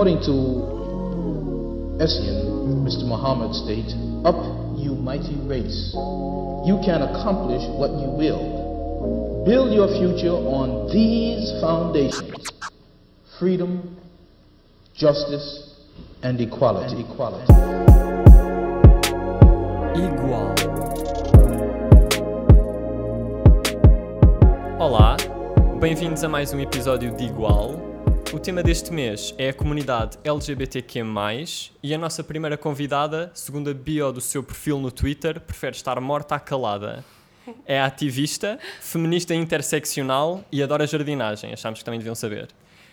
According 0.00 0.24
to 0.24 2.00
Essien, 2.00 2.80
Mr. 2.88 3.04
Muhammad 3.04 3.52
states, 3.54 3.92
Up, 4.24 4.40
you 4.74 4.94
mighty 4.94 5.36
race. 5.44 5.92
You 6.64 6.80
can 6.82 7.02
accomplish 7.02 7.60
what 7.76 7.90
you 8.00 8.08
will. 8.08 9.44
Build 9.44 9.74
your 9.74 9.88
future 9.88 10.32
on 10.32 10.88
these 10.90 11.52
foundations 11.60 12.48
freedom, 13.38 13.94
justice, 14.94 15.76
and 16.22 16.40
equality. 16.40 16.96
And 16.96 17.04
equality. 17.04 17.52
Igual. 20.00 20.54
Olá, 24.78 25.18
bem-vindos 25.78 26.24
a 26.24 26.28
mais 26.30 26.54
um 26.54 26.60
episódio 26.60 27.14
de 27.14 27.24
Igual. 27.24 27.89
O 28.32 28.38
tema 28.38 28.62
deste 28.62 28.92
mês 28.92 29.34
é 29.36 29.48
a 29.48 29.52
comunidade 29.52 30.16
LGBTQ+, 30.22 31.02
e 31.82 31.92
a 31.92 31.98
nossa 31.98 32.22
primeira 32.22 32.56
convidada, 32.56 33.28
segundo 33.34 33.68
a 33.68 33.74
bio 33.74 34.12
do 34.12 34.20
seu 34.20 34.40
perfil 34.40 34.78
no 34.78 34.92
Twitter, 34.92 35.40
prefere 35.40 35.74
estar 35.74 36.00
morta 36.00 36.36
à 36.36 36.40
calada. 36.40 37.04
É 37.66 37.80
ativista, 37.80 38.56
feminista 38.80 39.34
interseccional 39.34 40.44
e 40.52 40.62
adora 40.62 40.86
jardinagem, 40.86 41.52
achámos 41.52 41.80
que 41.80 41.84
também 41.84 41.98
deviam 41.98 42.14
saber. 42.14 42.48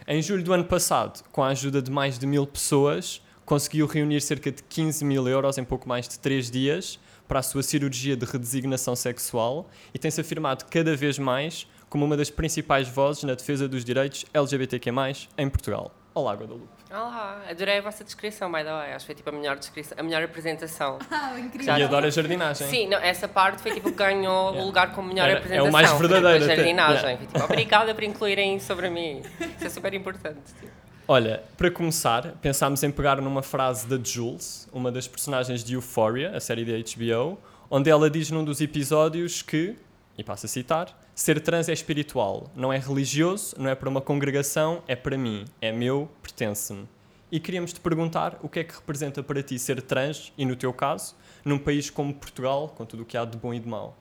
Em 0.08 0.24
julho 0.24 0.44
do 0.44 0.54
ano 0.54 0.64
passado, 0.64 1.24
com 1.32 1.44
a 1.44 1.50
ajuda 1.50 1.84
de 1.84 1.92
mais 1.92 2.18
de 2.18 2.26
mil 2.26 2.48
pessoas, 2.48 3.22
conseguiu 3.46 3.86
reunir 3.86 4.22
cerca 4.22 4.52
de 4.52 4.64
15 4.64 5.06
mil 5.06 5.28
euros 5.28 5.60
em 5.60 5.64
pouco 5.64 5.88
mais 5.88 6.08
de 6.08 6.18
3 6.18 6.50
dias 6.50 7.00
para 7.28 7.40
a 7.40 7.44
sua 7.44 7.62
cirurgia 7.62 8.16
de 8.16 8.26
redesignação 8.26 8.96
sexual 8.96 9.70
e 9.94 10.00
tem-se 10.00 10.20
afirmado 10.20 10.66
cada 10.66 10.96
vez 10.96 11.20
mais 11.20 11.68
como 11.90 12.06
uma 12.06 12.18
das 12.18 12.30
principais 12.30 12.88
vozes 12.88 13.24
na 13.24 13.34
defesa 13.34 13.68
dos 13.68 13.84
direitos 13.86 14.26
LGBTQ+, 14.34 14.92
em 15.38 15.50
Portugal. 15.50 15.92
Olá, 16.14 16.34
Guadalupe. 16.34 16.68
Olá, 16.90 17.44
adorei 17.50 17.78
a 17.78 17.82
vossa 17.82 18.04
descrição, 18.04 18.52
by 18.52 18.60
the 18.64 18.72
way. 18.72 18.92
Acho 18.94 19.00
que 19.00 19.06
foi 19.06 19.16
tipo 19.16 19.30
a 19.30 19.34
melhor 19.34 19.56
descrição, 19.58 19.96
a 20.00 20.04
melhor 20.04 20.24
apresentação. 20.24 20.98
Ah, 21.12 21.40
incrível. 21.40 21.78
E 21.78 21.84
adora 21.84 22.10
jardinagem. 22.10 22.68
Sim, 22.70 22.88
não, 22.88 22.98
essa 22.98 23.28
parte 23.28 23.62
foi 23.62 23.72
tipo 23.74 23.92
que 23.92 23.98
ganhou 23.98 24.48
Yeah. 24.58 24.62
o 24.62 24.66
lugar 24.66 24.94
como 24.94 25.10
melhor 25.10 25.30
Era- 25.30 25.34
é 25.34 25.62
o 25.62 25.68
apresentação. 25.68 25.72
mais 25.72 25.90
foi, 25.90 25.98
tipo, 25.98 26.10
verdadeiro 26.10 26.44
A 26.44 26.48
jardinagem. 26.56 27.04
Yeah. 27.04 27.18
Foi, 27.18 27.28
tipo, 27.28 27.44
obrigada 27.46 27.94
por 27.94 28.04
incluírem 28.04 28.60
sobre 28.60 28.90
mim. 28.90 29.22
Isso 29.58 29.66
é 29.66 29.70
super 29.70 29.94
importante. 29.94 30.40
tipo. 30.60 30.72
Olha, 31.08 31.44
para 31.58 31.70
começar, 31.72 32.34
pensámos 32.42 32.84
em 32.84 32.90
pegar 32.92 33.22
numa 33.22 33.42
frase 33.44 33.88
da 33.88 33.98
Jules, 34.04 34.68
uma 34.74 34.92
das 34.92 35.08
personagens 35.08 35.64
de 35.64 35.76
Euphoria, 35.76 36.36
a 36.36 36.40
série 36.40 36.66
da 36.66 36.74
HBO, 36.74 37.38
onde 37.70 37.90
ela 37.90 38.10
diz 38.10 38.30
num 38.32 38.44
dos 38.44 38.60
episódios 38.60 39.42
que, 39.42 39.76
e 40.18 40.24
passo 40.24 40.46
a 40.46 40.50
citar, 40.50 41.00
ser 41.14 41.40
trans 41.40 41.70
é 41.70 41.74
espiritual, 41.74 42.50
não 42.56 42.74
é 42.74 42.78
religioso, 42.78 43.56
não 43.58 43.70
é 43.70 43.76
para 43.76 43.88
uma 43.88 44.02
congregação, 44.02 44.82
é 44.88 44.96
para 44.96 45.18
mim, 45.18 45.46
é 45.62 45.72
meu, 45.72 46.10
pertence-me. 46.22 46.88
E 47.32 47.40
queríamos 47.40 47.74
te 47.74 47.80
perguntar 47.80 48.40
o 48.42 48.50
que 48.50 48.60
é 48.60 48.64
que 48.64 48.74
representa 48.74 49.22
para 49.22 49.44
ti 49.44 49.60
ser 49.60 49.82
trans, 49.82 50.32
e 50.38 50.46
no 50.46 50.56
teu 50.56 50.74
caso, 50.74 51.16
num 51.46 51.60
país 51.60 51.90
como 51.90 52.14
Portugal, 52.14 52.70
com 52.70 52.86
tudo 52.86 53.04
o 53.04 53.06
que 53.06 53.18
há 53.18 53.26
de 53.26 53.38
bom 53.38 53.54
e 53.54 53.60
de 53.60 53.68
mau. 53.68 53.96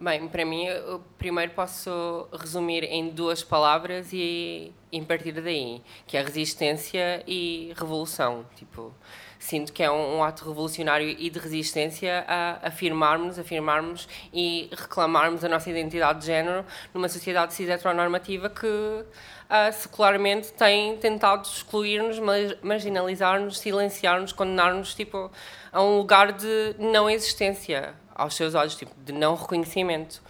Bem, 0.00 0.28
para 0.28 0.44
mim, 0.44 0.64
eu 0.64 1.02
primeiro 1.18 1.52
posso 1.52 2.28
resumir 2.32 2.84
em 2.84 3.10
duas 3.10 3.42
palavras 3.42 4.12
e 4.12 4.72
em 4.92 5.02
partir 5.02 5.32
daí, 5.32 5.82
que 6.06 6.16
é 6.16 6.22
resistência 6.22 7.22
e 7.26 7.72
revolução. 7.76 8.46
Tipo, 8.54 8.94
sinto 9.38 9.72
que 9.72 9.82
é 9.82 9.90
um, 9.90 10.18
um 10.18 10.24
ato 10.24 10.44
revolucionário 10.46 11.08
e 11.08 11.30
de 11.30 11.38
resistência 11.38 12.24
a 12.26 12.68
afirmarmos, 12.68 13.38
afirmarmos 13.38 14.08
e 14.32 14.68
reclamarmos 14.72 15.44
a 15.44 15.48
nossa 15.48 15.70
identidade 15.70 16.20
de 16.20 16.26
género 16.26 16.64
numa 16.92 17.08
sociedade 17.08 17.54
cis 17.54 17.68
heteronormativa 17.68 18.50
que 18.50 19.04
ah, 19.48 19.72
secularmente 19.72 20.52
tem 20.52 20.96
tentado 20.98 21.46
excluir-nos, 21.48 22.18
mar- 22.18 22.56
marginalizar-nos, 22.62 23.58
silenciar-nos, 23.58 24.32
condenar-nos 24.32 24.94
tipo, 24.94 25.30
a 25.72 25.82
um 25.82 25.98
lugar 25.98 26.32
de 26.32 26.74
não 26.78 27.08
existência 27.08 27.94
aos 28.14 28.34
seus 28.34 28.54
olhos, 28.54 28.74
tipo, 28.74 28.92
de 29.04 29.12
não 29.12 29.34
reconhecimento. 29.34 30.20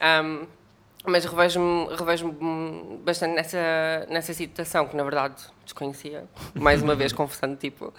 Ahm, 0.00 0.46
mas 1.06 1.24
revejo-me 1.24 1.94
revejo 1.96 2.34
bastante 3.02 3.34
nessa, 3.34 4.06
nessa 4.10 4.34
situação, 4.34 4.86
que 4.86 4.96
na 4.96 5.04
verdade 5.04 5.36
desconhecia, 5.68 6.24
mais 6.54 6.82
uma 6.82 6.94
vez 6.94 7.12
confessando 7.12 7.56
tipo, 7.56 7.92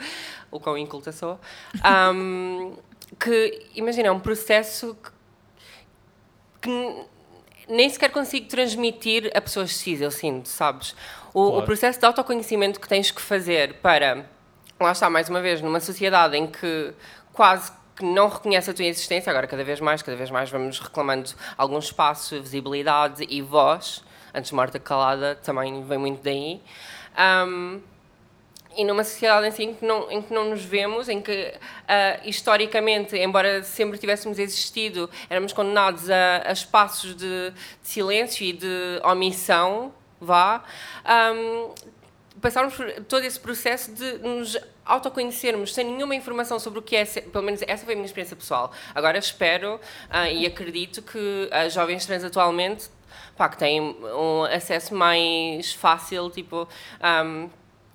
o 0.52 0.60
quão 0.60 0.78
inculta 0.78 1.12
sou. 1.12 1.40
Ahm, 1.84 2.74
que, 3.20 3.68
imagina, 3.76 4.08
é 4.10 4.12
um 4.12 4.20
processo 4.20 4.96
que, 5.02 5.10
que 6.62 7.06
nem 7.68 7.90
sequer 7.90 8.12
consigo 8.12 8.48
transmitir 8.48 9.32
a 9.36 9.42
pessoas 9.42 9.76
cis, 9.76 10.02
eu 10.02 10.12
sinto, 10.12 10.48
sabes? 10.50 10.96
O, 11.34 11.46
Claro. 11.46 11.60
o 11.60 11.66
processo 11.66 12.00
de 12.00 12.06
autoconhecimento 12.06 12.80
que 12.80 12.88
tens 12.88 13.12
que 13.12 13.22
fazer 13.22 13.76
para, 13.76 14.26
lá 14.80 14.92
está, 14.92 15.10
mais 15.10 15.30
uma 15.30 15.42
vez, 15.42 15.62
numa 15.62 15.80
sociedade 15.80 16.36
em 16.38 16.48
que 16.48 16.94
quase 17.34 17.72
que 17.96 18.04
não 18.06 18.30
reconhece 18.30 18.70
a 18.70 18.74
tua 18.74 18.86
existência, 18.86 19.30
agora 19.30 19.46
cada 19.46 19.64
vez 19.64 19.80
mais, 19.80 20.02
cada 20.02 20.18
vez 20.18 20.32
mais 20.32 20.50
vamos 20.50 20.80
reclamando 20.80 21.32
algum 21.58 21.78
espaço, 21.78 22.40
visibilidade 22.42 23.26
e 23.30 23.42
voz, 23.42 24.04
antes 24.34 24.52
morta 24.52 24.80
calada 24.80 25.36
também 25.36 25.84
vem 25.84 25.98
muito 25.98 26.24
daí. 26.24 26.62
Ahm, 27.20 27.82
e 28.78 28.86
numa 28.86 29.04
sociedade 29.04 29.48
assim 29.48 29.64
em 29.64 29.74
que 29.74 29.86
não, 29.86 30.10
em 30.10 30.22
que 30.22 30.34
não 30.34 30.46
nos 30.46 30.64
vemos, 30.64 31.10
em 31.10 31.22
que 31.22 31.54
ah, 31.88 32.20
historicamente, 32.24 33.18
embora 33.18 33.62
sempre 33.62 33.98
tivéssemos 33.98 34.40
existido, 34.40 35.10
éramos 35.30 35.52
condenados 35.52 36.10
a, 36.10 36.44
a 36.46 36.52
espaços 36.54 37.14
de, 37.16 37.52
de 37.52 37.54
silêncio 37.84 38.46
e 38.46 38.54
de 38.54 39.02
omissão, 39.04 39.94
vá, 40.22 40.64
ahm, 41.04 41.74
passarmos 42.40 42.74
por 42.74 42.90
todo 43.04 43.26
esse 43.26 43.40
processo 43.40 43.94
de 43.94 44.20
nos 44.20 44.58
autoconhecermos 44.86 45.74
sem 45.74 45.86
nenhuma 45.86 46.16
informação 46.16 46.58
sobre 46.58 46.80
o 46.80 46.82
que 46.82 46.96
é, 46.96 47.06
pelo 47.06 47.44
menos 47.44 47.62
essa 47.68 47.84
foi 47.84 47.96
a 47.96 47.98
minha 47.98 48.06
experiência 48.06 48.36
pessoal. 48.36 48.72
Agora 48.96 49.18
espero 49.18 49.80
ah, 50.10 50.30
e 50.30 50.46
acredito 50.46 51.02
que 51.02 51.50
as 51.52 51.74
jovens 51.74 52.06
trans 52.06 52.24
atualmente 52.24 52.90
pá, 53.36 53.50
que 53.50 53.58
têm 53.58 53.82
um 53.82 54.44
acesso 54.44 54.94
mais 54.96 55.74
fácil, 55.74 56.30
tipo, 56.30 56.68
ahm, 57.02 57.50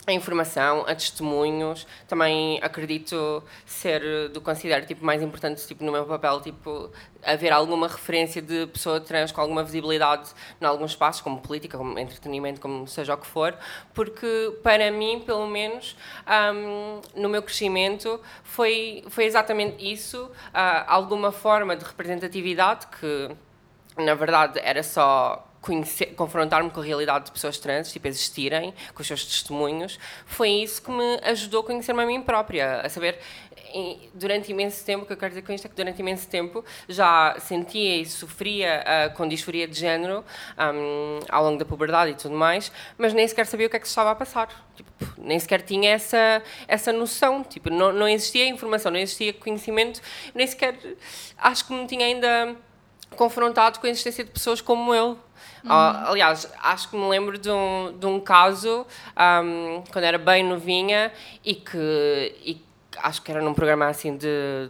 a 0.07 0.13
informação, 0.13 0.83
a 0.87 0.95
testemunhos. 0.95 1.87
Também 2.07 2.59
acredito 2.63 3.43
ser 3.65 4.29
do 4.31 4.41
considero 4.41 4.85
tipo 4.87 5.05
mais 5.05 5.23
importante 5.23 5.67
tipo 5.67 5.85
no 5.85 5.93
meu 5.93 6.05
papel 6.05 6.41
tipo 6.41 6.91
haver 7.23 7.53
alguma 7.53 7.89
referência 7.89 8.43
de 8.43 8.67
pessoa 8.67 9.01
trans 9.01 9.33
com 9.33 9.41
alguma 9.41 9.65
visibilidade 9.65 10.31
em 10.61 10.65
alguns 10.65 10.91
espaços 10.91 11.23
como 11.23 11.41
política, 11.41 11.79
como 11.79 11.99
entretenimento, 11.99 12.61
como 12.61 12.87
seja 12.87 13.15
o 13.15 13.19
que 13.19 13.27
for, 13.27 13.57
porque 13.95 14.59
para 14.63 14.91
mim 14.91 15.23
pelo 15.25 15.47
menos 15.47 15.97
ahm, 16.27 17.01
no 17.15 17.29
meu 17.29 17.43
crescimento 17.43 18.21
foi 18.43 19.05
foi 19.09 19.25
exatamente 19.25 19.91
isso, 19.91 20.31
ah, 20.53 20.85
alguma 20.87 21.33
forma 21.33 21.75
de 21.77 21.85
representatividade 21.85 22.87
que 22.89 23.31
na 23.97 24.15
verdade 24.15 24.61
era 24.63 24.83
só 24.83 25.51
confrontar-me 26.17 26.69
com 26.69 26.81
a 26.81 26.85
realidade 26.85 27.27
de 27.27 27.33
pessoas 27.33 27.59
trans, 27.59 27.91
tipo 27.91 28.07
existirem, 28.07 28.75
com 28.95 29.01
os 29.01 29.07
seus 29.07 29.25
testemunhos, 29.25 29.99
foi 30.27 30.51
isso 30.51 30.83
que 30.83 30.91
me 30.91 31.19
ajudou 31.23 31.63
a 31.63 31.65
conhecer-me 31.65 32.03
a 32.03 32.07
mim 32.07 32.21
própria, 32.21 32.83
a 32.83 32.89
saber, 32.91 33.19
durante 34.13 34.53
imenso 34.53 34.85
tempo, 34.85 35.05
o 35.05 35.07
que 35.07 35.15
eu 35.15 35.17
quero 35.17 35.31
dizer 35.31 35.43
com 35.43 35.53
isto 35.53 35.65
é 35.65 35.69
que 35.69 35.75
durante 35.75 35.99
imenso 36.01 36.29
tempo 36.29 36.65
já 36.89 37.35
sentia 37.41 37.97
e 37.97 38.07
sofria 38.07 38.85
ah, 38.87 39.09
com 39.11 39.27
disforia 39.27 39.67
de 39.67 39.79
género 39.79 40.25
ahm, 40.57 41.21
ao 41.29 41.43
longo 41.43 41.59
da 41.59 41.65
puberdade 41.65 42.13
e 42.13 42.15
tudo 42.15 42.35
mais, 42.35 42.71
mas 42.99 43.13
nem 43.15 43.27
sequer 43.27 43.47
sabia 43.47 43.67
o 43.67 43.71
que 43.71 43.77
é 43.77 43.81
que 43.81 43.87
se 43.87 43.93
estava 43.93 44.11
a 44.11 44.15
passar. 44.15 44.49
Tipo, 44.77 44.91
nem 45.17 45.39
sequer 45.39 45.63
tinha 45.63 45.91
essa, 45.91 46.43
essa 46.69 46.93
noção, 46.93 47.43
tipo, 47.43 47.71
não, 47.71 47.93
não 47.93 48.07
existia 48.07 48.47
informação, 48.47 48.93
não 48.93 48.99
existia 48.99 49.33
conhecimento, 49.33 50.01
nem 50.35 50.47
sequer 50.47 50.79
acho 51.39 51.67
que 51.67 51.73
me 51.73 51.87
tinha 51.87 52.07
ainda 52.07 52.57
confrontado 53.15 53.79
com 53.81 53.87
a 53.87 53.91
existência 53.91 54.25
de 54.25 54.31
pessoas 54.31 54.61
como 54.61 54.95
eu. 54.95 55.19
Ah, 55.67 56.11
aliás, 56.11 56.51
acho 56.63 56.91
que 56.91 56.97
me 56.97 57.09
lembro 57.09 57.39
de 57.39 57.51
um, 57.51 57.97
de 57.99 58.05
um 58.07 58.21
caso 58.21 58.87
ahm, 59.17 59.83
quando 59.91 60.05
era 60.05 60.19
bem 60.19 60.45
novinha 60.45 61.11
e 61.43 61.55
que 61.55 62.35
e 62.45 62.63
acho 62.99 63.23
que 63.23 63.31
era 63.31 63.41
num 63.41 63.55
programa 63.55 63.87
assim 63.87 64.15
de 64.17 64.69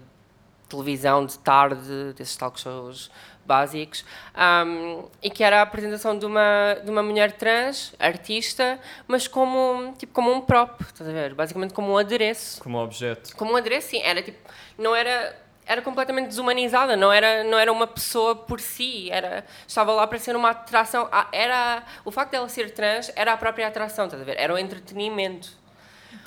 televisão 0.68 1.26
de 1.26 1.36
tarde, 1.38 2.12
desses 2.16 2.36
talk 2.36 2.58
shows 2.60 3.10
básicos, 3.44 4.04
ahm, 4.34 5.02
e 5.22 5.28
que 5.30 5.44
era 5.44 5.58
a 5.58 5.62
apresentação 5.62 6.16
de 6.18 6.24
uma, 6.24 6.74
de 6.82 6.90
uma 6.90 7.02
mulher 7.02 7.32
trans, 7.32 7.92
artista, 7.98 8.78
mas 9.06 9.28
como, 9.28 9.92
tipo, 9.98 10.12
como 10.14 10.32
um 10.32 10.40
prop, 10.40 10.80
estás 10.80 11.08
a 11.08 11.12
ver? 11.12 11.34
Basicamente 11.34 11.74
como 11.74 11.92
um 11.92 11.98
adereço 11.98 12.62
Como 12.62 12.78
objeto. 12.78 13.36
como 13.36 13.52
um 13.52 13.56
adereço, 13.56 13.88
sim, 13.90 14.00
era 14.02 14.22
tipo, 14.22 14.38
não 14.78 14.96
era 14.96 15.36
era 15.66 15.80
completamente 15.82 16.28
desumanizada, 16.28 16.96
não 16.96 17.12
era 17.12 17.42
não 17.44 17.58
era 17.58 17.72
uma 17.72 17.86
pessoa 17.86 18.34
por 18.36 18.60
si, 18.60 19.10
era 19.10 19.44
estava 19.66 19.92
lá 19.92 20.06
para 20.06 20.18
ser 20.18 20.36
uma 20.36 20.50
atração, 20.50 21.08
Ah, 21.10 21.28
era 21.32 21.82
o 22.04 22.10
facto 22.10 22.32
dela 22.32 22.48
ser 22.48 22.70
trans 22.72 23.10
era 23.16 23.32
a 23.32 23.36
própria 23.36 23.66
atração, 23.68 24.06
estás 24.06 24.22
a 24.22 24.24
ver? 24.24 24.36
Era 24.38 24.52
o 24.54 24.58
entretenimento. 24.58 25.48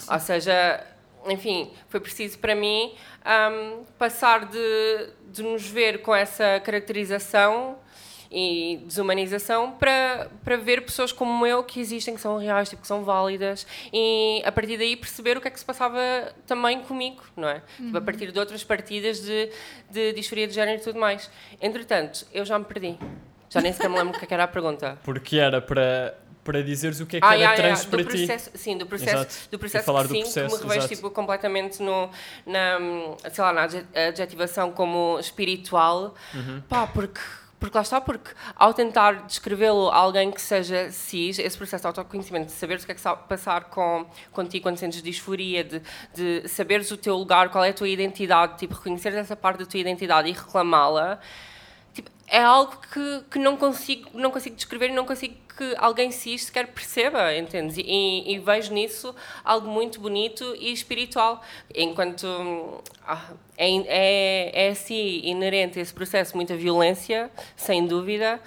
Ou 0.10 0.20
seja, 0.20 0.86
enfim, 1.28 1.72
foi 1.90 2.00
preciso 2.00 2.40
para 2.40 2.56
mim 2.56 2.96
ahm, 3.26 3.84
passar 3.98 4.46
de, 4.46 5.10
de 5.32 5.44
nos 5.44 5.68
ver 5.68 6.02
com 6.02 6.16
essa 6.16 6.60
caracterização 6.64 7.78
e 8.32 8.82
desumanização 8.86 9.72
para, 9.72 10.30
para 10.44 10.58
ver 10.58 10.82
pessoas 10.82 11.12
como 11.12 11.46
eu 11.46 11.64
que 11.64 11.80
existem, 11.80 12.16
que 12.16 12.22
são 12.22 12.38
reais, 12.38 12.70
tipo, 12.70 12.82
que 12.82 12.88
são 12.88 13.04
válidas 13.04 13.66
e 13.94 14.42
a 14.46 14.52
partir 14.52 14.78
daí 14.78 14.96
perceber 14.96 15.38
o 15.38 15.42
que 15.42 15.48
é 15.48 15.52
que 15.52 15.60
se 15.60 15.66
passava 15.66 16.00
também 16.46 16.82
comigo, 16.82 17.22
não 17.36 17.48
é? 17.48 17.62
Uhum. 17.80 17.86
Tipo, 17.88 17.98
a 17.98 18.02
partir 18.02 18.32
de 18.32 18.40
outras 18.40 18.64
partidas 18.64 19.22
de, 19.22 19.50
de 19.90 20.14
disforia 20.14 20.48
de 20.48 20.54
género 20.54 20.80
e 20.80 20.84
tudo 20.84 21.00
mais. 21.00 21.30
Entretanto, 21.62 22.26
eu 22.34 22.46
já 22.46 22.58
me 22.58 22.66
perdi. 22.66 22.98
Já 23.50 23.62
nem 23.62 23.72
sequer 23.72 23.90
me 23.90 23.98
lembro 23.98 24.16
o 24.16 24.20
que 24.20 24.26
é 24.26 24.34
era 24.34 24.44
a 24.44 24.48
pergunta. 24.48 24.98
Porque 25.04 25.38
era 25.38 25.62
para 25.62 26.18
para 26.44 26.64
dizeres 26.64 27.02
o 27.02 27.06
que 27.06 27.18
é 27.18 27.20
que 27.20 27.26
ah, 27.26 27.34
era 27.34 27.38
yeah, 27.38 27.56
trans 27.58 27.80
yeah. 27.80 27.90
para 27.90 28.04
do 28.04 28.10
processo, 28.10 28.52
ti. 28.52 28.58
Sim, 28.58 28.78
do 28.78 28.86
processo, 28.86 29.52
do 29.52 29.60
processo 29.60 29.86
falar 29.86 30.08
que, 30.08 30.14
sim, 30.14 30.20
do 30.20 30.22
processo, 30.24 30.60
que 30.60 30.64
me 30.64 30.70
revejo 30.70 30.88
tipo, 30.88 31.12
completamente 31.12 31.84
no, 31.84 32.10
na, 32.46 32.80
sei 33.30 33.44
lá, 33.44 33.52
na 33.52 33.68
adjetivação 34.08 34.72
como 34.72 35.20
espiritual, 35.20 36.16
uhum. 36.34 36.62
pá, 36.70 36.88
porque 36.88 37.20
porque 37.60 37.76
lá 37.76 37.82
está, 37.82 38.00
porque 38.00 38.32
ao 38.56 38.74
tentar 38.74 39.26
descrevê-lo 39.26 39.90
a 39.90 39.96
alguém 39.96 40.32
que 40.32 40.42
seja 40.42 40.92
cis, 40.92 41.40
esse 41.40 41.58
processo 41.58 41.82
de 41.82 41.88
autoconhecimento, 41.88 42.48
de 42.48 42.52
saberes 42.52 42.84
o 42.84 42.86
que 42.86 42.92
é 42.92 42.96
que 42.96 43.00
está 43.00 43.12
a 43.12 43.16
passar 43.16 43.66
com, 43.66 44.06
contigo 44.32 44.64
quando 44.64 44.78
sentes 44.78 45.02
disforia, 45.02 45.64
de, 45.64 45.82
de 46.14 46.48
saberes 46.48 46.92
o 46.92 46.98
teu 46.98 47.16
lugar, 47.16 47.50
qual 47.50 47.64
é 47.64 47.70
a 47.70 47.74
tua 47.74 47.90
identidade, 47.90 48.60
tipo, 48.60 48.76
reconhecer 48.76 49.14
essa 49.14 49.36
parte 49.36 49.60
da 49.60 49.66
tua 49.66 49.80
identidade 49.80 50.30
e 50.30 50.34
reclamá-la, 50.34 51.20
é 52.28 52.42
algo 52.42 52.78
que, 52.92 53.24
que 53.32 53.40
não, 53.40 53.56
consigo, 53.56 54.10
não 54.14 54.32
consigo 54.32 54.56
descrever 54.56 54.90
não 54.92 55.06
consigo 55.06 55.36
que 55.58 55.74
alguém 55.78 56.12
cis 56.12 56.44
sequer 56.44 56.68
perceba, 56.68 57.36
entendes? 57.36 57.78
E, 57.78 58.32
e, 58.32 58.38
vejo 58.38 58.72
nisso 58.72 59.16
algo 59.44 59.68
muito 59.68 60.00
bonito 60.00 60.56
e 60.60 60.72
espiritual. 60.72 61.42
Enquanto 61.74 62.84
ah, 63.04 63.32
é, 63.58 63.72
é, 63.88 64.68
é 64.68 64.70
assim 64.70 65.22
inerente 65.24 65.80
a 65.80 65.82
esse 65.82 65.94
processo 65.94 66.36
muita 66.36 66.56
violência, 66.56 67.32
sem 67.56 67.88
dúvida, 67.88 68.40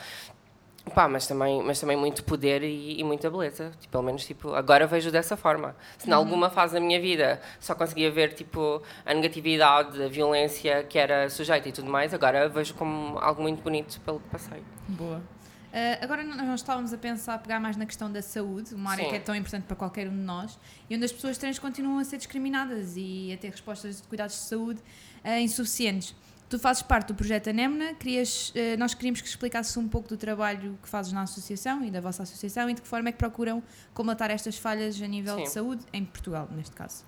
Pá, 0.94 1.08
mas 1.08 1.26
também, 1.26 1.62
mas 1.62 1.81
também 1.81 1.96
muito 1.96 2.25
poder 2.25 2.62
e, 2.62 3.00
e, 3.00 3.04
muita 3.04 3.31
beleza. 3.31 3.70
Tipo, 3.81 3.92
pelo 3.92 4.02
menos, 4.02 4.25
tipo, 4.25 4.54
agora 4.54 4.87
vejo 4.87 5.10
dessa 5.10 5.37
forma. 5.37 5.75
Se 5.98 6.08
em 6.08 6.12
uhum. 6.12 6.19
alguma 6.19 6.50
fase 6.50 6.75
da 6.75 6.81
minha 6.81 7.00
vida 7.00 7.40
só 7.58 7.75
conseguia 7.75 8.10
ver, 8.10 8.34
tipo, 8.34 8.82
a 9.04 9.14
negatividade, 9.14 10.02
a 10.02 10.08
violência 10.08 10.84
que 10.84 10.98
era 10.98 11.28
sujeita 11.28 11.69
e 11.69 11.72
tudo 11.72 11.90
mais, 11.90 12.12
agora 12.12 12.48
vejo 12.48 12.75
como 12.75 13.19
algo 13.19 13.42
muito 13.42 13.62
bonito 13.62 14.00
pelo 14.00 14.20
que 14.20 14.28
passei. 14.28 14.62
Boa. 14.88 15.22
Uh, 15.70 16.02
agora 16.02 16.25
nós 16.25 16.60
estávamos 16.60 16.93
a 16.93 16.98
pensar, 16.98 17.34
a 17.34 17.38
pegar 17.38 17.60
mais 17.60 17.76
na 17.76 17.86
questão 17.86 18.10
da 18.10 18.20
saúde, 18.20 18.75
uma 18.75 18.90
área 18.90 19.04
Sim. 19.04 19.10
que 19.10 19.16
é 19.16 19.20
tão 19.20 19.36
importante 19.36 19.64
para 19.64 19.76
qualquer 19.76 20.08
um 20.08 20.10
de 20.10 20.16
nós, 20.16 20.58
e 20.88 20.96
onde 20.96 21.04
as 21.04 21.12
pessoas 21.12 21.38
trans 21.38 21.60
continuam 21.60 21.98
a 21.98 22.04
ser 22.04 22.16
discriminadas 22.16 22.94
e 22.96 23.32
a 23.32 23.36
ter 23.36 23.50
respostas 23.50 24.02
de 24.02 24.08
cuidados 24.08 24.34
de 24.34 24.43
saúde 24.43 24.81
uh, 25.25 25.38
insuficientes. 25.38 26.16
Tu 26.50 26.58
fazes 26.58 26.82
parte 26.82 27.06
do 27.06 27.14
projeto 27.14 27.49
Anemna, 27.49 27.94
querias, 27.94 28.50
uh, 28.50 28.76
nós 28.76 28.93
queríamos 28.93 29.20
que 29.20 29.29
explicasses 29.29 29.76
um 29.76 29.88
pouco 29.88 30.08
do 30.08 30.17
trabalho 30.17 30.76
que 30.82 30.88
fazes 30.88 31.12
na 31.12 31.23
associação 31.23 31.85
e 31.85 31.93
da 31.93 32.00
vossa 32.00 32.25
associação 32.25 32.69
e 32.69 32.75
de 32.75 32.82
que 32.82 32.88
forma 32.88 33.08
é 33.08 33.12
que 33.12 33.19
procuram 33.19 33.62
comatar 33.94 34.32
estas 34.32 34.58
falhas 34.58 35.00
a 35.00 35.06
nível 35.06 35.37
Sim. 35.37 35.43
de 35.44 35.50
saúde, 35.50 35.85
em 35.93 36.05
Portugal, 36.05 36.49
neste 36.50 36.75
caso. 36.75 37.05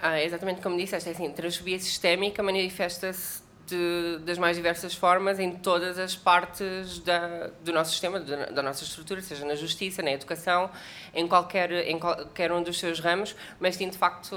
Ah, 0.00 0.20
exatamente 0.20 0.60
como 0.60 0.76
disseste, 0.76 1.08
é 1.08 1.12
assim, 1.12 1.30
transfobia 1.30 1.78
sistémica 1.78 2.42
manifesta-se 2.42 3.45
de, 3.66 4.18
das 4.24 4.38
mais 4.38 4.56
diversas 4.56 4.94
formas 4.94 5.38
em 5.38 5.52
todas 5.52 5.98
as 5.98 6.14
partes 6.14 7.00
da, 7.00 7.50
do 7.62 7.72
nosso 7.72 7.90
sistema, 7.90 8.20
da, 8.20 8.46
da, 8.46 8.62
nossa 8.62 8.84
estrutura, 8.84 9.20
seja 9.20 9.44
na 9.44 9.54
justiça, 9.54 10.02
na 10.02 10.12
educação, 10.12 10.70
em 11.12 11.26
qualquer, 11.26 11.72
em 11.72 11.98
qualquer 11.98 12.52
um 12.52 12.62
dos 12.62 12.78
seus 12.78 13.00
ramos, 13.00 13.34
mas 13.58 13.74
sim, 13.76 13.88
de 13.88 13.98
facto, 13.98 14.34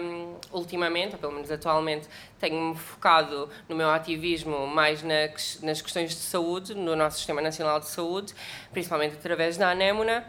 um, 0.00 0.36
ultimamente, 0.52 1.14
ou 1.14 1.18
pelo 1.18 1.32
menos 1.32 1.50
atualmente, 1.50 2.08
tenho-me 2.38 2.76
focado 2.76 3.50
no 3.68 3.74
meu 3.74 3.90
ativismo 3.90 4.66
mais 4.66 5.02
na, 5.02 5.28
nas 5.62 5.82
questões 5.82 6.10
de 6.10 6.20
saúde, 6.20 6.74
no 6.74 6.94
nosso 6.94 7.16
Sistema 7.16 7.40
Nacional 7.40 7.80
de 7.80 7.86
Saúde, 7.86 8.34
principalmente 8.72 9.14
através 9.14 9.56
da 9.56 9.70
Anémona, 9.70 10.24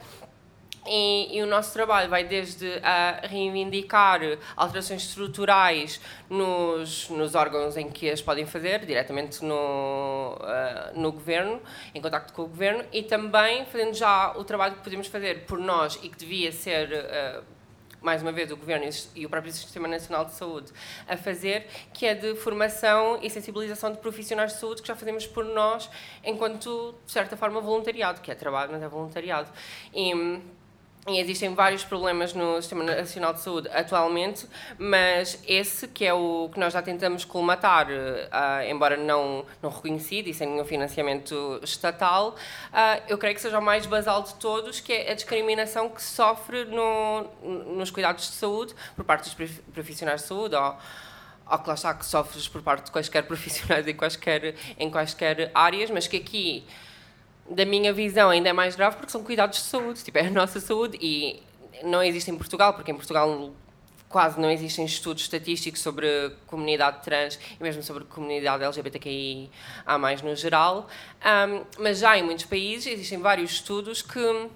e, 0.88 1.38
e, 1.38 1.42
o 1.42 1.46
nosso 1.46 1.74
trabalho 1.74 2.10
vai 2.10 2.24
desde 2.24 2.80
a 2.84 3.22
reivindicar 3.28 4.22
alterações 4.56 5.04
estruturais 5.04 6.00
nos, 6.30 7.10
nos 7.10 7.36
órgãos 7.36 7.78
em 7.78 7.90
que 7.90 8.10
as 8.10 8.22
podem 8.22 8.46
fazer, 8.46 8.86
diretamente 8.86 9.44
no, 9.44 10.36
uh, 10.36 11.00
no 11.00 11.12
governo, 11.12 11.62
em 11.94 12.02
contacto 12.02 12.34
com 12.34 12.44
o 12.44 12.48
governo, 12.48 12.84
e 12.92 13.04
também 13.04 13.66
fazendo 13.66 13.94
já 13.94 14.34
o 14.38 14.44
trabalho 14.44 14.76
que 14.76 14.84
podemos 14.84 15.08
fazer 15.08 15.46
por 15.46 15.60
nós 15.60 16.00
e 16.02 16.10
que 16.10 16.18
devia 16.18 16.52
ser. 16.52 16.90
Uh, 16.92 17.60
mais 18.02 18.22
uma 18.22 18.32
vez, 18.32 18.50
o 18.50 18.56
Governo 18.56 18.90
e 19.14 19.26
o 19.26 19.30
próprio 19.30 19.52
Sistema 19.52 19.88
Nacional 19.88 20.24
de 20.24 20.34
Saúde 20.34 20.72
a 21.06 21.18
fazer, 21.18 21.68
que 21.94 22.06
é 22.06 22.16
de 22.16 22.34
formação 22.36 23.20
e 23.22 23.30
sensibilização 23.30 23.92
de 23.92 23.98
profissionais 23.98 24.54
de 24.54 24.60
saúde 24.60 24.82
que 24.82 24.88
já 24.88 24.96
fazemos 24.96 25.28
por 25.28 25.44
nós, 25.44 25.90
enquanto, 26.24 26.96
de 27.06 27.12
certa 27.12 27.36
forma, 27.36 27.60
voluntariado, 27.60 28.22
que 28.22 28.32
é 28.32 28.36
trabalho, 28.36 28.72
mas 28.72 28.82
é 28.82 28.88
voluntariado. 28.88 29.52
E, 29.94 30.14
e 31.16 31.20
existem 31.20 31.54
vários 31.54 31.84
problemas 31.84 32.34
no 32.34 32.62
Sistema 32.62 32.84
Nacional 32.84 33.34
de 33.34 33.42
Saúde 33.42 33.70
atualmente, 33.74 34.48
mas 34.78 35.42
esse, 35.48 35.88
que 35.88 36.06
é 36.06 36.14
o 36.14 36.50
que 36.54 36.60
nós 36.60 36.74
já 36.74 36.82
tentamos 36.82 37.26
colmatar, 37.26 37.88
uh, 37.88 38.70
embora 38.70 38.98
não, 38.98 39.46
não 39.62 39.70
reconhecido 39.70 40.28
e 40.28 40.34
sem 40.34 40.48
nenhum 40.48 40.66
financiamento 40.66 41.60
estatal, 41.64 42.36
uh, 42.72 43.02
eu 43.08 43.18
creio 43.18 43.36
que 43.36 43.42
seja 43.42 43.60
o 43.60 43.62
mais 43.62 43.86
basal 43.86 44.24
de 44.24 44.34
todos, 44.36 44.80
que 44.80 44.94
é 44.94 45.12
a 45.12 45.14
discriminação 45.14 45.90
que 45.90 46.02
sofre 46.02 46.66
no, 46.66 47.24
nos 47.76 47.92
cuidados 47.92 48.28
de 48.28 48.34
saúde 48.34 48.74
por 48.96 49.06
parte 49.06 49.24
dos 49.24 49.52
profissionais 49.74 50.22
de 50.22 50.28
saúde 50.28 50.56
ou, 50.56 50.78
ou 51.52 51.60
que 51.60 51.68
lá 51.68 51.76
está, 51.76 51.94
que 51.94 52.06
sofres 52.06 52.48
por 52.48 52.62
parte 52.62 52.86
de 52.86 52.92
quaisquer 52.92 53.24
profissionais 53.28 53.88
em 53.88 53.96
quaisquer, 53.96 54.56
em 54.78 54.90
quaisquer 54.90 55.52
áreas, 55.54 55.90
mas 55.90 56.08
que 56.08 56.18
aqui 56.18 56.66
da 57.50 57.66
minha 57.66 57.92
visão, 57.92 58.30
ainda 58.30 58.50
é 58.50 58.54
mais 58.54 58.76
grave 58.76 58.98
porque 58.98 59.12
são 59.12 59.24
cuidados 59.24 59.58
de 59.58 59.66
saúde, 59.66 60.04
tipo, 60.04 60.18
é 60.18 60.28
a 60.28 60.30
nossa 60.30 60.60
saúde 60.60 60.98
e 61.02 61.42
não 61.84 62.04
existe 62.04 62.30
em 62.30 62.38
Portugal, 62.38 62.74
porque 62.74 62.92
em 62.92 62.96
Portugal 62.96 63.52
quase 64.08 64.40
não 64.40 64.50
existem 64.50 64.86
estudos 64.86 65.24
estatísticos 65.24 65.82
sobre 65.82 66.32
comunidade 66.48 67.04
trans 67.04 67.40
e 67.60 67.64
mesmo 67.64 67.84
sobre 67.84 68.04
comunidade 68.06 68.64
LGBTQI 68.64 69.52
há 69.86 69.98
mais 69.98 70.22
no 70.22 70.36
geral, 70.36 70.88
um, 71.24 71.64
mas 71.78 72.00
já 72.00 72.18
em 72.18 72.24
muitos 72.24 72.46
países 72.46 72.92
existem 72.92 73.20
vários 73.20 73.52
estudos 73.52 74.02
que, 74.02 74.50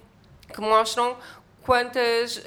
que 0.52 0.60
mostram 0.60 1.16
quantas 1.62 2.44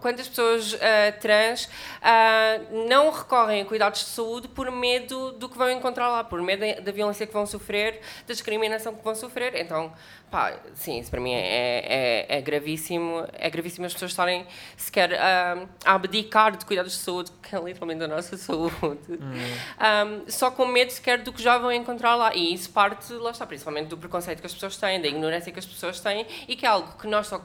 quantas 0.00 0.28
pessoas 0.28 0.72
uh, 0.72 0.78
trans 1.20 1.64
uh, 1.64 2.88
não 2.88 3.10
recorrem 3.10 3.62
a 3.62 3.64
cuidados 3.64 4.00
de 4.00 4.06
saúde 4.06 4.48
por 4.48 4.70
medo 4.70 5.32
do 5.32 5.48
que 5.48 5.58
vão 5.58 5.70
encontrar 5.70 6.08
lá, 6.08 6.24
por 6.24 6.40
medo 6.42 6.82
da 6.82 6.92
violência 6.92 7.26
que 7.26 7.32
vão 7.32 7.46
sofrer, 7.46 8.00
da 8.26 8.32
discriminação 8.32 8.94
que 8.94 9.04
vão 9.04 9.14
sofrer. 9.14 9.54
Então, 9.56 9.92
pá, 10.30 10.58
sim, 10.74 10.98
isso 10.98 11.10
para 11.10 11.20
mim 11.20 11.32
é, 11.32 12.26
é, 12.28 12.38
é 12.38 12.40
gravíssimo. 12.40 13.26
É 13.32 13.50
gravíssimo 13.50 13.86
as 13.86 13.92
pessoas 13.92 14.12
estarem 14.12 14.46
sequer 14.76 15.12
uh, 15.12 15.68
a 15.84 15.94
abdicar 15.94 16.56
de 16.56 16.64
cuidados 16.64 16.92
de 16.92 16.98
saúde, 16.98 17.30
que 17.42 17.54
é 17.54 17.60
literalmente 17.60 18.04
a 18.04 18.08
nossa 18.08 18.36
saúde, 18.38 18.74
hum. 19.10 20.24
um, 20.26 20.30
só 20.30 20.50
com 20.50 20.66
medo 20.66 20.90
sequer 20.90 21.18
do 21.18 21.32
que 21.32 21.42
já 21.42 21.58
vão 21.58 21.72
encontrar 21.72 22.14
lá. 22.14 22.34
E 22.34 22.54
isso 22.54 22.70
parte, 22.70 23.12
lá 23.12 23.30
está, 23.30 23.46
principalmente 23.46 23.88
do 23.88 23.96
preconceito 23.96 24.40
que 24.40 24.46
as 24.46 24.54
pessoas 24.54 24.76
têm, 24.76 25.00
da 25.00 25.08
ignorância 25.08 25.52
que 25.52 25.58
as 25.58 25.66
pessoas 25.66 26.00
têm 26.00 26.26
e 26.46 26.56
que 26.56 26.64
é 26.64 26.68
algo 26.68 26.96
que 26.98 27.06
nós 27.06 27.26
só 27.26 27.44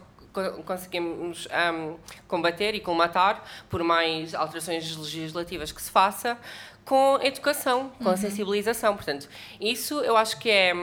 conseguimos 0.66 1.48
um, 1.48 1.98
combater 2.28 2.74
e 2.76 2.80
combatar 2.80 3.48
por 3.70 3.84
mais 3.84 4.34
alterações 4.34 4.96
legislativas 4.96 5.72
que 5.72 5.82
se 5.82 5.92
faça 5.92 6.38
com 6.84 7.20
educação, 7.22 7.92
com 8.00 8.10
uhum. 8.10 8.18
sensibilização. 8.18 8.96
Portanto, 8.96 9.30
isso 9.60 10.00
eu 10.02 10.18
acho 10.18 10.38
que 10.40 10.50
é 10.50 10.74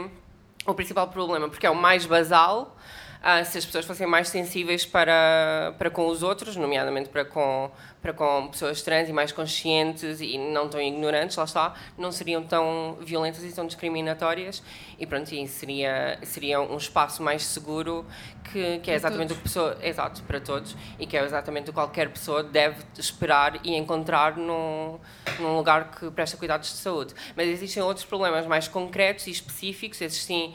o 0.66 0.74
principal 0.74 1.08
problema, 1.08 1.48
porque 1.48 1.66
é 1.66 1.70
o 1.70 1.76
mais 1.76 2.06
basal. 2.06 2.76
Uh, 3.20 3.44
se 3.44 3.58
as 3.58 3.66
pessoas 3.66 3.84
fossem 3.84 4.06
mais 4.06 4.28
sensíveis 4.28 4.86
para, 4.86 5.74
para 5.78 5.90
com 5.90 6.06
os 6.06 6.22
outros, 6.22 6.56
nomeadamente 6.56 7.10
para 7.10 7.24
com 7.24 7.70
para 8.00 8.12
com 8.14 8.48
pessoas 8.48 8.80
trans 8.82 9.08
e 9.08 9.12
mais 9.12 9.30
conscientes 9.30 10.20
e 10.20 10.38
não 10.38 10.68
tão 10.68 10.80
ignorantes, 10.80 11.36
lá 11.36 11.44
está, 11.44 11.74
não 11.98 12.10
seriam 12.10 12.42
tão 12.42 12.96
violentas 13.00 13.44
e 13.44 13.52
tão 13.52 13.66
discriminatórias. 13.66 14.62
E 14.98 15.06
pronto, 15.06 15.32
e 15.34 15.46
seria, 15.46 16.18
seria 16.22 16.60
um 16.60 16.76
espaço 16.76 17.22
mais 17.22 17.42
seguro 17.42 18.06
que, 18.50 18.78
que 18.78 18.90
é 18.90 18.94
exatamente 18.94 19.32
o 19.32 19.36
que 19.36 19.42
pessoa, 19.42 19.76
exato, 19.82 20.22
para 20.22 20.40
todos 20.40 20.74
e 20.98 21.06
que 21.06 21.16
é 21.16 21.24
exatamente 21.24 21.64
o 21.64 21.72
que 21.72 21.74
qualquer 21.74 22.10
pessoa 22.10 22.42
deve 22.42 22.82
esperar 22.98 23.60
e 23.64 23.76
encontrar 23.76 24.36
num, 24.36 24.98
num 25.38 25.56
lugar 25.56 25.90
que 25.90 26.10
presta 26.10 26.36
cuidados 26.36 26.70
de 26.70 26.78
saúde. 26.78 27.14
Mas 27.36 27.48
existem 27.48 27.82
outros 27.82 28.04
problemas 28.04 28.46
mais 28.46 28.66
concretos 28.66 29.26
e 29.26 29.30
específicos, 29.30 30.00
esses 30.00 30.22
sim, 30.22 30.54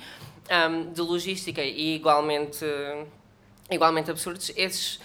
um, 0.52 0.92
de 0.92 1.02
logística 1.02 1.62
e 1.62 1.96
igualmente, 1.96 2.66
igualmente 3.70 4.12
absurdos, 4.12 4.52
esses 4.56 5.00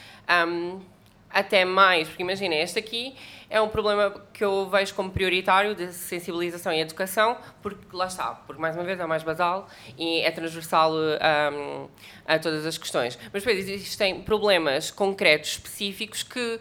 um, 0.46 0.80
até 1.30 1.64
mais, 1.64 2.08
porque 2.08 2.22
imagina, 2.22 2.54
este 2.56 2.78
aqui 2.78 3.14
é 3.48 3.60
um 3.60 3.68
problema 3.68 4.10
que 4.32 4.44
eu 4.44 4.68
vejo 4.68 4.94
como 4.94 5.10
prioritário 5.10 5.74
de 5.74 5.92
sensibilização 5.92 6.72
e 6.72 6.80
educação, 6.80 7.36
porque 7.62 7.84
lá 7.92 8.06
está, 8.06 8.34
porque 8.46 8.60
mais 8.60 8.76
uma 8.76 8.84
vez 8.84 8.98
é 8.98 9.06
mais 9.06 9.22
basal 9.22 9.68
e 9.96 10.20
é 10.20 10.30
transversal 10.30 10.92
um, 10.92 11.88
a 12.26 12.38
todas 12.38 12.66
as 12.66 12.76
questões. 12.76 13.18
Mas 13.32 13.44
depois 13.44 13.68
existem 13.68 14.22
problemas 14.22 14.90
concretos, 14.90 15.50
específicos, 15.50 16.22
que 16.22 16.60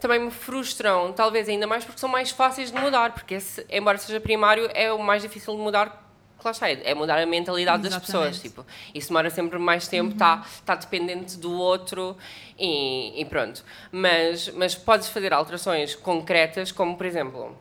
também 0.00 0.20
me 0.20 0.30
frustram, 0.30 1.12
talvez 1.12 1.48
ainda 1.48 1.66
mais 1.66 1.84
porque 1.84 2.00
são 2.00 2.08
mais 2.08 2.30
fáceis 2.30 2.70
de 2.70 2.78
mudar, 2.80 3.12
porque 3.12 3.34
esse, 3.34 3.64
embora 3.70 3.98
seja 3.98 4.20
primário, 4.20 4.68
é 4.74 4.92
o 4.92 4.98
mais 5.00 5.22
difícil 5.22 5.54
de 5.56 5.60
mudar 5.60 6.07
que 6.38 6.44
lá 6.44 6.50
está, 6.52 6.70
é 6.70 6.94
mudar 6.94 7.18
a 7.18 7.26
mentalidade 7.26 7.86
Exatamente. 7.86 8.00
das 8.00 8.06
pessoas. 8.06 8.40
Tipo, 8.40 8.64
isso 8.94 9.08
demora 9.08 9.28
sempre 9.30 9.58
mais 9.58 9.88
tempo, 9.88 10.12
está 10.12 10.36
Uhum. 10.36 10.42
tá 10.64 10.74
dependente 10.76 11.36
do 11.36 11.52
outro 11.52 12.16
e, 12.58 13.20
e 13.20 13.24
pronto. 13.24 13.64
Mas, 13.90 14.48
mas 14.54 14.74
podes 14.74 15.08
fazer 15.08 15.32
alterações 15.32 15.94
concretas, 15.94 16.70
como 16.72 16.96
por 16.96 17.06
exemplo. 17.06 17.56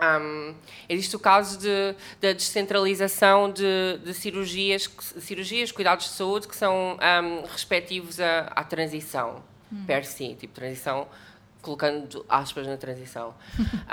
hum, 0.00 0.54
existe 0.88 1.14
o 1.16 1.18
caso 1.20 1.58
de, 1.58 1.94
da 2.20 2.32
descentralização 2.32 3.50
de, 3.50 3.98
de 4.04 4.12
cirurgias, 4.14 4.88
cirurgias, 5.20 5.70
cuidados 5.72 6.06
de 6.06 6.12
saúde 6.12 6.48
que 6.48 6.56
são 6.56 6.96
hum, 7.22 7.42
respectivos 7.50 8.18
à, 8.20 8.40
à 8.54 8.64
transição, 8.64 9.42
per 9.86 10.04
si, 10.04 10.36
tipo 10.38 10.52
transição, 10.54 11.06
colocando 11.62 12.24
aspas 12.28 12.66
na 12.66 12.76
transição. 12.76 13.34
E 13.58 13.62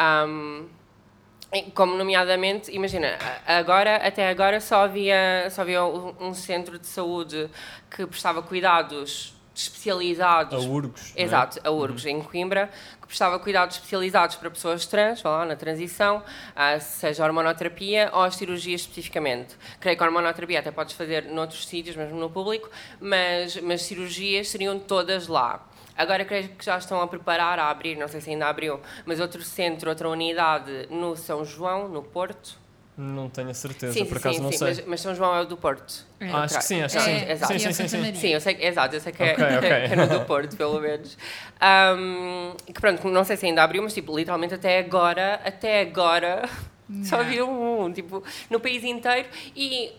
como 1.73 1.95
nomeadamente, 1.97 2.71
imagina, 2.71 3.17
a- 3.45 3.57
agora, 3.57 3.97
até 3.97 4.29
agora 4.29 4.59
só 4.61 4.83
havia, 4.85 5.47
só 5.51 5.61
havia 5.61 5.83
um, 5.83 6.33
centro 6.33 6.79
de 6.79 6.87
saúde 6.87 7.49
que 7.89 8.05
prestava 8.05 8.41
cuidados 8.41 9.33
A 9.53 9.53
especializados 9.53 10.65
Urgos. 10.65 11.11
não 11.13 11.21
é? 11.21 11.23
Exato, 11.25 11.59
a 11.63 11.69
URGS 11.69 12.05
em 12.09 12.21
Coimbra, 12.21 12.69
que 13.01 13.07
prestava 13.07 13.37
cuidados 13.37 13.75
especializados 13.75 14.37
para 14.37 14.49
pessoas 14.49 14.85
trans, 14.85 15.21
lá, 15.23 15.45
na 15.45 15.55
transição, 15.57 16.23
ah, 16.55 16.79
seja 16.79 17.21
a 17.23 17.27
hormonoterapia 17.27 18.09
ou 18.13 18.21
as 18.21 18.35
cirurgias 18.37 18.81
especificamente. 18.81 19.55
Creio 19.81 19.97
que 19.97 20.03
a 20.03 20.05
hormonoterapia 20.07 20.59
até 20.59 20.71
podes 20.71 20.95
fazer 20.95 21.25
noutros 21.25 21.67
sítios, 21.67 21.97
mesmo 21.97 22.17
no 22.17 22.29
público, 22.29 22.69
mas, 22.99 23.57
mas 23.57 23.81
cirurgias 23.81 24.47
seriam 24.47 24.79
todas 24.79 25.27
lá. 25.27 25.67
Agora 26.01 26.25
creio 26.25 26.49
que 26.49 26.65
já 26.65 26.77
estão 26.77 26.99
a 27.01 27.07
preparar 27.07 27.59
a 27.59 27.69
abrir, 27.69 27.95
não 27.95 28.07
sei 28.07 28.19
se 28.21 28.31
ainda 28.31 28.47
abriu, 28.47 28.79
mas 29.05 29.19
outro 29.19 29.41
centro, 29.43 29.89
outra 29.89 30.09
unidade 30.09 30.87
no 30.89 31.15
São 31.15 31.45
João, 31.45 31.87
no 31.87 32.01
Porto. 32.01 32.59
Não 32.97 33.29
tenho 33.29 33.49
a 33.49 33.53
certeza, 33.53 33.93
sim, 33.93 34.05
por 34.05 34.17
acaso 34.17 34.35
sim, 34.37 34.43
não 34.43 34.51
sim, 34.51 34.57
sei. 34.57 34.67
mas, 34.67 34.85
mas 34.85 35.01
São 35.01 35.15
João 35.15 35.35
é 35.35 35.41
o 35.41 35.45
do 35.45 35.55
Porto. 35.57 36.05
É. 36.19 36.29
Ah, 36.31 36.43
acho 36.43 36.57
que 36.57 36.63
sim, 36.65 36.81
acho 36.81 36.95
que 36.97 37.01
É, 37.01 37.19
sim. 37.19 37.31
exato. 37.31 37.53
Sim, 37.53 37.59
sim, 37.73 37.87
sim, 37.87 38.13
sim. 38.15 38.27
Eu 38.29 38.41
sei, 38.41 38.53
que- 38.55 38.65
exato, 38.65 38.95
eu 38.95 38.99
sei 38.99 39.11
que, 39.13 39.23
é, 39.23 39.33
Ok, 39.33 39.43
ok. 39.43 39.59
que 39.87 39.93
é 39.93 39.95
no 39.95 40.07
do 40.07 40.25
Porto, 40.25 40.57
pelo 40.57 40.79
menos. 40.79 41.17
Um, 41.61 42.53
que 42.65 42.73
pronto, 42.79 43.07
não 43.07 43.23
sei 43.23 43.37
se 43.37 43.45
ainda 43.45 43.63
abriu, 43.63 43.81
mas 43.81 43.93
tipo, 43.93 44.15
literalmente 44.15 44.53
até 44.53 44.79
agora, 44.79 45.39
até 45.45 45.81
agora, 45.81 46.43
só 47.03 47.17
Não. 47.17 47.23
havia 47.25 47.45
um, 47.45 47.91
tipo, 47.93 48.23
no 48.49 48.59
país 48.59 48.83
inteiro 48.83 49.29
e 49.55 49.93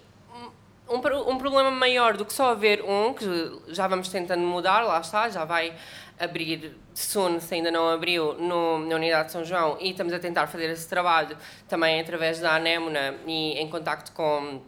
um, 0.93 1.31
um 1.31 1.39
problema 1.39 1.71
maior 1.71 2.17
do 2.17 2.25
que 2.25 2.33
só 2.33 2.51
haver 2.51 2.83
um, 2.83 3.15
que 3.15 3.25
já 3.69 3.87
vamos 3.89 4.09
tentando 4.09 4.43
mudar, 4.43 4.83
lá 4.83 5.01
está, 5.01 5.29
já 5.29 5.45
vai 5.45 5.75
abrir 6.19 6.77
soon, 6.95 7.41
se 7.41 7.55
ainda 7.55 7.71
não 7.71 7.89
abriu, 7.89 8.35
no, 8.35 8.79
na 8.79 8.97
Unidade 8.97 9.27
de 9.27 9.33
São 9.33 9.45
João 9.45 9.77
e 9.81 9.91
estamos 9.91 10.13
a 10.13 10.19
tentar 10.19 10.47
fazer 10.47 10.71
esse 10.71 10.89
trabalho 10.89 11.37
também 11.69 12.01
através 12.01 12.39
da 12.39 12.55
Anémona 12.55 13.17
e 13.27 13.59
em 13.59 13.69
contacto 13.69 14.13
com 14.13 14.61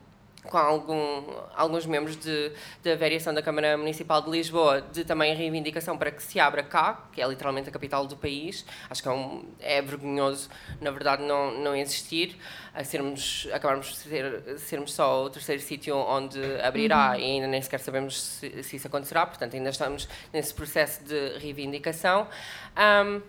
com 0.45 0.59
algum, 0.59 1.25
alguns 1.55 1.87
membros 1.87 2.17
de, 2.17 2.53
da 2.83 2.95
variação 2.97 3.33
da 3.33 3.43
Câmara 3.43 3.77
Municipal 3.77 4.21
de 4.23 4.31
Lisboa, 4.31 4.81
de 4.81 5.05
também 5.05 5.35
reivindicação 5.35 5.97
para 5.97 6.11
que 6.11 6.23
se 6.23 6.39
abra 6.39 6.63
cá, 6.63 7.07
que 7.13 7.21
é 7.21 7.27
literalmente 7.27 7.69
a 7.69 7.73
capital 7.73 8.07
do 8.07 8.17
país. 8.17 8.65
Acho 8.89 9.03
que 9.03 9.09
é, 9.09 9.13
um, 9.13 9.45
é 9.61 9.81
vergonhoso, 9.83 10.49
na 10.81 10.91
verdade, 10.91 11.23
não, 11.23 11.53
não 11.59 11.75
existir, 11.75 12.37
a 12.75 12.85
sermos, 12.85 13.49
acabarmos 13.53 13.89
por 13.89 13.97
ser, 13.97 14.59
sermos 14.59 14.93
só 14.93 15.25
o 15.25 15.31
terceiro 15.31 15.63
sítio 15.63 15.97
onde 15.97 16.41
abrirá 16.61 17.19
e 17.19 17.25
ainda 17.25 17.47
nem 17.47 17.63
sequer 17.63 17.81
sabemos 17.81 18.21
se, 18.21 18.63
se 18.63 18.77
isso 18.77 18.87
acontecerá, 18.87 19.27
portanto, 19.27 19.55
ainda 19.55 19.71
estamos 19.71 20.09
nesse 20.33 20.53
processo 20.53 21.03
de 21.05 21.39
reivindicação. 21.39 22.29
Ahm, 22.77 23.23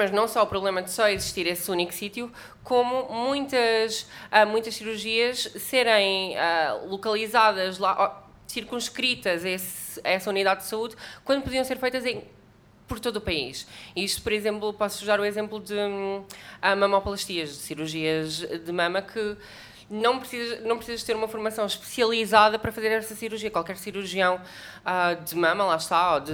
mas 0.00 0.10
não 0.10 0.26
só 0.26 0.42
o 0.42 0.46
problema 0.46 0.80
de 0.80 0.90
só 0.90 1.10
existir 1.10 1.46
esse 1.46 1.70
único 1.70 1.92
sítio, 1.92 2.32
como 2.64 3.12
muitas, 3.12 4.08
ah, 4.30 4.46
muitas 4.46 4.74
cirurgias 4.74 5.40
serem 5.58 6.38
ah, 6.38 6.80
localizadas 6.86 7.76
lá, 7.76 8.26
circunscritas 8.46 9.44
a, 9.44 10.00
essa 10.08 10.30
unidade 10.30 10.62
de 10.62 10.68
saúde, 10.68 10.96
quando 11.22 11.42
podiam 11.42 11.62
ser 11.64 11.76
feitas 11.76 12.06
em 12.06 12.24
por 12.88 12.98
todo 12.98 13.16
o 13.16 13.20
país. 13.20 13.68
Isto, 13.94 14.22
por 14.22 14.32
exemplo, 14.32 14.72
posso 14.72 15.02
usar 15.02 15.20
o 15.20 15.24
exemplo 15.24 15.60
de 15.60 15.74
hum, 15.74 16.24
ah, 16.62 16.74
mamoplastias, 16.74 17.50
de 17.50 17.56
cirurgias 17.56 18.38
de 18.38 18.72
mama 18.72 19.02
que 19.02 19.36
não 19.90 20.20
precisas, 20.20 20.64
não 20.64 20.76
precisas 20.76 21.02
ter 21.02 21.16
uma 21.16 21.26
formação 21.26 21.66
especializada 21.66 22.58
para 22.58 22.70
fazer 22.70 22.92
essa 22.92 23.14
cirurgia. 23.14 23.50
Qualquer 23.50 23.76
cirurgião 23.76 24.40
ah, 24.84 25.14
de 25.14 25.34
mama, 25.34 25.64
lá 25.64 25.76
está, 25.76 26.14
ou 26.14 26.20
de, 26.20 26.32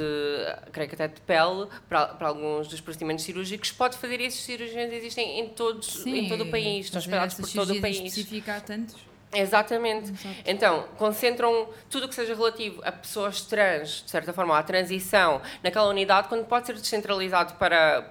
creio 0.70 0.88
que 0.88 0.94
até 0.94 1.08
de 1.08 1.20
pele, 1.22 1.66
para, 1.88 2.08
para 2.08 2.28
alguns 2.28 2.68
dos 2.68 2.80
procedimentos 2.82 3.24
cirúrgicos, 3.24 3.72
pode 3.72 3.96
fazer 3.96 4.20
esses 4.20 4.44
cirurgiões 4.44 4.92
existem 4.92 5.40
em, 5.40 5.48
todos, 5.48 6.04
em 6.06 6.28
todo 6.28 6.42
o 6.42 6.50
país, 6.50 6.86
estão 6.86 7.00
espalhados 7.00 7.34
por 7.34 7.50
todo 7.50 7.72
o 7.72 7.80
país. 7.80 7.96
específico 7.96 8.50
há 8.50 8.60
tantos. 8.60 9.15
Exatamente. 9.32 10.10
Exato. 10.10 10.34
Então, 10.44 10.84
concentram 10.96 11.68
tudo 11.90 12.06
o 12.06 12.08
que 12.08 12.14
seja 12.14 12.34
relativo 12.34 12.80
a 12.84 12.92
pessoas 12.92 13.42
trans, 13.42 14.02
de 14.04 14.10
certa 14.10 14.32
forma, 14.32 14.58
à 14.58 14.62
transição, 14.62 15.42
naquela 15.62 15.88
unidade, 15.88 16.28
quando 16.28 16.44
pode 16.46 16.66
ser 16.66 16.74
descentralizado 16.74 17.54
para, 17.54 18.10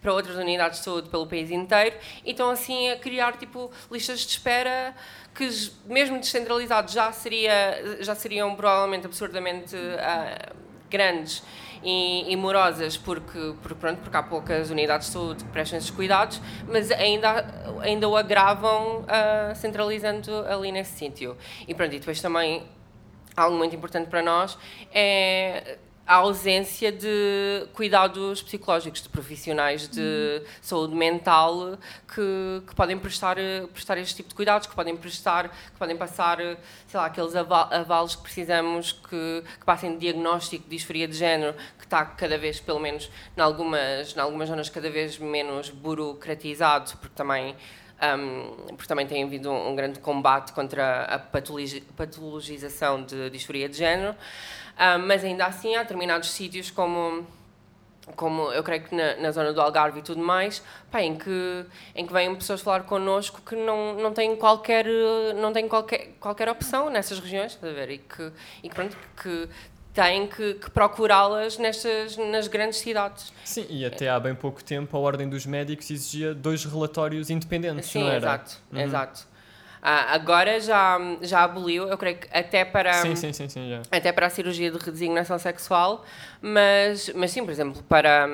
para 0.00 0.12
outras 0.12 0.36
unidades 0.36 0.78
de 0.78 0.84
saúde 0.84 1.08
pelo 1.08 1.26
país 1.26 1.50
inteiro, 1.50 1.96
e 2.24 2.30
estão 2.30 2.50
assim 2.50 2.90
a 2.90 2.96
criar 2.96 3.36
tipo 3.36 3.70
listas 3.90 4.20
de 4.20 4.28
espera 4.28 4.94
que, 5.34 5.48
mesmo 5.86 6.18
descentralizados, 6.18 6.92
já, 6.92 7.10
seria, 7.12 7.98
já 8.00 8.14
seriam 8.14 8.54
provavelmente 8.54 9.06
absurdamente 9.06 9.74
ah, 9.98 10.52
grandes 10.90 11.42
e, 11.82 12.32
e 12.32 12.36
morosas 12.36 12.96
porque, 12.96 13.54
porque, 13.60 13.74
pronto, 13.74 14.00
porque 14.00 14.16
há 14.16 14.22
poucas 14.22 14.70
unidades 14.70 15.08
de 15.08 15.12
saúde 15.12 15.44
que 15.44 15.50
prestam 15.50 15.78
esses 15.78 15.90
cuidados, 15.90 16.40
mas 16.68 16.90
ainda, 16.90 17.44
ainda 17.80 18.08
o 18.08 18.16
agravam 18.16 19.04
ah, 19.08 19.52
centralizando 19.54 20.30
ali 20.46 20.72
nesse 20.72 20.98
sítio. 20.98 21.36
E 21.66 21.74
pronto, 21.74 21.94
e 21.94 21.98
depois 21.98 22.20
também 22.20 22.64
algo 23.36 23.56
muito 23.56 23.74
importante 23.74 24.08
para 24.08 24.22
nós 24.22 24.58
é 24.92 25.78
a 26.12 26.16
ausência 26.16 26.92
de 26.92 27.66
cuidados 27.72 28.42
psicológicos, 28.42 29.00
de 29.02 29.08
profissionais 29.08 29.88
de 29.88 30.42
saúde 30.60 30.94
mental 30.94 31.78
que, 32.06 32.62
que 32.66 32.74
podem 32.74 32.98
prestar, 32.98 33.36
prestar 33.72 33.96
este 33.96 34.16
tipo 34.16 34.28
de 34.28 34.34
cuidados, 34.34 34.66
que 34.66 34.74
podem 34.74 34.94
prestar, 34.94 35.48
que 35.48 35.78
podem 35.78 35.96
passar, 35.96 36.36
sei 36.86 37.00
lá, 37.00 37.06
aqueles 37.06 37.34
ava- 37.34 37.74
avalos 37.74 38.14
que 38.14 38.22
precisamos 38.24 38.92
que, 38.92 39.42
que 39.58 39.64
passem 39.64 39.92
de 39.94 40.00
diagnóstico 40.00 40.64
de 40.64 40.76
disforia 40.76 41.08
de 41.08 41.14
género, 41.16 41.54
que 41.78 41.84
está 41.84 42.04
cada 42.04 42.36
vez, 42.36 42.60
pelo 42.60 42.78
menos, 42.78 43.10
em 43.34 43.40
algumas, 43.40 44.14
em 44.14 44.20
algumas 44.20 44.50
zonas, 44.50 44.68
cada 44.68 44.90
vez 44.90 45.16
menos 45.18 45.70
burocratizado, 45.70 46.92
porque 46.98 47.14
também 47.16 47.56
um, 48.18 48.66
porque 48.74 48.88
também 48.88 49.06
tem 49.06 49.22
havido 49.22 49.48
um, 49.48 49.70
um 49.70 49.76
grande 49.76 50.00
combate 50.00 50.52
contra 50.52 51.04
a 51.04 51.18
patologi- 51.20 51.82
patologização 51.96 53.00
de 53.04 53.30
disforia 53.30 53.68
de 53.68 53.76
género, 53.78 54.16
Ah, 54.76 54.98
mas 54.98 55.22
ainda 55.24 55.46
assim 55.46 55.74
há 55.76 55.82
determinados 55.82 56.30
sítios 56.30 56.70
como 56.70 57.26
como 58.16 58.50
eu 58.52 58.64
creio 58.64 58.82
que 58.82 58.94
na, 58.94 59.14
na 59.16 59.30
zona 59.30 59.52
do 59.52 59.60
Algarve 59.60 60.00
e 60.00 60.02
tudo 60.02 60.20
mais, 60.20 60.60
pá, 60.90 61.00
em 61.02 61.16
que 61.16 61.64
em 61.94 62.04
que 62.04 62.12
vêm 62.12 62.34
pessoas 62.34 62.60
falar 62.60 62.82
connosco 62.82 63.40
que 63.46 63.54
não, 63.54 63.94
não 63.94 64.12
têm 64.12 64.34
qualquer 64.34 64.84
não 65.36 65.52
têm 65.52 65.68
qualquer 65.68 66.08
qualquer 66.18 66.48
opção 66.48 66.90
nessas 66.90 67.20
regiões, 67.20 67.52
estás 67.52 67.72
a 67.72 67.76
ver? 67.76 67.90
E 67.90 67.98
que 67.98 68.32
e 68.62 68.68
que, 68.68 68.74
pronto, 68.74 68.96
que 69.22 69.48
têm 69.94 70.26
que, 70.26 70.54
que 70.54 70.70
procurá-las 70.70 71.58
nestas 71.58 72.16
nas 72.16 72.48
grandes 72.48 72.78
cidades. 72.78 73.32
Sim, 73.44 73.66
e 73.70 73.84
até 73.84 74.08
há 74.08 74.18
bem 74.18 74.34
pouco 74.34 74.64
tempo 74.64 74.96
a 74.96 75.00
Ordem 75.00 75.28
dos 75.28 75.46
Médicos 75.46 75.88
exigia 75.90 76.34
dois 76.34 76.64
relatórios 76.64 77.30
independentes, 77.30 77.90
Sim, 77.90 78.00
não 78.00 78.08
era? 78.08 78.16
exato, 78.16 78.56
Uhum. 78.72 78.80
exato. 78.80 79.31
Ah, 79.84 80.14
agora 80.14 80.60
já 80.60 80.96
já 81.22 81.42
aboliu, 81.42 81.88
eu 81.88 81.98
creio 81.98 82.16
que 82.18 82.28
até 82.32 82.64
para 82.64 82.92
Sim, 82.92 83.16
sim, 83.16 83.32
sim, 83.32 83.48
sim, 83.48 83.68
já. 83.68 83.82
até 83.90 84.12
para 84.12 84.26
a 84.28 84.30
cirurgia 84.30 84.70
de 84.70 84.78
redesignação 84.78 85.36
sexual, 85.40 86.04
mas, 86.40 87.10
mas 87.16 87.32
sim, 87.32 87.44
por 87.44 87.50
exemplo, 87.50 87.82
para, 87.88 88.28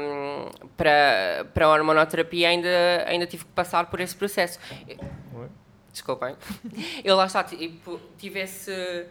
para, 0.76 1.46
para 1.54 1.64
a 1.64 1.70
hormonoterapia 1.70 2.50
ainda, 2.50 2.68
ainda 3.06 3.26
tive 3.26 3.46
que 3.46 3.50
passar 3.52 3.86
por 3.86 3.98
esse 3.98 4.14
processo. 4.14 4.58
Oi? 4.86 5.48
Desculpem. 5.90 6.36
Eu 7.02 7.16
lá 7.16 7.24
está, 7.24 7.42
tipo, 7.42 7.98
tive 8.18 8.40
esse, 8.40 9.06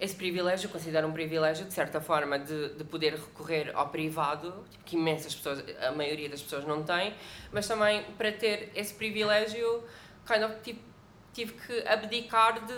esse 0.00 0.16
privilégio, 0.16 0.68
considero 0.68 1.06
um 1.06 1.12
privilégio, 1.12 1.66
de 1.66 1.72
certa 1.72 2.00
forma, 2.00 2.36
de, 2.36 2.70
de 2.70 2.82
poder 2.82 3.12
recorrer 3.14 3.70
ao 3.74 3.90
privado, 3.90 4.52
tipo, 4.72 4.84
que 4.84 4.96
imensas 4.96 5.36
pessoas, 5.36 5.62
a 5.80 5.92
maioria 5.92 6.28
das 6.28 6.42
pessoas 6.42 6.64
não 6.64 6.82
tem, 6.82 7.14
mas 7.52 7.68
também 7.68 8.02
para 8.18 8.32
ter 8.32 8.72
esse 8.74 8.92
privilégio, 8.92 9.84
kind 10.26 10.42
of, 10.42 10.56
tipo, 10.64 10.80
tive 11.36 11.52
que 11.52 11.86
abdicar 11.86 12.64
de, 12.64 12.74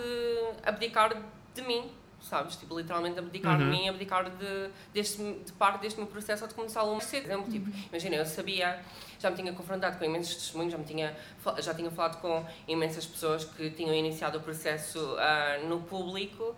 abdicar 0.63 1.15
de 1.55 1.61
mim, 1.61 1.89
sabes? 2.21 2.57
Tipo, 2.57 2.77
literalmente 2.77 3.17
abdicar 3.17 3.57
de 3.57 3.63
Uhum. 3.63 3.69
mim, 3.69 3.87
abdicar 3.89 4.29
de, 4.29 4.69
deste, 4.93 5.17
de 5.45 5.51
parte 5.53 5.81
deste 5.81 5.97
meu 5.97 6.07
processo 6.07 6.43
ou 6.43 6.47
de 6.49 6.53
começá-lo 6.53 6.91
mais 6.91 7.05
cedo. 7.05 7.23
Por 7.23 7.31
exemplo, 7.31 7.51
tipo, 7.51 7.69
imagina, 7.87 8.15
eu 8.17 8.25
sabia, 8.25 8.81
já 9.17 9.29
me 9.29 9.37
tinha 9.37 9.53
confrontado 9.53 9.97
com 9.97 10.03
imensos 10.03 10.35
testemunhos, 10.35 10.73
já, 10.73 10.77
me 10.77 10.83
tinha, 10.83 11.15
já 11.59 11.73
tinha 11.73 11.89
falado 11.89 12.19
com 12.19 12.45
imensas 12.67 13.05
pessoas 13.05 13.45
que 13.45 13.71
tinham 13.71 13.95
iniciado 13.95 14.37
o 14.37 14.41
processo 14.41 15.15
ah, 15.17 15.59
no 15.63 15.79
público 15.83 16.53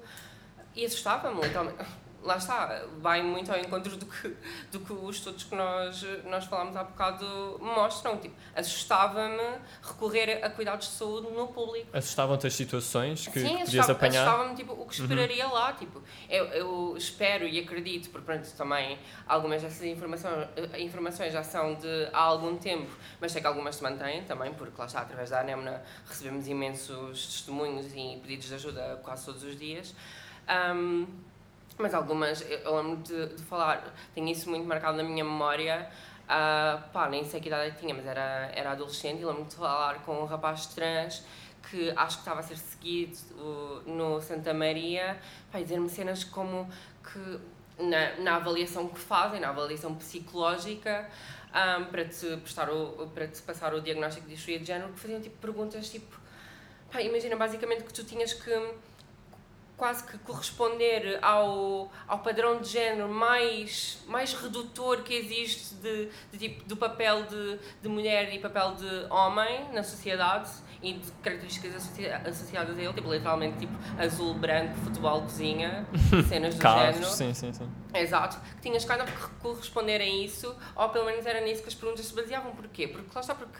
e 0.76 0.84
assustava-me, 0.86 1.40
literalmente. 1.42 1.86
Lá 2.24 2.38
está, 2.38 2.84
vai 3.00 3.22
muito 3.22 3.52
ao 3.52 3.60
encontro 3.60 3.98
do 3.98 4.06
que, 4.06 4.36
do 4.72 4.80
que 4.80 4.94
os 4.94 5.18
estudos 5.18 5.44
que 5.44 5.56
nós, 5.56 6.06
nós 6.26 6.46
falámos 6.46 6.76
há 6.76 6.84
bocado 6.84 7.60
mostram. 7.60 8.18
Tipo, 8.18 8.36
assustava-me 8.56 9.60
recorrer 9.82 10.44
a 10.44 10.50
cuidados 10.50 10.88
de 10.88 10.94
saúde 10.94 11.32
no 11.32 11.48
público. 11.48 11.88
Assustavam-te 11.94 12.48
as 12.48 12.54
situações 12.54 13.28
que, 13.28 13.40
Sim, 13.40 13.58
que 13.58 13.66
podias 13.66 13.90
apanhar? 13.90 14.28
assustava-me 14.28 14.56
tipo, 14.56 14.74
o 14.74 14.86
que 14.86 14.94
esperaria 14.94 15.48
uhum. 15.48 15.54
lá. 15.54 15.74
Tipo, 15.74 16.02
eu, 16.30 16.46
eu 16.46 16.98
espero 16.98 17.48
e 17.48 17.60
acredito, 17.60 18.10
porque 18.10 18.26
pronto, 18.26 18.48
também 18.56 19.00
algumas 19.28 19.62
dessas 19.62 19.84
informações, 19.84 20.48
informações 20.78 21.34
já 21.34 21.44
são 21.44 21.76
de 21.76 22.10
há 22.14 22.20
algum 22.20 22.58
tempo, 22.58 22.92
mas 23.20 23.32
sei 23.32 23.42
que 23.42 23.48
algumas 23.48 23.76
se 23.76 23.84
mantêm 23.84 24.24
também, 24.24 24.54
porque 24.54 24.80
lá 24.80 24.86
está, 24.86 25.02
através 25.02 25.30
da 25.30 25.40
Anemna 25.40 25.84
recebemos 26.08 26.48
imensos 26.48 27.26
testemunhos 27.26 27.88
e 27.94 28.20
pedidos 28.22 28.48
de 28.48 28.56
ajuda 28.56 29.00
quase 29.04 29.26
todos 29.26 29.44
os 29.44 29.58
dias. 29.58 29.96
Um, 30.76 31.08
mas 31.78 31.94
algumas, 31.94 32.42
eu 32.42 32.76
lembro 32.78 32.98
de, 32.98 33.36
de, 33.36 33.44
falar, 33.44 33.94
tenho 34.14 34.28
isso 34.28 34.50
muito 34.50 34.68
marcado 34.68 34.98
na 34.98 35.04
minha 35.04 35.24
memória. 35.24 35.90
Uh, 36.24 36.90
pá, 36.92 37.10
nem 37.10 37.26
sei 37.26 37.42
que 37.42 37.48
idade 37.48 37.70
eu 37.70 37.76
tinha, 37.76 37.94
mas 37.94 38.06
era, 38.06 38.52
era 38.54 38.72
adolescente 38.72 39.22
e 39.22 39.26
lembro 39.26 39.44
de 39.46 39.56
falar 39.56 39.96
com 40.06 40.22
um 40.22 40.26
rapaz 40.26 40.68
trans 40.68 41.26
que 41.70 41.92
acho 41.96 42.18
que 42.18 42.22
estava 42.22 42.40
a 42.40 42.44
ser 42.44 42.58
seguido 42.58 43.18
no 43.86 44.22
Santa 44.22 44.54
Maria, 44.54 45.20
pá, 45.52 45.60
dizer-me 45.60 45.90
cenas 45.90 46.24
como 46.24 46.70
que 47.04 47.40
na, 47.84 48.16
na 48.18 48.36
avaliação 48.36 48.88
que 48.88 49.00
fazem, 49.00 49.40
na 49.40 49.50
avaliação 49.50 49.96
psicológica, 49.96 51.10
um, 51.52 51.86
para, 51.86 52.06
te 52.06 52.38
prestar 52.38 52.70
o, 52.70 53.08
para 53.14 53.28
te 53.28 53.42
passar 53.42 53.74
o 53.74 53.82
diagnóstico 53.82 54.28
de 54.28 54.36
disforia 54.36 54.60
de 54.60 54.66
género, 54.66 54.94
que 54.94 55.00
faziam 55.00 55.22
tipo, 55.22 55.38
perguntas 55.38 55.90
tipo. 55.90 56.20
Pá, 56.92 57.02
imagina 57.02 57.36
basicamente 57.36 57.84
que 57.84 57.94
tu 57.94 58.04
tinhas 58.04 58.34
que 58.34 58.52
quase 59.82 60.04
que 60.04 60.16
corresponder 60.20 61.18
ao, 61.24 61.92
ao 62.08 62.20
padrão 62.20 62.62
de 62.62 62.70
género 62.70 63.10
mais, 63.10 63.98
mais 64.06 64.32
redutor 64.32 65.02
que 65.02 65.12
existe 65.12 65.74
de, 65.74 66.08
de 66.32 66.38
tipo, 66.38 66.64
do 66.66 66.78
papel 66.78 67.24
de, 67.24 67.58
de 67.82 67.90
mulher 67.90 68.32
e 68.32 68.38
papel 68.38 68.76
de 68.76 69.12
homem 69.12 69.74
na 69.74 69.82
sociedade 69.82 70.52
e 70.84 70.94
de 70.94 71.12
características 71.24 71.74
associadas 72.28 72.78
a 72.78 72.80
ele, 72.80 72.94
tipo, 72.94 73.12
literalmente 73.12 73.58
tipo 73.58 73.74
azul, 73.98 74.36
branco, 74.36 74.76
futebol, 74.76 75.24
cozinha, 75.24 75.84
cenas 76.30 76.54
do 76.54 76.62
Carros, 76.62 76.98
género. 76.98 77.12
Sim, 77.12 77.34
sim, 77.34 77.52
sim. 77.52 77.68
Exato, 77.92 78.40
que 78.58 78.62
tinhas 78.62 78.86
of 78.88 79.12
que 79.12 79.30
corresponder 79.42 80.00
a 80.00 80.06
isso, 80.06 80.56
ou 80.76 80.90
pelo 80.90 81.06
menos 81.06 81.26
era 81.26 81.42
nisso 81.42 81.64
que 81.64 81.70
as 81.70 81.76
perguntas 81.76 82.06
se 82.06 82.14
baseavam. 82.14 82.52
Porquê? 82.52 82.88
Porque 82.88 83.10
lá 83.16 83.22
está, 83.22 83.34
porque 83.34 83.58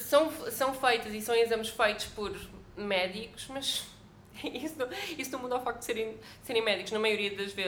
são, 0.00 0.32
são 0.50 0.72
feitas 0.72 1.12
e 1.12 1.20
são 1.20 1.34
exames 1.34 1.68
feitos 1.68 2.06
por 2.06 2.34
médicos, 2.74 3.46
mas 3.50 3.99
isso 4.54 4.76
isso 5.18 5.32
não 5.32 5.40
muda 5.40 5.56
o 5.56 5.60
facto 5.60 5.80
de 5.80 5.84
serem, 5.84 6.18
serem 6.42 6.62
médicos, 6.62 6.92
na 6.92 6.98
maioria 6.98 7.36
das, 7.36 7.52
ve 7.52 7.64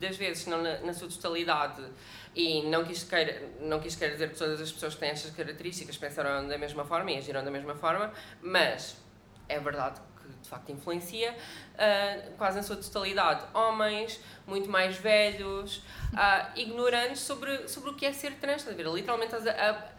das 0.00 0.16
vezes, 0.16 0.46
não 0.46 0.62
na, 0.62 0.78
na, 0.78 0.92
sua 0.92 1.08
totalidade. 1.08 1.82
E 2.34 2.62
não 2.62 2.84
quis, 2.84 3.04
queira, 3.04 3.42
não 3.60 3.80
quis 3.80 3.94
querer 3.94 4.12
dizer 4.12 4.30
que 4.30 4.38
todas 4.38 4.60
as 4.60 4.72
pessoas 4.72 4.94
que 4.94 5.00
têm 5.00 5.10
estas 5.10 5.34
características 5.34 5.96
pensaram 5.96 6.46
da 6.48 6.56
mesma 6.56 6.84
forma 6.84 7.10
e 7.12 7.18
agiram 7.18 7.44
da 7.44 7.50
mesma 7.50 7.74
forma, 7.74 8.12
mas 8.40 8.96
é 9.48 9.58
verdade 9.58 10.00
que 10.20 10.28
de 10.28 10.48
facto 10.48 10.70
influencia, 10.70 11.32
uh, 11.32 12.32
quase 12.36 12.56
na 12.56 12.62
sua 12.62 12.76
totalidade, 12.76 13.44
homens, 13.52 14.20
muito 14.46 14.70
mais 14.70 14.96
velhos, 14.96 15.78
uh, 15.78 16.58
ignorantes 16.58 17.20
sobre, 17.20 17.68
sobre 17.68 17.90
o 17.90 17.94
que 17.94 18.06
é 18.06 18.12
ser 18.12 18.34
trans, 18.36 18.64
literalmente 18.64 19.34
a, 19.34 19.70
a 19.70 19.91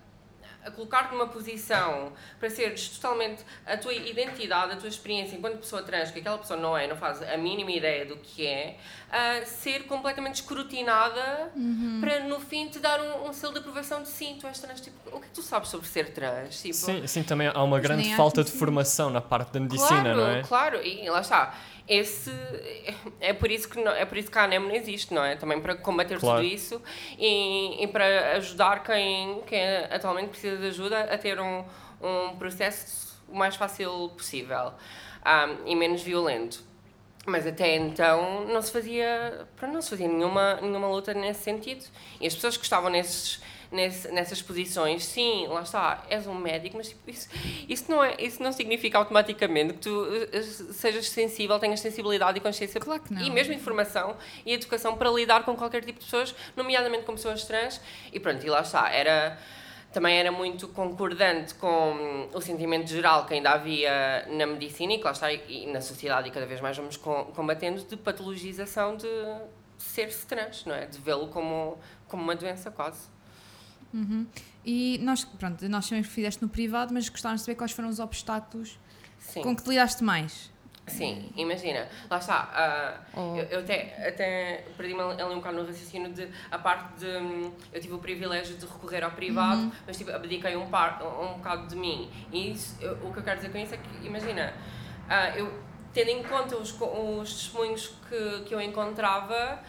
a 0.65 0.72
colocar-te 0.72 1.12
numa 1.12 1.27
posição 1.27 2.13
para 2.39 2.50
seres 2.50 2.89
totalmente 2.89 3.43
a 3.65 3.77
tua 3.77 3.93
identidade, 3.93 4.74
a 4.74 4.75
tua 4.75 4.89
experiência 4.89 5.36
enquanto 5.36 5.58
pessoa 5.58 5.84
trans, 5.84 6.12
que 6.12 6.20
aquela 6.20 6.38
pessoa 6.38 6.60
não 6.60 6.77
é, 6.77 6.88
não 6.88 6.96
faz 6.96 7.22
a 7.22 7.38
mínima 7.38 7.72
ideia 7.72 8.05
do 8.05 8.17
que 8.17 8.46
é, 8.46 8.77
a 9.12 9.46
ser 9.46 9.86
completamente 9.86 10.36
escrutinada 10.36 11.51
uhum. 11.55 12.00
para 12.01 12.22
no 12.22 12.39
fim 12.39 12.67
te 12.67 12.79
dar 12.79 13.00
um, 13.00 13.29
um, 13.29 13.34
selo 13.34 13.53
de 13.53 13.60
aprovação 13.60 14.01
de 14.01 14.10
sim, 14.10 14.38
tu 14.39 14.48
és 14.48 14.60
trans. 14.60 14.82
Tipo, 14.82 15.15
o 15.15 15.20
que 15.20 15.27
tu 15.29 15.41
sabes 15.41 15.70
sobre 15.70 15.88
ser 15.88 16.12
trans? 16.12 16.62
Tipo, 16.62 16.74
sim, 16.74 17.08
sim, 17.08 17.24
também 17.24 17.48
há 17.48 17.63
uma 17.63 17.79
grande 17.79 18.15
falta 18.15 18.43
de 18.43 18.51
formação 18.51 19.10
na 19.10 19.22
parte 19.22 19.51
da 19.53 19.60
medicina, 19.60 20.01
claro, 20.01 20.17
não 20.17 20.29
é? 20.29 20.41
Claro, 20.43 20.84
e 20.84 21.10
lá 21.10 21.22
está 21.22 21.55
esse 21.88 22.32
é 23.20 23.34
por 23.34 23.52
isso 23.52 23.68
que 23.68 23.82
não, 23.82 23.92
é 23.92 24.06
por 24.06 24.18
isso 24.18 24.32
que 24.32 24.38
a 24.38 24.44
ANEM 24.44 24.60
não 24.60 24.72
existe, 24.75 25.13
não 25.13 25.24
é? 25.24 25.36
Também 25.36 25.60
para 25.60 25.75
combater 25.75 26.20
claro. 26.20 26.42
tudo 26.42 26.54
isso 26.54 26.82
e, 27.18 27.84
e, 27.84 27.88
para 27.88 28.38
ajudar 28.38 28.84
quem, 28.84 29.42
quem 29.42 29.62
atualmente 29.90 30.29
precisa 30.29 30.57
de 30.57 30.68
ajuda 30.68 31.01
a 31.01 31.18
ter 31.18 31.40
um, 31.40 31.64
um 32.01 32.36
processo 32.38 33.14
o 33.27 33.36
mais 33.36 33.55
fácil 33.55 34.10
possível 34.10 34.74
um, 35.25 35.68
e 35.68 35.75
menos 35.75 36.01
violento. 36.01 36.64
Mas 37.25 37.48
até 37.48 37.77
então 37.77 38.46
não 38.48 38.62
se 38.62 38.72
fazia, 38.72 39.48
não 39.62 39.81
se 39.81 39.90
fazia 39.90 40.07
nenhuma, 40.07 40.55
nenhuma 40.62 40.90
luta 40.90 41.14
nesse 41.14 41.42
sentido. 41.42 41.86
E 42.20 42.27
as 42.27 42.36
pessoas 42.36 42.57
que 42.57 42.64
estavam 42.64 42.90
nesses 42.90 43.42
nesse, 43.74 44.07
nessas 44.12 44.42
posições, 44.42 45.03
sim, 45.03 45.48
lá 45.48 45.62
está, 45.62 46.03
és 46.09 46.27
um 46.27 46.36
médico, 46.36 46.77
mas 46.77 46.90
tipo, 46.90 47.09
isso, 47.09 47.27
isso, 47.68 47.92
não 47.92 48.03
é, 48.03 48.16
isso 48.20 48.42
não 48.42 48.51
significa 48.51 48.98
automaticamente 48.98 49.74
que 49.74 49.79
tu 49.79 50.07
eh, 50.31 50.42
sejas 50.42 51.09
sensível, 51.09 51.59
tenhas 51.59 51.79
sensibilidade 51.79 52.38
e 52.38 52.42
consciência 52.42 52.79
claro 52.79 53.01
que 53.01 53.14
não. 53.14 53.22
e 53.22 53.29
mesmo 53.29 53.53
informação 53.53 54.16
e 54.46 54.53
educação 54.53 54.96
para 54.96 55.09
lidar 55.09 55.44
com 55.44 55.55
qualquer 55.55 55.83
tipo 55.83 56.00
de 56.00 56.05
pessoas, 56.05 56.33
nomeadamente 56.55 57.03
com 57.03 57.14
pessoas 57.14 57.44
trans. 57.46 57.81
E 58.12 58.20
pronto, 58.20 58.46
e 58.46 58.50
lá 58.50 58.62
está, 58.62 58.90
era 58.92 59.38
também 59.92 60.18
era 60.18 60.31
muito 60.31 60.68
concordante 60.70 61.53
com 61.55 62.27
o 62.33 62.42
sentimento 62.42 62.88
geral 62.88 63.25
que 63.25 63.36
ainda 63.36 63.51
havia 63.51 64.25
na 64.27 64.48
medicina 64.48 64.94
e 64.94 64.98
que 64.98 65.03
lá 65.03 65.12
está, 65.12 65.31
e 65.31 65.68
na 65.68 65.81
sociedade 65.81 66.27
e 66.27 66.31
cada 66.31 66.48
vez 66.48 66.59
mais 66.62 66.75
vamos 66.75 66.98
combatendo 66.98 67.81
de 67.83 67.96
patologização 67.96 68.98
de 68.98 69.07
ser-se 69.77 70.25
trans, 70.25 70.66
não 70.66 70.74
é? 70.74 70.88
De 70.88 70.98
vê-lo 71.00 71.27
como, 71.27 71.77
como 72.07 72.24
uma 72.24 72.36
doença 72.36 72.72
quase. 72.72 73.07
Uhum. 73.94 74.25
E 74.66 75.00
nós, 75.01 75.24
pronto, 75.24 75.68
nós 75.70 75.86
sabemos 75.86 76.08
que 76.08 76.14
fizeste 76.14 76.42
no 76.42 76.50
privado, 76.50 76.94
mas 76.94 77.08
gostávamos 77.10 77.42
de 77.42 77.46
saber 77.46 77.56
quais 77.56 77.72
foram 77.72 77.90
os 77.90 78.00
obstáculos 78.00 78.79
Sim. 79.20 79.42
com 79.42 79.56
que 79.56 79.64
te 79.64 79.70
lidaste 79.70 80.03
mais. 80.03 80.51
Sim, 80.86 81.29
imagina, 81.38 81.88
lá 82.10 82.18
está, 82.18 83.00
uh, 83.16 83.20
oh. 83.20 83.38
eu, 83.38 83.44
eu, 83.46 83.60
até, 83.62 84.06
até 84.06 84.66
perdi-me 84.75 85.00
ali 85.00 85.24
um 85.24 85.36
bocado 85.36 85.58
no 85.58 85.66
raciocínio 85.66 86.12
de, 86.12 86.27
a 86.51 86.60
parte 86.60 87.00
de, 87.00 87.51
eu 87.72 87.79
tive 87.79 87.94
o 87.94 88.00
privilégio 88.00 88.58
de 88.58 88.66
recorrer 88.66 89.01
ao 89.01 89.12
privado, 89.12 89.62
uhum. 89.62 89.72
mas 89.88 89.98
tipo, 89.98 90.12
abdiquei 90.12 90.58
um, 90.58 90.70
par, 90.70 91.01
um 91.01 91.36
bocado 91.36 91.68
de 91.68 91.75
mim, 91.77 92.10
e 92.34 92.51
isso, 92.51 92.75
eu, 92.82 92.96
o 92.96 93.14
que 93.14 93.20
eu 93.20 93.24
quero 93.24 93.38
dizer 93.38 93.51
com 93.53 93.60
isso 93.60 93.74
é 93.74 93.77
que, 93.77 94.06
imagina, 94.06 94.53
uh, 95.08 95.38
eu, 95.38 95.64
tendo 95.94 96.10
em 96.10 96.24
conta 96.24 96.58
os, 96.58 96.77
os 96.77 97.34
testemunhos 97.34 97.96
que, 98.10 98.42
que 98.46 98.53
eu 98.53 98.60
encontrava, 98.60 99.64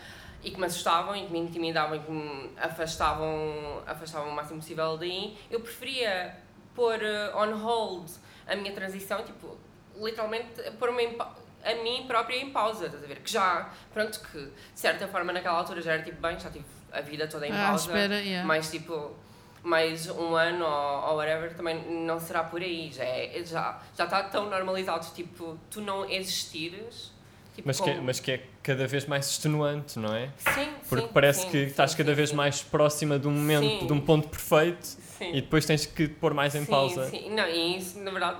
e 0.45 0.51
que 0.51 0.61
me 0.61 0.67
assustavam 0.67 1.17
e 1.17 1.27
que 1.27 1.33
me 1.33 1.39
intimidavam 1.39 1.97
e 1.97 2.01
que 2.01 2.11
me 2.11 2.51
afastavam, 2.57 3.83
afastavam 3.87 4.29
o 4.29 4.35
máximo 4.35 4.61
possível 4.61 4.97
daí, 4.97 5.37
eu 5.51 5.61
preferia 5.61 6.37
pôr 6.75 6.97
uh, 6.97 7.37
on 7.37 7.57
hold 7.57 8.11
a 8.47 8.55
minha 8.55 8.73
transição, 8.73 9.25
tipo, 9.25 9.57
literalmente 9.97 10.61
pôr-me 10.79 11.17
a 11.65 11.75
mim 11.83 12.05
própria 12.07 12.37
em 12.37 12.51
pausa, 12.51 12.87
estás 12.87 13.03
a 13.03 13.07
ver? 13.07 13.21
Que 13.21 13.33
já, 13.33 13.71
pronto, 13.93 14.21
que 14.21 14.39
de 14.39 14.53
certa 14.81 15.09
forma 15.09 15.33
naquela 15.33 15.59
altura 15.59 15.81
já 15.81 15.95
era 15.95 16.03
tipo, 16.03 16.21
bem, 16.21 16.39
já 16.39 16.51
tive 16.51 16.67
a 16.93 17.01
vida 17.01 17.27
toda 17.27 17.47
em 17.47 17.53
ah, 17.53 17.69
pausa, 17.69 17.87
espera, 17.87 18.21
yeah. 18.21 18.47
mas 18.47 18.71
tipo, 18.71 19.17
mais 19.63 20.09
um 20.11 20.37
ano 20.37 20.65
ou, 20.67 21.11
ou 21.11 21.17
whatever 21.17 21.55
também 21.55 21.83
não 22.05 22.21
será 22.21 22.45
por 22.45 22.61
aí, 22.61 22.93
já, 22.93 23.05
é, 23.05 23.43
já, 23.45 23.81
já 23.97 24.05
está 24.05 24.25
tão 24.25 24.51
normalizado, 24.51 25.07
tipo, 25.15 25.59
tu 25.71 25.81
não 25.81 26.05
existires 26.09 27.14
Tipo 27.55 27.69
mas, 27.69 27.81
que, 27.81 27.89
é, 27.89 28.01
mas 28.01 28.21
que 28.21 28.33
é 28.33 28.43
cada 28.65 28.85
vez 28.87 29.07
mais 29.07 29.31
extenuante, 29.31 29.97
não 29.99 30.13
é? 30.13 30.31
Sim, 30.39 30.69
Porque 30.89 31.07
sim, 31.07 31.13
parece 31.13 31.43
sim, 31.43 31.51
que 31.51 31.59
sim, 31.65 31.67
estás 31.67 31.95
cada 31.95 32.13
vez 32.13 32.33
mais 32.33 32.63
próxima 32.63 33.17
de 33.17 33.29
um 33.29 33.31
momento, 33.31 33.87
de 33.87 33.93
um 33.93 34.01
ponto 34.01 34.29
perfeito 34.29 34.89
e 35.21 35.41
depois 35.41 35.65
tens 35.65 35.87
que 35.87 36.09
pôr 36.09 36.35
mais 36.35 36.57
em 36.57 36.65
pausa. 36.65 37.09
Sim, 37.09 37.31
não, 37.31 37.49
e 37.49 37.79
isso 37.79 38.01
na 38.01 38.11
verdade 38.11 38.39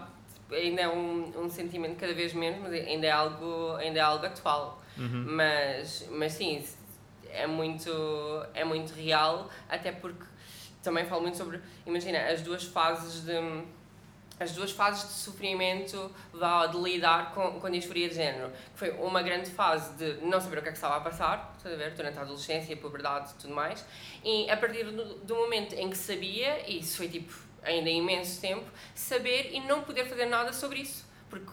ainda 0.51 0.83
é 0.83 0.89
um, 0.89 1.45
um 1.45 1.49
sentimento 1.49 1.97
cada 1.97 2.13
vez 2.13 2.35
menos, 2.35 2.61
mas 2.61 2.73
ainda 2.73 3.07
é 3.07 3.11
algo, 3.11 3.77
ainda 3.77 3.99
é 4.01 4.03
algo 4.03 4.27
atual. 4.27 4.83
Uhum. 4.97 5.25
Mas, 5.29 6.09
mas 6.11 6.33
sim, 6.33 6.65
é 7.31 7.47
muito, 7.47 7.91
é 8.53 8.65
muito 8.65 8.93
real, 8.95 9.49
até 9.69 9.93
porque 9.93 10.25
também 10.83 11.05
falo 11.05 11.23
muito 11.23 11.37
sobre, 11.37 11.61
imagina, 11.87 12.19
as 12.27 12.43
duas 12.43 12.65
fases 12.65 13.25
de 13.25 13.65
as 14.39 14.53
duas 14.53 14.73
fases 14.73 15.09
de 15.09 15.15
sofrimento 15.15 16.11
de 16.71 16.79
lidar 16.79 17.33
com, 17.33 17.61
com 17.61 17.67
a 17.67 17.71
disforia 17.71 18.09
de 18.09 18.15
género. 18.15 18.51
Foi 18.75 18.91
uma 18.91 19.23
grande 19.23 19.51
fase 19.51 19.95
de 19.95 20.25
não 20.25 20.41
saber 20.41 20.59
o 20.59 20.63
que 20.63 20.69
é 20.69 20.73
que 20.73 20.79
estava 20.79 20.97
a 20.97 21.01
passar, 21.01 21.57
a 21.65 21.69
ver, 21.69 21.93
durante 21.93 22.19
a 22.19 22.23
adolescência, 22.23 22.75
a 22.75 22.79
puberdade 22.79 23.33
e 23.33 23.43
tudo 23.43 23.55
mais, 23.55 23.85
e 24.25 24.51
a 24.51 24.57
partir 24.57 24.85
do, 24.85 25.15
do, 25.17 25.35
momento 25.35 25.75
em 25.75 25.89
que 25.89 25.97
sabia, 25.97 26.69
e 26.69 26.81
isso 26.81 26.97
foi 26.97 27.09
tipo 27.09 27.33
ainda 27.63 27.89
imenso 27.89 28.41
tempo, 28.41 28.67
saber 28.95 29.51
e 29.53 29.61
não 29.61 29.83
poder 29.83 30.07
fazer 30.07 30.27
nada 30.27 30.53
sobre 30.53 30.81
isso, 30.81 31.07
porque 31.31 31.53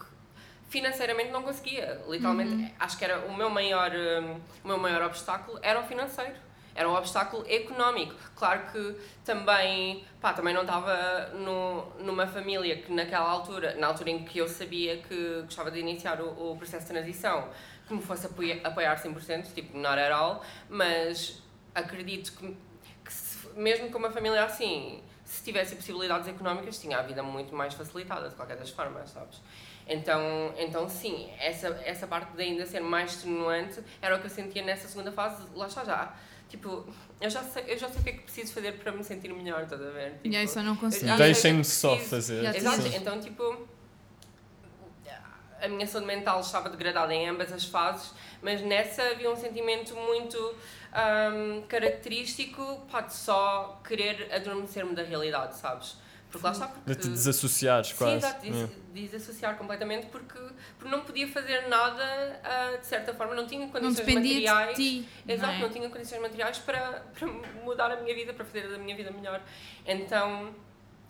financeiramente 0.68 1.30
não 1.30 1.42
conseguia, 1.42 2.02
literalmente, 2.08 2.52
uhum. 2.52 2.70
acho 2.78 2.98
que 2.98 3.04
era 3.04 3.20
o 3.26 3.36
meu 3.36 3.48
maior, 3.48 3.90
um, 3.92 4.40
o 4.64 4.68
meu 4.68 4.78
maior 4.78 5.02
obstáculo 5.02 5.58
era 5.62 5.80
o 5.80 5.84
financeiro 5.84 6.34
era 6.74 6.88
um 6.88 6.94
obstáculo 6.94 7.44
económico. 7.48 8.14
Claro 8.34 8.70
que 8.72 8.96
também, 9.24 10.04
pá, 10.20 10.32
também 10.32 10.54
não 10.54 10.62
estava 10.62 11.30
no, 11.34 11.84
numa 12.00 12.26
família 12.26 12.76
que 12.76 12.92
naquela 12.92 13.28
altura, 13.28 13.74
na 13.76 13.88
altura 13.88 14.10
em 14.10 14.24
que 14.24 14.38
eu 14.38 14.48
sabia 14.48 14.98
que 14.98 15.42
gostava 15.42 15.70
de 15.70 15.78
iniciar 15.78 16.20
o, 16.20 16.52
o 16.52 16.56
processo 16.56 16.86
de 16.86 16.92
transição, 16.92 17.48
que 17.86 17.94
me 17.94 18.02
fosse 18.02 18.26
apoiar, 18.26 18.58
apoiar 18.64 18.96
100%, 18.96 19.52
tipo, 19.54 19.76
not 19.76 19.98
at 19.98 20.12
all, 20.12 20.42
mas 20.68 21.42
acredito 21.74 22.32
que, 22.32 22.56
que 23.04 23.12
se, 23.12 23.48
mesmo 23.50 23.90
com 23.90 23.98
uma 23.98 24.10
família 24.10 24.44
assim, 24.44 25.02
se 25.24 25.42
tivesse 25.42 25.74
possibilidades 25.74 26.28
económicas, 26.28 26.78
tinha 26.78 26.98
a 26.98 27.02
vida 27.02 27.22
muito 27.22 27.54
mais 27.54 27.74
facilitada, 27.74 28.28
de 28.28 28.34
qualquer 28.34 28.56
das 28.56 28.70
formas, 28.70 29.10
sabes? 29.10 29.40
Então, 29.86 30.54
então 30.56 30.88
sim, 30.88 31.30
essa, 31.38 31.68
essa 31.84 32.06
parte 32.06 32.32
de 32.36 32.42
ainda 32.42 32.66
ser 32.66 32.80
mais 32.80 33.12
extenuante 33.12 33.80
era 34.00 34.16
o 34.16 34.20
que 34.20 34.26
eu 34.26 34.30
sentia 34.30 34.62
nessa 34.62 34.86
segunda 34.88 35.10
fase, 35.10 35.44
lá 35.54 35.66
está 35.66 35.84
já. 35.84 36.14
Tipo, 36.52 36.84
eu 37.18 37.30
já 37.30 37.42
sei, 37.42 37.64
eu 37.66 37.78
já 37.78 37.88
sei 37.88 37.98
o 37.98 38.04
que 38.04 38.10
é 38.10 38.12
que 38.12 38.22
preciso 38.24 38.52
fazer 38.52 38.72
para 38.72 38.92
me 38.92 39.02
sentir 39.02 39.32
melhor, 39.32 39.62
estás 39.62 39.80
a 39.80 39.88
ver? 39.88 40.12
Tipo, 40.18 40.28
e 40.28 40.36
aí 40.36 40.46
só 40.46 40.62
não 40.62 40.76
consigo. 40.76 41.16
Deixem-me 41.16 41.64
só 41.64 41.98
fazer. 41.98 42.42
Yeah, 42.42 42.58
Exato, 42.58 42.86
então 42.88 43.18
tipo, 43.18 43.66
a 45.62 45.66
minha 45.66 45.86
saúde 45.86 46.08
mental 46.08 46.40
estava 46.40 46.68
degradada 46.68 47.14
em 47.14 47.26
ambas 47.26 47.50
as 47.50 47.64
fases, 47.64 48.12
mas 48.42 48.60
nessa 48.60 49.02
havia 49.02 49.30
um 49.30 49.36
sentimento 49.36 49.96
muito 49.96 50.36
um, 50.36 51.62
característico, 51.62 52.82
pode 52.90 53.14
só 53.14 53.80
querer 53.82 54.30
adormecer-me 54.30 54.94
da 54.94 55.02
realidade, 55.02 55.56
sabes? 55.56 55.96
Porque 56.32 56.46
lá 56.46 56.52
está, 56.52 56.66
porque... 56.66 56.90
De 56.90 56.96
te 56.96 57.08
desassociares 57.08 57.92
quase. 57.92 58.26
Sim, 58.40 58.48
exato, 58.48 58.82
desassociar 58.94 59.56
completamente 59.56 60.06
porque, 60.06 60.38
porque 60.78 60.90
não 60.90 61.02
podia 61.02 61.28
fazer 61.28 61.68
nada 61.68 62.02
uh, 62.42 62.80
de 62.80 62.86
certa 62.86 63.12
forma, 63.12 63.34
não 63.34 63.46
tinha 63.46 63.68
condições 63.68 64.06
não 64.06 64.14
materiais. 64.14 64.76
De 64.76 65.02
ti, 65.02 65.08
exato, 65.28 65.52
não, 65.52 65.58
é? 65.58 65.62
não 65.62 65.68
tinha 65.68 65.90
condições 65.90 66.22
materiais 66.22 66.58
para, 66.58 67.02
para 67.18 67.28
mudar 67.62 67.92
a 67.92 67.96
minha 68.00 68.14
vida, 68.14 68.32
para 68.32 68.44
fazer 68.46 68.64
a 68.74 68.78
minha 68.78 68.96
vida 68.96 69.10
melhor. 69.10 69.42
Então, 69.86 70.54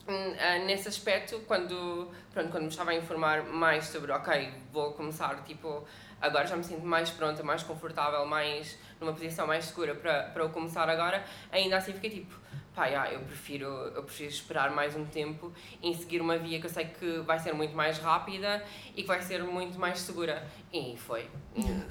uh, 0.08 0.66
nesse 0.66 0.88
aspecto, 0.88 1.38
quando, 1.46 2.10
pronto, 2.32 2.50
quando 2.50 2.64
me 2.64 2.68
estava 2.68 2.90
a 2.90 2.94
informar 2.96 3.44
mais 3.44 3.84
sobre, 3.86 4.10
ok, 4.10 4.52
vou 4.72 4.92
começar, 4.92 5.44
tipo, 5.44 5.86
agora 6.20 6.46
já 6.48 6.56
me 6.56 6.64
sinto 6.64 6.84
mais 6.84 7.10
pronta, 7.10 7.44
mais 7.44 7.62
confortável, 7.62 8.26
mais 8.26 8.76
numa 9.00 9.12
posição 9.12 9.46
mais 9.46 9.66
segura 9.66 9.94
para, 9.94 10.24
para 10.24 10.42
eu 10.42 10.50
começar 10.50 10.88
agora, 10.88 11.24
ainda 11.50 11.76
assim 11.76 11.92
fiquei 11.92 12.10
tipo, 12.10 12.34
pá, 12.74 12.86
yeah, 12.86 13.12
eu, 13.12 13.20
prefiro, 13.20 13.66
eu 13.66 14.02
prefiro 14.02 14.30
esperar 14.30 14.70
mais 14.70 14.96
um 14.96 15.04
tempo 15.04 15.52
e 15.82 15.94
seguir 15.94 16.20
uma 16.20 16.38
via 16.38 16.58
que 16.58 16.66
eu 16.66 16.70
sei 16.70 16.86
que 16.86 17.18
vai 17.20 17.38
ser 17.38 17.52
muito 17.52 17.74
mais 17.74 17.98
rápida 17.98 18.64
e 18.96 19.02
que 19.02 19.08
vai 19.08 19.20
ser 19.20 19.42
muito 19.44 19.78
mais 19.78 20.00
segura. 20.00 20.46
E 20.72 20.96
foi. 20.96 21.28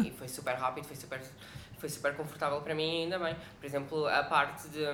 E, 0.04 0.12
foi 0.12 0.28
super 0.28 0.56
rápido, 0.56 0.86
foi 0.86 0.96
super, 0.96 1.22
foi 1.78 1.90
super 1.90 2.16
confortável 2.16 2.62
para 2.62 2.74
mim 2.74 3.04
ainda 3.04 3.20
bem. 3.20 3.36
Por 3.60 3.66
exemplo, 3.66 4.08
a 4.08 4.24
parte 4.24 4.68
de, 4.70 4.86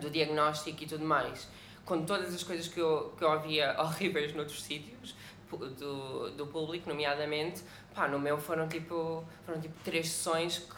do 0.00 0.10
diagnóstico 0.10 0.82
e 0.82 0.86
tudo 0.86 1.04
mais, 1.04 1.48
com 1.84 2.04
todas 2.04 2.34
as 2.34 2.42
coisas 2.42 2.68
que 2.68 2.80
eu, 2.80 3.14
que 3.16 3.22
eu 3.22 3.30
ouvia 3.30 3.76
horríveis 3.80 4.34
noutros 4.34 4.62
sítios, 4.62 5.14
do, 5.50 6.30
do 6.32 6.46
público, 6.46 6.88
nomeadamente, 6.88 7.62
pá, 7.94 8.06
no 8.06 8.18
meu 8.18 8.38
foram 8.38 8.68
tipo, 8.68 9.24
foram 9.46 9.58
tipo 9.58 9.74
três 9.82 10.10
sessões 10.10 10.58
que 10.58 10.77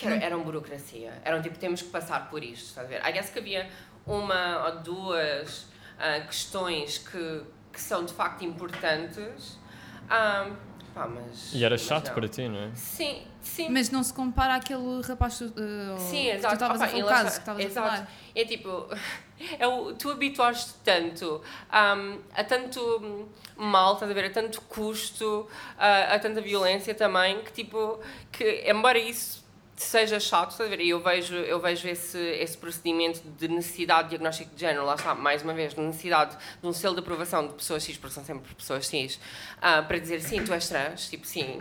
que 0.00 0.06
era, 0.06 0.24
eram 0.24 0.42
burocracia. 0.42 1.12
Eram 1.24 1.42
tipo, 1.42 1.58
temos 1.58 1.82
que 1.82 1.88
passar 1.90 2.30
por 2.30 2.42
isto, 2.42 2.68
estás 2.68 2.86
a 2.86 2.88
ver? 2.88 3.06
I 3.06 3.12
guess 3.12 3.30
que 3.30 3.38
havia 3.38 3.68
uma 4.06 4.66
ou 4.66 4.80
duas 4.80 5.62
uh, 5.98 6.26
questões 6.26 6.98
que, 6.98 7.42
que 7.72 7.80
são 7.80 8.04
de 8.04 8.12
facto 8.12 8.42
importantes. 8.44 9.58
Um, 10.06 10.56
pá, 10.94 11.06
mas, 11.06 11.52
e 11.54 11.64
era 11.64 11.76
chato 11.76 12.08
não. 12.08 12.14
para 12.14 12.28
ti, 12.28 12.48
não 12.48 12.58
é? 12.58 12.70
Sim, 12.74 13.22
sim. 13.42 13.68
Mas 13.68 13.90
não 13.90 14.02
se 14.02 14.12
compara 14.12 14.56
àquele 14.56 15.02
rapaz 15.02 15.40
uh, 15.40 15.52
Sim, 15.98 16.22
que 16.22 16.30
exato. 16.30 16.56
tu 16.56 16.64
estavas 16.64 16.80
a 16.80 16.88
falar, 16.88 17.08
caso 17.08 17.30
que 17.30 17.38
estavas 17.38 17.64
a 17.64 17.68
Exato. 17.68 17.88
falar. 17.88 18.10
É 18.34 18.44
tipo, 18.44 18.88
é 19.58 19.66
o, 19.66 19.92
tu 19.94 20.10
habituaste 20.10 20.74
tanto 20.82 21.42
um, 21.70 22.18
a 22.34 22.42
tanto 22.42 23.28
mal, 23.56 23.94
estás 23.94 24.10
a 24.10 24.14
ver, 24.14 24.24
a 24.24 24.30
tanto 24.30 24.62
custo, 24.62 25.46
a, 25.78 26.14
a 26.14 26.18
tanta 26.18 26.40
violência 26.40 26.94
também, 26.94 27.42
que 27.42 27.52
tipo, 27.52 28.00
que 28.32 28.64
embora 28.68 28.98
isso 28.98 29.40
seja 29.84 30.20
chato, 30.20 30.50
estás 30.52 30.70
a 30.70 30.76
ver? 30.76 30.82
E 30.82 30.90
eu 30.90 31.00
vejo, 31.00 31.34
eu 31.34 31.58
vejo 31.58 31.88
esse, 31.88 32.18
esse 32.18 32.56
procedimento 32.56 33.20
de 33.22 33.48
necessidade 33.48 34.04
de 34.04 34.08
diagnóstico 34.10 34.54
de 34.54 34.60
género, 34.60 34.84
lá 34.84 34.94
está, 34.94 35.14
mais 35.14 35.42
uma 35.42 35.54
vez, 35.54 35.74
de 35.74 35.80
necessidade 35.80 36.36
de 36.60 36.66
um 36.66 36.72
selo 36.72 36.94
de 36.94 37.00
aprovação 37.00 37.46
de 37.46 37.54
pessoas 37.54 37.84
X, 37.84 37.96
porque 37.96 38.14
são 38.14 38.24
sempre 38.24 38.54
pessoas 38.54 38.86
X, 38.88 39.16
uh, 39.16 39.86
para 39.86 39.98
dizer 39.98 40.20
sim, 40.20 40.44
tu 40.44 40.52
és 40.52 40.68
trans, 40.68 41.08
tipo 41.08 41.26
sim. 41.26 41.58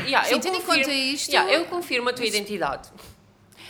Yeah, 0.00 0.24
Sim, 0.24 0.34
eu 0.34 0.40
tendo 0.40 0.56
em 0.56 0.60
confirmo, 0.60 0.84
conta 0.84 0.92
isto- 0.94 1.30
yeah, 1.30 1.52
eu 1.52 1.64
confirmo 1.66 2.08
a 2.08 2.12
tua 2.12 2.24
identidade. 2.26 2.88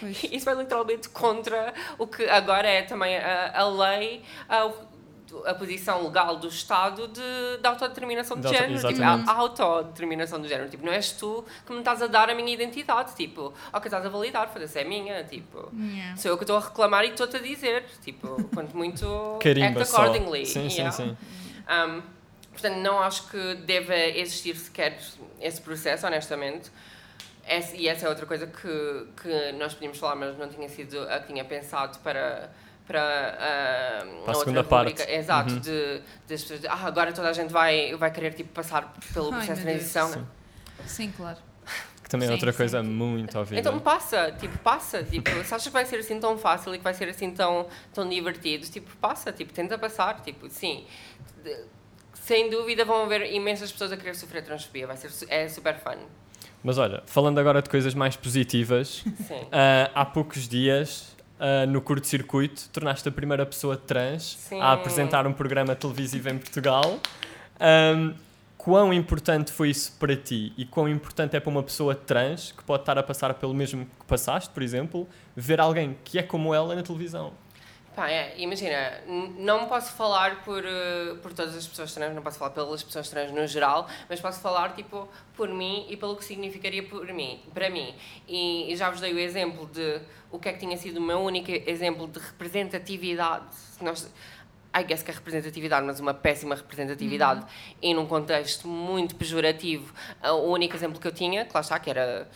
Pois. 0.01 0.23
Isso 0.31 0.45
vai 0.45 0.55
literalmente 0.55 1.09
contra 1.09 1.75
o 1.99 2.07
que 2.07 2.25
agora 2.29 2.69
é 2.69 2.83
também 2.83 3.17
a, 3.19 3.53
a 3.61 3.69
lei, 3.69 4.23
a, 4.49 4.71
a 5.47 5.55
posição 5.55 6.03
legal 6.05 6.37
do 6.37 6.49
Estado 6.49 7.07
de, 7.09 7.21
de 7.61 7.67
autodeterminação 7.67 8.37
de, 8.37 8.43
De 8.43 8.49
auto- 8.49 8.59
género. 8.59 8.88
Tipo, 8.88 9.03
a, 9.03 9.12
a 9.33 9.33
autodeterminação 9.37 10.41
de 10.41 10.49
género. 10.49 10.69
Tipo, 10.71 10.85
não 10.87 10.93
és 10.93 11.12
tu 11.12 11.45
que 11.67 11.73
me 11.73 11.79
estás 11.81 12.01
a 12.03 12.07
dar 12.07 12.31
a 12.31 12.35
minha 12.35 12.53
identidade. 12.53 13.14
Tipo, 13.14 13.53
ok, 13.73 13.87
estás 13.87 14.05
a 14.05 14.09
validar, 14.09 14.49
foda-se, 14.49 14.79
é 14.79 14.85
minha. 14.85 15.23
Tipo, 15.25 15.71
Yeah. 15.79 16.17
sou 16.17 16.31
eu 16.31 16.37
que 16.38 16.45
estou 16.45 16.57
a 16.57 16.61
reclamar 16.61 17.05
e 17.05 17.09
estou-te 17.11 17.37
a 17.37 17.41
dizer. 17.41 17.85
Tipo, 18.03 18.43
quanto 18.55 18.77
muito 18.77 19.38
Carimba 19.43 19.81
act 19.81 19.87
só. 19.91 20.03
accordingly. 20.03 20.47
Sim, 20.47 20.67
yeah. 20.69 20.91
sim, 20.91 21.09
sim. 21.11 21.17
Um, 21.71 22.03
portanto, 22.53 22.77
não 22.79 23.01
acho 23.01 23.29
que 23.29 23.55
deva 23.67 23.95
existir 23.95 24.57
sequer 24.57 24.99
esse 25.41 25.61
processo, 25.61 26.07
honestamente. 26.07 26.71
Essa- 27.45 27.77
e 27.77 27.88
essa 27.88 28.07
é 28.07 28.09
outra 28.09 28.27
coisa 28.27 28.47
que, 28.47 29.07
que 29.23 29.53
nós 29.53 29.73
podíamos 29.75 29.99
falar, 29.99 30.17
mas 30.17 30.37
não 30.37 30.49
tinha 30.49 30.69
sido 30.69 31.01
a 31.03 31.19
que 31.21 31.29
tinha 31.29 31.45
pensado 31.45 31.99
para. 32.01 32.51
Para, 32.88 34.03
Para 34.24 34.33
a 34.33 34.35
segunda 34.35 34.62
rubrica. 34.62 35.05
parte. 35.05 35.11
Exato, 35.11 35.53
Uhum. 35.53 35.61
de, 35.61 36.01
das 36.27 36.40
pessoas 36.42 36.61
de, 36.61 36.66
ah, 36.66 36.81
agora 36.87 37.12
toda 37.12 37.29
a 37.29 37.33
gente 37.35 37.53
vai, 37.53 37.94
vai 37.96 38.11
querer 38.11 38.33
tipo, 38.35 38.51
passar 38.53 38.92
pelo 39.12 39.27
Ai, 39.33 39.37
processo 39.46 39.61
de 39.61 39.66
meu 39.66 39.74
Deus. 39.79 39.92
transição. 39.92 40.27
Sim. 40.87 40.87
Sim, 40.87 41.12
claro. 41.16 41.37
Que 42.03 42.09
também 42.09 42.24
é 42.27 42.29
Sim, 42.31 42.35
outra 42.37 42.51
sim. 42.53 42.57
coisa 42.57 42.83
muito 42.83 43.38
ouvida. 43.38 43.61
Então 43.61 43.79
passa, 43.79 44.33
tipo, 44.40 44.57
passa. 44.61 45.03
Tipo, 45.05 45.29
se 45.31 45.55
achas 45.55 45.64
que 45.64 45.70
vai 45.70 45.85
ser 45.85 45.96
assim 45.98 46.18
tão 46.18 46.38
fácil 46.38 46.74
e 46.74 46.79
que 46.79 46.85
vai 46.85 46.94
ser 46.94 47.11
assim 47.11 47.31
tão, 47.31 47.66
tão 47.92 48.09
divertido, 48.09 48.64
tipo, 48.66 48.96
passa, 48.96 49.31
tipo, 49.31 49.53
tenta 49.53 49.77
passar. 49.77 50.22
Tipo, 50.22 50.48
sim, 50.48 50.87
de- 51.44 51.64
sem 52.14 52.48
dúvida 52.48 52.87
vão 52.87 53.05
haver 53.05 53.31
imensas 53.35 53.70
pessoas 53.70 53.92
a 53.92 53.96
querer 53.98 54.14
sofrer 54.14 54.42
transfobia, 54.42 54.87
vai 54.87 54.96
ser, 54.96 55.11
é 55.29 55.46
super 55.48 55.77
fun. 55.79 55.98
Mas 56.64 56.79
olha, 56.79 57.03
falando 57.07 57.38
agora 57.38 57.61
de 57.61 57.68
coisas 57.68 57.92
mais 57.94 58.16
positivas, 58.16 59.05
Sim. 59.27 59.46
ah, 59.53 59.90
há 59.94 60.05
poucos 60.07 60.48
dias, 60.48 61.14
ah, 61.38 61.66
no 61.66 61.81
curto-circuito, 61.81 62.68
tornaste 62.72 63.09
a 63.09 63.12
primeira 63.12 63.46
pessoa 63.46 63.77
trans 63.77 64.37
Sim. 64.38 64.61
a 64.61 64.72
apresentar 64.72 65.27
um 65.27 65.33
programa 65.33 65.74
televisivo 65.74 66.29
em 66.29 66.38
Portugal. 66.38 66.98
Ahm, 67.61 68.14
quão 68.57 68.92
importante 68.92 69.53
foi 69.53 69.70
isso 69.70 69.92
para 69.98 70.16
ti 70.16 70.53
e 70.57 70.64
quão 70.64 70.88
importante 70.88 71.37
é 71.37 71.40
para 71.40 71.51
uma 71.51 71.62
pessoa 71.62 71.94
trans 71.94 72.53
que 72.53 72.64
pode 72.64 72.83
estar 72.83 72.98
a 72.98 73.03
passar 73.03 73.33
pelo 73.35 73.55
mesmo 73.55 73.85
que 73.85 74.05
passaste, 74.07 74.51
por 74.51 74.62
exemplo, 74.62 75.09
ver 75.37 75.61
alguém 75.61 75.96
que 76.05 76.18
é 76.18 76.22
como 76.22 76.53
ela 76.53 76.74
na 76.74 76.83
televisão? 76.83 77.33
Pá, 77.99 78.09
é, 78.09 78.33
imagina, 78.39 79.03
não 79.37 79.67
posso 79.67 79.93
falar 79.95 80.45
por, 80.45 80.65
eh, 80.65 81.17
por 81.21 81.33
todas 81.33 81.57
as 81.57 81.67
pessoas 81.67 81.93
trans, 81.93 82.15
não 82.15 82.23
posso 82.23 82.39
falar 82.39 82.53
pelas 82.53 82.81
pessoas 82.81 83.09
trans 83.09 83.33
no 83.33 83.45
geral, 83.45 83.89
mas 84.09 84.21
posso 84.21 84.41
falar, 84.41 84.77
tipo, 84.77 85.09
por 85.35 85.49
mim 85.49 85.85
e 85.89 85.97
pelo 85.97 86.15
que 86.15 86.25
significaria 86.25 86.85
por 86.85 87.05
mim, 87.13 87.41
para 87.53 87.69
mim. 87.69 87.93
E, 88.29 88.73
e 88.73 88.77
já 88.77 88.89
vos 88.89 89.01
dei 89.01 89.13
o 89.13 89.19
exemplo 89.19 89.67
de 89.67 90.01
o 90.31 90.39
que 90.39 90.49
é 90.49 90.53
que 90.53 90.61
tinha 90.61 90.77
sido 90.77 90.99
o 90.99 91.01
meu 91.01 91.19
único 91.19 91.51
exemplo 91.51 92.07
de 92.07 92.21
representatividade. 92.21 93.47
Nós, 93.81 94.09
I 94.73 94.85
guess 94.85 95.03
que 95.03 95.11
é 95.11 95.15
representatividade, 95.15 95.85
mas 95.85 95.99
uma 95.99 96.15
péssima 96.15 96.55
representatividade 96.55 97.45
e 97.83 97.93
num 97.95 98.07
contexto 98.07 98.69
muito 98.69 99.17
pejorativo. 99.17 99.93
Ah, 100.23 100.35
O 100.35 100.53
único 100.53 100.77
exemplo 100.77 101.01
que 101.01 101.09
eu 101.09 101.13
tinha, 101.13 101.45
que 101.45 101.51
lá 101.53 101.63
está, 101.63 101.77
que 101.81 101.91
era 101.91 102.29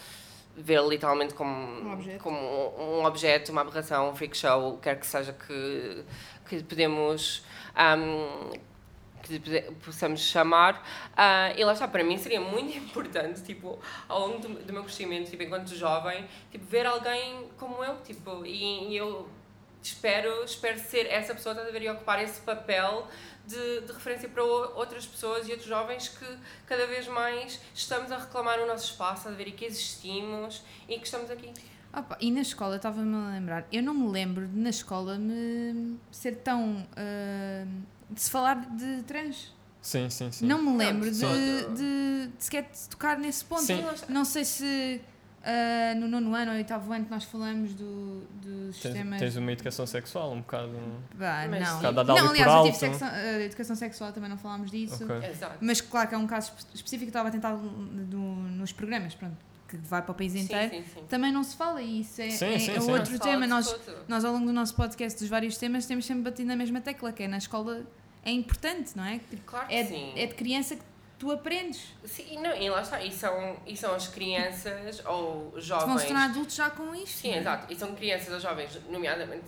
ver 0.57 0.83
literalmente 0.83 1.35
como 1.35 1.53
Um 1.53 1.93
objeto. 1.93 2.23
como 2.23 2.39
um, 2.39 2.99
um 2.99 3.05
objeto, 3.05 3.53
uma 3.53 3.63
aberração, 3.63 4.11
um 4.11 4.15
freak 4.15 4.37
show, 4.37 4.79
quer 4.79 4.99
que 4.99 5.07
seja 5.07 5.33
que, 5.33 6.05
que 6.47 6.63
podemos 6.63 7.45
ahm, 7.75 8.51
que 9.23 9.39
possamos 9.85 10.21
chamar 10.21 10.85
Ah, 11.17 11.53
e 11.57 11.65
lá 11.65 11.73
está, 11.73 11.87
para 11.89 12.05
mim 12.05 12.19
seria 12.19 12.41
muito 12.41 12.77
importante 12.79 13.43
tipo, 13.43 13.79
ao 14.09 14.29
longo 14.29 14.39
do, 14.41 14.49
do 14.49 14.73
meu 14.73 14.83
crescimento, 14.83 15.31
tipo, 15.31 15.43
enquanto 15.43 15.75
jovem 15.75 16.27
tipo, 16.51 16.65
ver 16.67 16.87
alguém 16.87 17.49
como 17.57 17.83
eu 17.85 17.97
tipo, 18.03 18.45
e, 18.45 18.91
e 18.91 18.97
eu 18.97 19.29
espero, 19.83 20.45
espero 20.45 20.79
ser 20.79 21.07
essa 21.07 21.35
pessoa 21.35 21.55
estás 21.55 21.69
a 21.69 21.73
ver, 21.73 21.83
e 21.83 21.91
ocupar 21.91 22.23
esse 22.23 22.41
papel 22.43 23.07
de, 23.47 23.81
de 23.83 23.93
referência 23.93 24.29
para 24.29 24.43
outras 24.43 25.07
pessoas 25.07 25.49
e 25.49 25.51
outros 25.51 25.69
jovens 25.69 26.09
que 26.09 26.39
cada 26.67 26.87
vez 26.87 27.07
mais 27.09 27.61
estamos 27.75 28.11
a 28.13 28.19
reclamar 28.19 28.61
o 28.61 28.67
nosso 28.67 28.93
espaço, 28.93 29.29
a 29.29 29.33
ver 29.33 29.49
e 29.49 29.53
que 29.53 29.65
existimos 29.65 30.63
e 30.89 30.99
que 30.99 31.05
estamos 31.05 31.31
aqui. 31.31 31.53
Opa, 31.95 32.17
e 32.21 32.31
na 32.31 32.41
escola, 32.41 32.77
estava-me 32.77 33.15
a 33.15 33.31
lembrar, 33.35 33.67
eu 33.71 33.83
não 33.83 33.93
me 33.93 34.09
lembro 34.09 34.49
de 34.49 34.59
na 34.59 34.71
escola 34.71 35.19
me 35.19 35.99
ser 36.11 36.37
tão. 36.37 36.87
ah, 36.97 37.67
de 38.09 38.21
se 38.21 38.31
falar 38.31 38.67
de 38.77 39.03
trans. 39.05 39.53
Sim, 39.81 40.09
sim, 40.11 40.31
sim. 40.31 40.47
Não 40.47 40.63
me 40.63 40.77
lembro 40.77 41.11
de, 41.11 41.17
sim. 41.17 41.27
de, 41.75 42.29
de 42.29 42.31
sequer 42.39 42.71
de 42.71 42.89
tocar 42.89 43.19
nesse 43.19 43.45
ponto. 43.45 43.63
Sim. 43.63 43.83
Não 44.09 44.25
sei 44.25 44.45
se 44.45 45.01
uh, 45.43 45.99
no 45.99 46.09
nono 46.09 46.35
ano 46.35 46.53
ou 46.53 46.57
oitavo 46.57 46.93
ano 46.93 47.05
que 47.05 47.11
nós 47.11 47.25
falamos 47.25 47.75
do, 47.75 48.21
dos 48.43 48.77
Tens, 48.79 48.93
sistemas. 48.95 49.19
tens 49.19 49.37
uma 49.37 49.53
educação 49.53 49.87
sexual 49.87 50.33
um 50.33 50.41
bocado. 50.41 50.73
Bah, 51.15 51.47
Mas 51.51 51.69
não. 51.69 51.81
Cada 51.81 52.03
dali 52.05 52.21
não 52.21 52.27
por 52.29 52.37
aliás, 52.37 52.53
eu 52.55 52.63
tive 52.65 52.77
sexo- 52.79 53.05
uh, 53.05 53.41
educação 53.41 53.77
sexual 53.77 54.13
também 54.13 54.31
não 54.31 54.39
falámos 54.39 54.71
disso. 54.71 55.05
Ok. 55.05 55.29
Exato. 55.31 55.59
Mas 55.61 55.81
claro 55.81 56.09
que 56.09 56.15
é 56.15 56.19
um 56.19 56.27
caso 56.27 56.53
espe- 56.57 56.75
específico 56.75 57.07
que 57.07 57.11
estava 57.11 57.29
a 57.29 57.33
tentar 57.33 57.55
do- 57.55 58.17
nos 58.19 58.73
programas, 58.73 59.15
pronto, 59.15 59.37
que 59.69 59.77
vai 59.77 60.03
para 60.03 60.13
o 60.13 60.15
país 60.15 60.35
inteiro. 60.35 60.71
Sim, 60.71 60.83
sim, 60.83 60.91
sim. 60.95 61.05
Também 61.09 61.33
não 61.33 61.43
se 61.43 61.57
fala 61.57 61.81
e 61.83 62.01
isso 62.01 62.21
é, 62.21 62.31
Sim, 62.31 62.47
é- 62.55 62.59
sim, 62.59 62.71
é 62.73 62.81
sim. 62.81 62.91
outro 62.93 63.19
tema. 63.19 63.47
Nós, 63.47 63.75
nós, 64.09 64.25
ao 64.25 64.33
longo 64.33 64.47
do 64.47 64.53
nosso 64.53 64.75
podcast, 64.75 65.19
dos 65.19 65.29
vários 65.29 65.57
temas, 65.57 65.87
temos 65.87 66.05
sempre 66.05 66.25
batido 66.25 66.49
na 66.49 66.57
mesma 66.57 66.81
tecla, 66.81 67.13
que 67.13 67.23
é 67.23 67.29
na 67.29 67.39
escola 67.39 67.83
é 68.25 68.31
importante, 68.31 68.93
não 68.97 69.05
é? 69.05 69.19
Claro 69.45 69.67
que 69.67 69.75
É, 69.75 69.85
sim. 69.85 70.13
é 70.15 70.27
de 70.27 70.35
criança 70.35 70.77
que 70.77 70.83
tu 71.23 71.31
aprendes. 71.31 71.95
Sim, 72.05 72.41
não, 72.41 72.53
e 72.53 72.69
lá 72.69 72.83
está, 72.83 73.01
e 73.01 73.13
são, 73.13 73.57
e 73.65 73.77
são 73.77 73.95
as 73.95 74.09
crianças 74.09 75.01
ou 75.07 75.53
Vão 75.53 75.61
se 75.61 75.67
jovens. 75.69 76.05
tornar 76.05 76.25
adultos 76.25 76.57
já 76.57 76.69
com 76.69 76.93
isto. 76.97 77.21
Sim, 77.21 77.31
é? 77.31 77.39
exato. 77.39 77.73
E 77.73 77.77
são 77.77 77.95
crianças 77.95 78.35
ou 78.35 78.41
jovens, 78.41 78.81
nomeadamente 78.91 79.45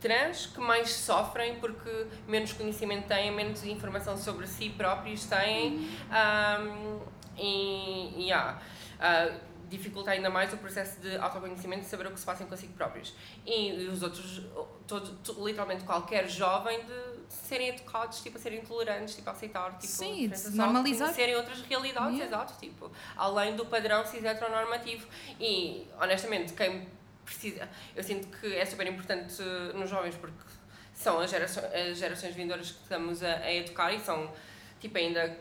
trans, 0.00 0.46
que 0.46 0.58
mais 0.58 0.90
sofrem 0.90 1.60
porque 1.60 2.08
menos 2.26 2.52
conhecimento 2.52 3.06
têm, 3.06 3.30
menos 3.30 3.64
informação 3.64 4.16
sobre 4.16 4.48
si 4.48 4.68
próprios 4.70 5.24
têm 5.26 5.88
um, 6.10 7.00
e, 7.38 8.26
e 8.26 8.32
há. 8.32 8.58
Uh, 8.98 9.55
dificulta 9.68 10.10
ainda 10.12 10.30
mais 10.30 10.52
o 10.52 10.56
processo 10.56 11.00
de 11.00 11.16
autoconhecimento 11.16 11.82
de 11.82 11.88
saber 11.88 12.06
o 12.06 12.10
que 12.12 12.20
se 12.20 12.26
passa 12.26 12.44
consigo 12.44 12.72
próprios. 12.74 13.14
E, 13.44 13.72
os 13.90 14.02
outros, 14.02 14.42
todo, 14.86 15.16
to- 15.18 15.44
literalmente 15.44 15.84
qualquer 15.84 16.28
jovem, 16.28 16.80
de 16.84 17.16
serem 17.34 17.68
educados, 17.70 18.20
tipo, 18.22 18.38
a 18.38 18.40
serem 18.40 18.60
tolerantes, 18.62 19.16
tipo, 19.16 19.28
a 19.28 19.32
aceitar, 19.32 19.72
tipo, 19.78 19.86
Sim, 19.86 20.30
normalizar. 20.52 21.08
conhecerem 21.08 21.34
outras 21.36 21.60
realidades, 21.62 22.18
Yeah. 22.18 22.24
exato, 22.24 22.54
tipo, 22.60 22.90
além 23.16 23.56
do 23.56 23.66
padrão 23.66 24.06
cis 24.06 24.24
heteronormativo. 24.24 25.06
E, 25.40 25.86
honestamente, 26.00 26.52
quem 26.52 26.86
precisa, 27.24 27.68
eu 27.96 28.04
sinto 28.04 28.28
que 28.38 28.54
é 28.54 28.64
super 28.64 28.86
importante 28.86 29.42
nos 29.74 29.90
jovens 29.90 30.14
porque 30.14 30.36
são 30.94 31.18
as 31.18 31.28
gerações, 31.30 31.64
as 31.74 31.98
gerações 31.98 32.34
vindouras 32.34 32.70
que 32.70 32.82
estamos 32.82 33.22
a, 33.22 33.36
a 33.38 33.52
educar 33.52 33.92
e 33.92 33.98
são, 34.00 34.30
tipo, 34.78 34.96
ainda 34.96 35.36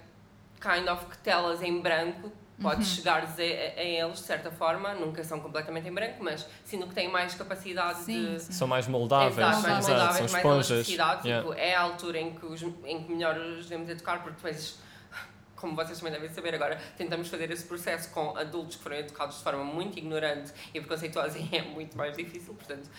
kind 0.60 0.88
of 0.90 1.06
telas 1.24 1.62
em 1.62 1.80
branco, 1.80 2.32
podes 2.62 2.88
Uhum. 2.90 2.96
chegar 2.96 3.24
a, 3.24 3.80
a 3.80 3.84
eles 3.84 4.20
de 4.20 4.26
certa 4.26 4.50
forma, 4.52 4.94
nunca 4.94 5.24
são 5.24 5.40
completamente 5.40 5.88
em 5.88 5.92
branco, 5.92 6.24
mas 6.24 6.48
sinto 6.64 6.88
que 6.88 6.96
têm 6.96 7.10
mais 7.10 7.36
capacidade 7.36 8.00
Sim, 8.00 8.36
de 8.36 8.40
sim. 8.42 8.54
São 8.54 8.68
mais 8.68 8.88
moldáveis, 8.88 9.38
Exato, 9.38 9.62
mais 9.62 9.78
exato, 9.80 9.88
moldáveis, 9.90 10.16
são 10.16 10.42
mais 10.42 10.46
esponjas. 10.46 10.72
elasticidade. 10.72 11.28
Yeah. 11.28 11.48
Tipo, 11.50 11.60
é 11.60 11.76
a 11.76 11.82
altura 11.82 12.20
em 12.20 12.34
que, 12.34 12.46
os, 12.46 12.62
em 12.62 13.04
que 13.04 13.12
melhor 13.12 13.38
os 13.38 13.64
devemos 13.68 13.90
educar, 13.90 14.20
porque 14.24 14.36
depois, 14.38 14.80
como 15.56 15.76
vocês 15.76 15.98
também 16.00 16.14
devem 16.14 16.30
saber 16.30 16.56
agora, 16.56 16.80
tentamos 16.98 17.28
fazer 17.28 17.52
esse 17.52 17.66
processo 17.66 18.10
com 18.12 18.38
adultos 18.38 18.78
que 18.78 18.84
foram 18.84 18.98
educados 18.98 19.38
de 19.38 19.44
forma 19.44 19.64
muito 19.64 19.98
ignorante 20.00 20.52
e 20.74 20.80
preconceituosa 20.80 21.38
e 21.40 21.50
é 21.52 21.62
muito 21.62 21.98
mais 21.98 22.16
difícil, 22.16 22.54
portanto, 22.54 22.90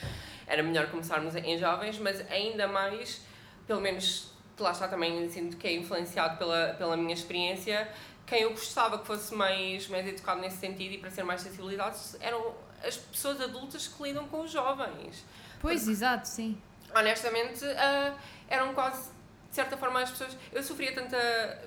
era 0.47 0.63
melhor 0.63 0.87
começarmos 0.91 1.35
em 1.35 1.57
jovens, 1.59 1.99
mas 1.99 2.21
ainda 2.31 2.69
mais, 2.69 3.23
pelo 3.67 3.81
menos, 3.81 4.31
lá 4.61 4.71
está 4.73 4.87
também, 4.87 5.29
sinto 5.31 5.57
que 5.57 5.67
é 5.67 5.75
influenciado 5.75 6.37
pela, 6.37 6.75
pela 6.75 6.97
minha 6.97 7.15
experiência, 7.15 7.89
quem 8.27 8.43
eu 8.43 8.51
gostava 8.51 8.99
que 8.99 9.07
fosse 9.07 9.35
mais, 9.35 9.87
mais 9.89 10.07
educado 10.07 10.41
nesse 10.41 10.57
sentido 10.57 10.93
e 10.95 10.99
para 10.99 11.11
ser 11.11 11.23
mais 11.23 11.41
sensibilizado 11.41 11.97
eram 12.21 12.55
as 12.85 12.97
pessoas 12.97 13.41
adultas 13.41 13.87
que 13.89 14.03
lidam 14.03 14.27
com 14.29 14.41
os 14.43 14.51
jovens 14.51 15.25
Pois, 15.61 15.89
exato, 15.89 16.29
sim. 16.29 16.61
honestamente, 16.95 17.65
ah, 17.65 18.15
eram 18.49 18.75
quase, 18.75 19.11
de 19.49 19.55
certa 19.57 19.77
forma, 19.77 20.01
as 20.03 20.11
pessoas. 20.11 20.37
Eu 20.53 20.63
sofria 20.63 20.93
tanta 20.95 21.17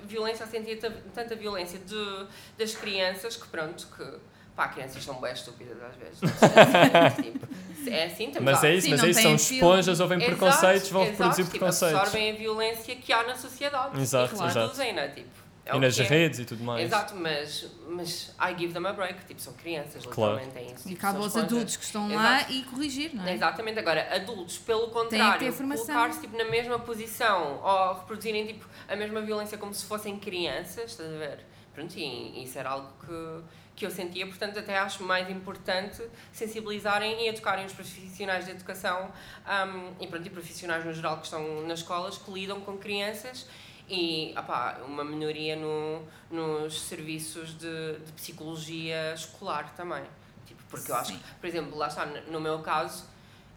violência, 0.04 0.46
sentia 0.46 0.76
ta- 0.78 0.92
tanta 1.12 1.34
violência 1.34 1.78
de, 1.78 2.26
das 2.56 2.74
crianças 2.74 3.36
que, 3.36 3.48
pronto, 3.48 3.88
que. 3.96 4.30
Pá, 4.54 4.68
crianças 4.68 5.02
são 5.02 5.20
bem 5.20 5.32
estúpidas 5.32 5.76
às 5.82 5.96
vezes. 5.96 6.20
tipo, 7.22 7.90
é 7.90 8.04
assim 8.04 8.30
também. 8.30 8.52
Mas 8.54 8.62
é 8.64 8.74
isso, 8.74 8.84
Sim, 8.86 8.90
mas 8.92 9.04
é 9.04 9.08
isso, 9.10 9.22
são 9.22 9.34
esponjas, 9.34 10.00
ouvem 10.00 10.18
preconceitos, 10.20 10.88
vão 10.90 11.04
reproduzir 11.04 11.44
tipo, 11.44 11.58
preconceitos. 11.58 11.98
absorvem 11.98 12.30
a 12.30 12.34
violência 12.36 12.94
que 12.96 13.12
há 13.12 13.22
na 13.24 13.34
sociedade 13.36 14.00
Exato, 14.00 14.32
e 14.32 14.34
exato. 14.36 14.46
reproduzem-na, 14.48 15.08
tipo. 15.08 15.28
É 15.70 15.76
e 15.76 15.80
nas 15.80 15.98
é. 15.98 16.02
redes 16.02 16.40
e 16.40 16.44
tudo 16.44 16.62
mais. 16.64 16.84
Exato, 16.84 17.14
mas, 17.14 17.66
mas 17.88 18.34
I 18.40 18.58
give 18.58 18.72
them 18.72 18.86
a 18.86 18.92
break, 18.92 19.24
tipo, 19.24 19.40
são 19.40 19.52
crianças, 19.54 20.04
Claro. 20.06 20.34
literalmente, 20.34 20.58
é 20.58 20.74
isso. 20.74 20.88
E 20.88 20.96
cabe 20.96 21.18
aos 21.18 21.36
adultos 21.36 21.76
que 21.76 21.84
estão 21.84 22.12
lá 22.12 22.48
e 22.50 22.62
corrigir, 22.64 23.14
não 23.14 23.26
é? 23.26 23.34
Exatamente, 23.34 23.78
agora 23.78 24.14
adultos, 24.14 24.58
pelo 24.58 24.88
contrário, 24.88 25.52
colocar-se 25.52 26.20
tipo, 26.20 26.36
na 26.36 26.44
mesma 26.44 26.78
posição 26.78 27.60
ou 27.62 27.94
reproduzirem 27.94 28.46
tipo, 28.46 28.66
a 28.88 28.96
mesma 28.96 29.20
violência 29.20 29.56
como 29.58 29.72
se 29.74 29.84
fossem 29.84 30.18
crianças, 30.18 30.92
estás 30.92 31.12
a 31.12 31.18
ver? 31.18 31.44
Pronto, 31.74 31.96
e 31.96 32.42
isso 32.42 32.58
era 32.58 32.70
algo 32.70 32.88
que, 33.00 33.44
que 33.76 33.86
eu 33.86 33.90
sentia, 33.90 34.26
portanto, 34.26 34.58
até 34.58 34.76
acho 34.76 35.02
mais 35.04 35.30
importante 35.30 36.02
sensibilizarem 36.32 37.24
e 37.24 37.28
educarem 37.28 37.64
os 37.64 37.72
profissionais 37.72 38.44
de 38.44 38.50
educação 38.50 39.10
um, 39.46 40.02
e, 40.02 40.06
pronto, 40.06 40.26
e 40.26 40.30
profissionais 40.30 40.84
no 40.84 40.92
geral 40.92 41.18
que 41.18 41.24
estão 41.24 41.62
nas 41.66 41.78
escolas 41.78 42.18
que 42.18 42.30
lidam 42.30 42.60
com 42.60 42.76
crianças 42.76 43.46
e 43.90 44.32
opá, 44.38 44.78
uma 44.86 45.02
melhoria 45.02 45.56
no, 45.56 46.06
nos 46.30 46.80
serviços 46.82 47.58
de, 47.58 47.98
de 47.98 48.12
psicologia 48.12 49.12
escolar 49.14 49.74
também. 49.74 50.04
Tipo, 50.46 50.62
porque 50.70 50.92
eu 50.92 50.96
acho 50.96 51.12
Sim. 51.12 51.18
que, 51.18 51.34
por 51.34 51.46
exemplo, 51.46 51.76
lá 51.76 51.88
está, 51.88 52.06
no 52.06 52.40
meu 52.40 52.60
caso, 52.60 53.04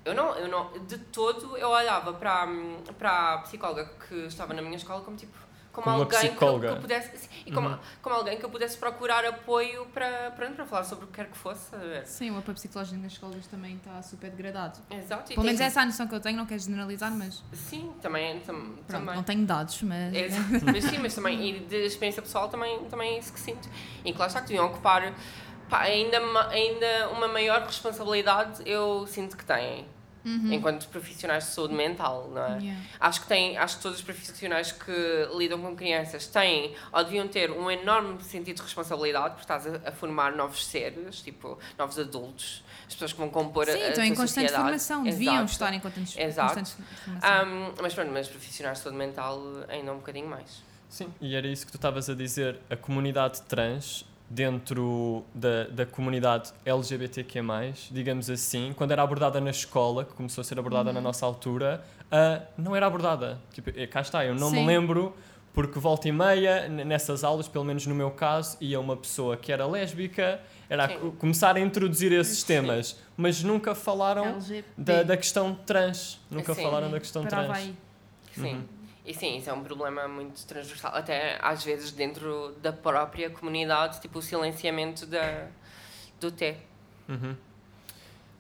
eu 0.04 0.16
não, 0.16 0.36
eu 0.36 0.48
não, 0.48 0.72
de 0.86 0.98
todo, 0.98 1.56
eu 1.56 1.70
olhava 1.70 2.14
para, 2.14 2.48
para 2.98 3.34
a 3.36 3.38
psicóloga 3.40 3.86
que 4.08 4.16
estava 4.26 4.54
na 4.54 4.62
minha 4.62 4.76
escola 4.76 5.02
como 5.02 5.16
tipo, 5.16 5.38
como, 5.74 5.90
alguém 5.90 6.36
que 6.36 6.44
eu, 6.44 6.60
que 6.60 6.66
eu 6.68 6.78
pudesse, 6.78 7.30
e 7.46 7.52
como, 7.52 7.68
Uhum. 7.70 7.78
como 8.02 8.16
alguém 8.16 8.38
que 8.38 8.46
eu 8.46 8.50
pudesse 8.50 8.78
procurar 8.78 9.26
apoio 9.26 9.86
para, 9.88 10.32
para, 10.32 10.50
para 10.52 10.66
falar 10.66 10.84
sobre 10.86 11.06
o 11.06 11.08
que 11.08 11.16
quer 11.16 11.26
que 11.30 11.38
fosse, 11.38 11.64
estás 11.66 11.84
a 11.84 11.86
ver? 11.86 12.06
Sim, 12.08 12.30
o 12.32 12.38
apoio 12.38 12.54
psicológico 12.56 13.02
nas 13.02 13.12
escolas 13.14 13.48
também 13.48 13.76
está 13.76 14.02
super 14.04 14.30
degradado. 14.30 14.80
Exato. 14.92 15.34
Pelo 15.34 15.44
menos 15.44 15.58
tem- 15.58 15.68
essa 15.68 15.80
é 15.80 15.84
a 15.84 15.86
noção 15.88 16.08
que 16.08 16.16
eu 16.16 16.20
tenho, 16.22 16.38
não 16.38 16.46
quero 16.46 16.62
generalizar, 16.62 17.12
mas 17.12 17.44
Sim, 17.52 17.92
também, 18.02 18.40
tam, 18.42 18.54
pronto, 18.56 18.84
também. 18.86 19.16
não 19.16 19.24
tenho 19.24 19.46
dados, 19.46 19.82
mas... 19.82 20.14
É, 20.14 20.28
mas 20.72 20.84
sim, 20.86 21.00
mas 21.00 21.16
também, 21.16 21.50
e 21.50 21.60
de 21.62 21.76
experiência 21.86 22.22
pessoal 22.22 22.48
também, 22.50 22.86
também 22.86 23.16
é 23.16 23.20
isso 23.20 23.34
que 23.34 23.40
sinto. 23.40 23.68
E 24.06 24.14
que 24.14 24.20
lá 24.20 24.28
está, 24.28 24.40
que 24.42 24.48
deviam 24.50 24.68
ocupar 24.68 25.12
pá, 25.70 25.82
ainda, 25.82 26.20
ainda 26.50 27.10
uma 27.10 27.28
maior 27.28 27.64
responsabilidade, 27.64 28.62
eu 28.66 29.08
sinto 29.08 29.36
que 29.36 29.44
têm, 29.44 29.88
enquanto 30.26 30.88
profissionais 30.88 31.46
de 31.46 31.50
saúde 31.52 31.74
mental, 31.74 32.30
não 32.34 32.46
é? 32.46 32.60
Yeah. 32.60 32.82
Acho 33.00 33.22
que, 33.22 33.28
tem, 33.28 33.58
acho 33.58 33.78
que 33.78 33.84
todos 33.84 33.98
os 34.00 34.04
profissionais 34.04 34.72
que 34.72 34.92
lidam 35.36 35.62
com 35.62 35.76
crianças 35.76 36.28
têm 36.28 36.74
ou 36.92 37.04
deviam 37.04 37.28
ter 37.28 37.52
um 37.52 37.70
enorme 37.70 38.22
sentido 38.24 38.58
de 38.58 38.62
responsabilidade, 38.62 39.36
porque 39.36 39.42
estás 39.42 39.68
a, 39.68 39.90
a 39.90 39.92
formar 39.92 40.32
novos 40.34 40.66
seres, 40.66 41.22
tipo, 41.22 41.58
novos 41.78 42.00
adultos, 42.00 42.64
as 42.88 42.94
pessoas 42.94 43.12
que 43.14 43.20
vão 43.20 43.30
compor 43.30 43.70
a, 43.70 43.74
Sim, 43.74 43.82
a 43.84 43.90
estão 43.90 44.04
em 44.04 44.10
constante 44.10 44.28
sociedade. 44.30 44.64
formação, 44.64 45.04
deviam 45.04 45.34
Exato. 45.36 45.52
estar 45.52 45.74
em 45.74 45.80
constante, 45.80 46.22
Exato. 46.22 46.56
constante 46.56 46.90
formação. 47.04 47.48
Um, 47.48 47.74
mas 47.82 47.94
pronto, 47.94 48.12
mas 48.12 48.28
profissionais 48.28 48.78
de 48.78 48.84
saúde 48.84 48.98
mental 48.98 49.42
ainda 49.68 49.92
um 49.92 49.98
bocadinho 49.98 50.28
mais. 50.28 50.64
Sim, 50.90 51.12
e 51.20 51.36
era 51.36 51.48
isso 51.48 51.66
que 51.66 51.72
tu 51.72 51.78
estavas 51.78 52.08
a 52.10 52.14
dizer. 52.14 52.60
A 52.70 52.76
comunidade 52.76 53.42
trans, 53.44 54.06
dentro 54.30 55.24
da, 55.34 55.66
da 55.66 55.86
comunidade 55.86 56.52
LGBTQ, 56.66 57.40
digamos 57.92 58.30
assim, 58.30 58.74
quando 58.76 58.92
era 58.92 59.04
abordada 59.04 59.40
na 59.40 59.52
escola, 59.52 60.04
que 60.06 60.14
começou 60.14 60.42
a 60.42 60.46
ser 60.46 60.58
abordada 60.58 60.90
Uhum. 60.90 60.96
na 60.96 61.02
nossa 61.02 61.26
altura, 61.26 61.84
ah, 62.12 62.42
não 62.58 62.76
era 62.76 62.86
abordada. 62.88 63.40
Tipo, 63.54 63.72
eh, 63.76 63.88
cá 63.88 64.02
está, 64.02 64.26
eu 64.26 64.36
não 64.36 64.50
me 64.52 64.58
Sim. 64.58 64.66
lembro, 64.66 65.16
porque 65.54 65.78
volta 65.80 66.08
e 66.08 66.12
meia, 66.12 66.68
nessas 66.68 67.24
aulas, 67.24 67.48
pelo 67.48 67.64
menos 67.64 67.86
no 67.86 67.94
meu 67.94 68.10
caso, 68.12 68.58
ia 68.60 68.80
uma 68.80 68.98
pessoa 68.98 69.38
que 69.38 69.52
era 69.52 69.68
lésbica, 69.68 70.40
era 70.70 70.86
a 70.86 70.88
Sim. 70.90 71.12
começar 71.20 71.56
a 71.56 71.60
introduzir 71.60 72.12
esses 72.12 72.40
Sim. 72.40 72.48
temas, 72.48 73.00
mas 73.16 73.44
nunca 73.44 73.76
falaram 73.76 74.40
da, 74.78 75.04
da 75.04 75.16
questão 75.18 75.54
trans. 75.54 76.20
Nunca 76.32 76.56
falaram 76.56 76.90
da 76.90 77.00
questão 77.00 77.24
Parava 77.24 77.48
trans. 77.54 77.58
aí. 77.60 77.76
Sim. 78.34 78.54
Uhum. 78.56 78.64
E 79.06 79.14
sim, 79.14 79.38
isso 79.38 79.50
é 79.50 79.54
um 79.54 79.64
problema 79.64 80.08
muito 80.08 80.46
transversal, 80.46 80.96
até 80.96 81.38
às 81.42 81.64
vezes 81.64 81.92
dentro 81.92 82.56
da 82.62 82.72
própria 82.72 83.30
comunidade, 83.30 84.00
tipo 84.02 84.20
o 84.20 84.22
silenciamento 84.22 85.06
da, 85.06 85.48
do 86.20 86.32
T. 86.32 86.56
Uhum. 87.10 87.36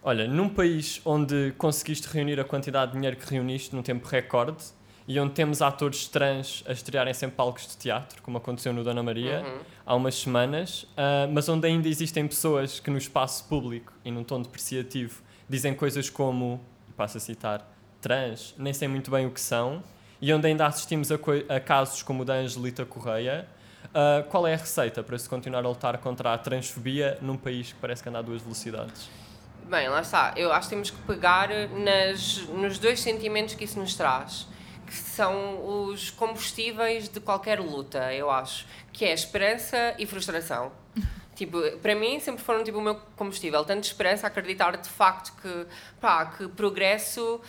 Olha, 0.01 0.27
num 0.27 0.49
país 0.49 1.01
onde 1.05 1.53
conseguiste 1.57 2.07
reunir 2.07 2.39
a 2.39 2.43
quantidade 2.43 2.91
de 2.91 2.97
dinheiro 2.97 3.17
que 3.17 3.29
reuniste 3.29 3.75
num 3.75 3.81
tempo 3.81 4.07
recorde 4.07 4.63
e 5.05 5.19
onde 5.19 5.33
temos 5.33 5.61
atores 5.61 6.07
trans 6.07 6.63
a 6.65 6.71
estrearem-se 6.71 7.25
em 7.25 7.29
palcos 7.29 7.67
de 7.67 7.77
teatro, 7.77 8.21
como 8.21 8.37
aconteceu 8.37 8.71
no 8.73 8.83
Dona 8.83 9.03
Maria 9.03 9.41
Uhum. 9.41 9.59
há 9.85 9.95
umas 9.95 10.15
semanas, 10.15 10.87
ah, 10.95 11.27
mas 11.29 11.49
onde 11.49 11.67
ainda 11.67 11.89
existem 11.89 12.25
pessoas 12.25 12.79
que 12.79 12.89
no 12.89 12.97
espaço 12.97 13.45
público 13.49 13.91
e 14.03 14.11
num 14.11 14.23
tom 14.23 14.41
depreciativo 14.41 15.21
dizem 15.49 15.73
coisas 15.73 16.09
como, 16.09 16.61
passo 16.95 17.17
a 17.17 17.19
citar, 17.19 17.69
trans, 17.99 18.55
nem 18.57 18.71
sei 18.73 18.87
muito 18.87 19.11
bem 19.11 19.25
o 19.25 19.31
que 19.31 19.41
são, 19.41 19.83
e 20.23 20.33
onde 20.33 20.47
ainda 20.47 20.65
assistimos 20.65 21.11
a, 21.11 21.15
a 21.49 21.59
casos 21.59 22.01
como 22.01 22.21
o 22.21 22.25
da 22.25 22.35
Angelita 22.35 22.85
Correia, 22.85 23.45
ah, 23.93 24.23
qual 24.29 24.47
é 24.47 24.53
a 24.53 24.57
receita 24.57 25.03
para 25.03 25.17
se 25.17 25.27
continuar 25.27 25.65
a 25.65 25.67
lutar 25.67 25.97
contra 25.97 26.33
a 26.33 26.37
transfobia 26.37 27.17
num 27.21 27.35
país 27.35 27.73
que 27.73 27.79
parece 27.81 28.01
que 28.01 28.07
anda 28.07 28.19
a 28.19 28.21
duas 28.21 28.41
velocidades? 28.41 29.09
Bem, 29.65 29.89
lá 29.89 29.99
está. 29.99 30.33
Eu 30.37 30.53
acho 30.53 30.69
que 30.69 30.75
temos 30.75 30.91
que 30.91 31.01
pegar 31.01 31.49
nas, 31.49 32.37
nos 32.47 32.79
dois 32.79 33.01
sentimentos 33.01 33.53
que 33.55 33.65
isso 33.65 33.77
nos 33.77 33.95
traz, 33.95 34.47
que 34.87 34.93
são 34.93 35.89
os 35.89 36.09
combustíveis 36.09 37.09
de 37.09 37.19
qualquer 37.19 37.59
luta, 37.59 38.13
eu 38.13 38.31
acho, 38.31 38.65
que 38.93 39.03
é 39.03 39.13
esperança 39.13 39.93
e 39.99 40.05
frustração. 40.05 40.71
Tipo, 41.35 41.59
para 41.81 41.95
mim 41.95 42.19
sempre 42.19 42.43
foram 42.43 42.63
tipo 42.63 42.77
o 42.77 42.81
meu 42.81 42.93
combustível, 43.15 43.65
tanto 43.65 43.85
esperança, 43.85 44.27
acreditar 44.27 44.77
de 44.77 44.87
facto 44.87 45.33
que, 45.41 45.65
pá, 45.99 46.27
que 46.27 46.47
progresso 46.47 47.41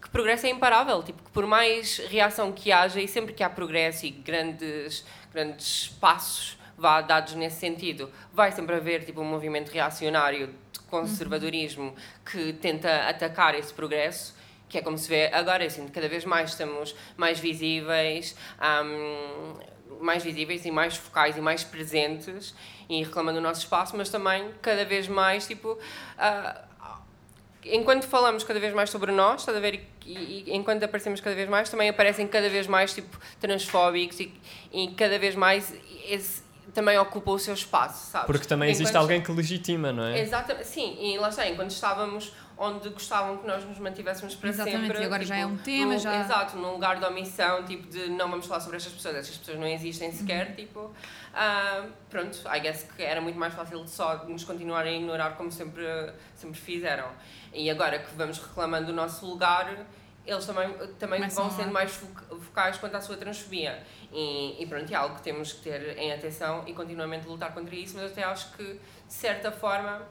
que 0.00 0.08
progresso 0.10 0.46
é 0.46 0.50
imparável, 0.50 1.02
tipo, 1.02 1.22
que 1.22 1.30
por 1.30 1.46
mais 1.46 1.98
reação 2.08 2.52
que 2.52 2.70
haja 2.70 3.00
e 3.00 3.08
sempre 3.08 3.32
que 3.32 3.42
há 3.42 3.50
progresso 3.50 4.06
e 4.06 4.10
grandes 4.10 5.04
grandes 5.32 5.88
passos 6.00 6.58
vá 6.76 7.00
dados 7.00 7.34
nesse 7.34 7.58
sentido, 7.58 8.10
vai 8.32 8.52
sempre 8.52 8.76
haver 8.76 9.04
tipo 9.04 9.20
um 9.20 9.24
movimento 9.24 9.70
reacionário 9.70 10.54
de 10.72 10.78
conservadorismo 10.80 11.88
uhum. 11.88 11.94
que 12.24 12.52
tenta 12.52 13.08
atacar 13.08 13.54
esse 13.54 13.74
progresso 13.74 14.38
que 14.68 14.78
é 14.78 14.82
como 14.82 14.98
se 14.98 15.08
vê 15.08 15.30
agora, 15.32 15.64
assim, 15.64 15.88
cada 15.88 16.08
vez 16.08 16.24
mais 16.24 16.50
estamos 16.50 16.94
mais 17.16 17.40
visíveis, 17.40 18.36
um, 18.84 19.54
mais 20.04 20.22
visíveis 20.22 20.64
e 20.64 20.70
mais 20.70 20.96
focais 20.96 21.36
e 21.36 21.40
mais 21.40 21.64
presentes 21.64 22.54
e 22.88 23.02
reclamando 23.02 23.38
o 23.38 23.40
nosso 23.40 23.60
espaço, 23.60 23.96
mas 23.96 24.10
também 24.10 24.50
cada 24.60 24.84
vez 24.84 25.08
mais, 25.08 25.46
tipo, 25.46 25.72
uh, 25.72 26.67
enquanto 27.64 28.06
falamos 28.06 28.44
cada 28.44 28.60
vez 28.60 28.74
mais 28.74 28.90
sobre 28.90 29.12
nós, 29.12 29.40
estás 29.40 29.56
a 29.56 29.60
ver, 29.60 29.86
e, 30.04 30.44
e, 30.46 30.54
enquanto 30.54 30.82
aparecemos 30.84 31.20
cada 31.20 31.34
vez 31.34 31.48
mais, 31.48 31.68
também 31.68 31.88
aparecem 31.88 32.26
cada 32.26 32.48
vez 32.48 32.66
mais, 32.66 32.94
tipo, 32.94 33.18
transfóbicos 33.40 34.20
e, 34.20 34.32
e 34.72 34.88
cada 34.88 35.18
vez 35.18 35.34
mais 35.34 35.74
esse, 36.08 36.42
também 36.72 36.98
ocupa 36.98 37.30
o 37.32 37.38
seu 37.38 37.54
espaço, 37.54 38.10
sabes? 38.10 38.26
Porque 38.26 38.46
também 38.46 38.70
enquanto 38.70 38.80
existe 38.82 38.96
alguém 38.96 39.22
que 39.22 39.32
legitima, 39.32 39.92
não 39.92 40.04
é? 40.04 40.20
Exatamente, 40.20 40.66
sim, 40.66 40.96
e 41.00 41.18
lá 41.18 41.28
está, 41.28 41.48
enquanto 41.48 41.70
estávamos 41.70 42.32
onde 42.58 42.88
gostavam 42.88 43.38
que 43.38 43.46
nós 43.46 43.64
nos 43.64 43.78
mantivéssemos 43.78 44.34
para 44.34 44.48
Exatamente, 44.48 44.86
sempre. 44.86 45.02
e 45.02 45.04
agora 45.04 45.20
tipo, 45.20 45.28
já 45.28 45.40
é 45.40 45.46
um 45.46 45.56
tema, 45.56 45.92
num, 45.92 45.98
já... 45.98 46.20
Exato, 46.20 46.56
num 46.56 46.72
lugar 46.72 46.98
de 46.98 47.06
omissão, 47.06 47.64
tipo 47.64 47.88
de 47.88 48.08
não 48.10 48.28
vamos 48.28 48.46
falar 48.46 48.60
sobre 48.60 48.76
estas 48.76 48.92
pessoas, 48.92 49.14
estas 49.14 49.36
pessoas 49.36 49.58
não 49.58 49.66
existem 49.66 50.10
sequer, 50.10 50.48
uhum. 50.48 50.54
tipo, 50.54 50.90
uh, 51.38 51.90
pronto, 52.10 52.38
I 52.48 52.60
guess 52.60 52.82
que 52.82 53.02
era 53.02 53.20
muito 53.20 53.38
mais 53.38 53.54
fácil 53.54 53.86
só 53.86 54.24
nos 54.24 54.44
continuarem 54.44 54.94
a 54.94 54.96
ignorar 54.98 55.36
como 55.36 55.50
sempre, 55.50 55.84
sempre 56.34 56.58
fizeram. 56.58 57.08
E 57.52 57.70
agora 57.70 57.98
que 58.00 58.14
vamos 58.14 58.38
reclamando 58.38 58.90
o 58.90 58.94
nosso 58.94 59.24
lugar, 59.24 59.86
eles 60.26 60.44
também, 60.44 60.74
também 60.98 61.28
vão 61.28 61.50
sendo 61.50 61.72
mais 61.72 61.92
focais 61.94 62.76
quanto 62.78 62.96
à 62.96 63.00
sua 63.00 63.16
transfobia. 63.16 63.82
E, 64.12 64.62
e 64.62 64.66
pronto, 64.66 64.92
é 64.92 64.96
algo 64.96 65.14
que 65.14 65.22
temos 65.22 65.52
que 65.52 65.62
ter 65.62 65.96
em 65.96 66.12
atenção 66.12 66.64
e 66.66 66.74
continuamente 66.74 67.26
lutar 67.26 67.54
contra 67.54 67.74
isso, 67.74 67.96
mas 67.96 68.10
até 68.12 68.24
acho 68.24 68.52
que, 68.52 68.64
de 68.64 69.12
certa 69.12 69.50
forma, 69.52 70.02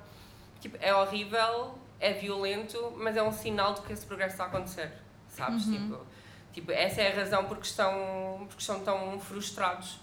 tipo, 0.59 0.77
é 0.79 0.93
horrível 0.93 1.77
é 1.99 2.13
violento, 2.13 2.93
mas 2.97 3.15
é 3.17 3.23
um 3.23 3.31
sinal 3.31 3.73
de 3.73 3.81
que 3.81 3.93
esse 3.93 4.05
progresso 4.05 4.33
está 4.33 4.45
a 4.45 4.47
acontecer, 4.47 4.91
sabes? 5.27 5.65
Uhum. 5.65 5.73
Tipo, 5.73 6.05
tipo, 6.53 6.71
essa 6.71 7.01
é 7.01 7.11
a 7.11 7.15
razão 7.15 7.45
porque 7.45 7.65
estão, 7.65 8.45
porque 8.47 8.61
estão 8.61 8.79
tão 8.81 9.19
frustrados, 9.19 9.99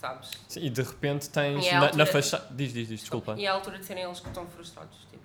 sabes? 0.00 0.30
Sim, 0.48 0.60
e 0.64 0.70
de 0.70 0.82
repente 0.82 1.28
tens 1.28 1.66
é 1.66 1.74
na, 1.78 1.92
na 1.92 2.06
fachada. 2.06 2.46
Diz, 2.50 2.72
diz, 2.72 2.88
diz, 2.88 3.00
desculpa. 3.00 3.34
E 3.36 3.44
é 3.44 3.48
a 3.48 3.52
altura 3.52 3.78
de 3.78 3.84
serem 3.84 4.04
eles 4.04 4.18
que 4.18 4.28
estão 4.28 4.46
frustrados, 4.46 4.96
tipo, 5.10 5.22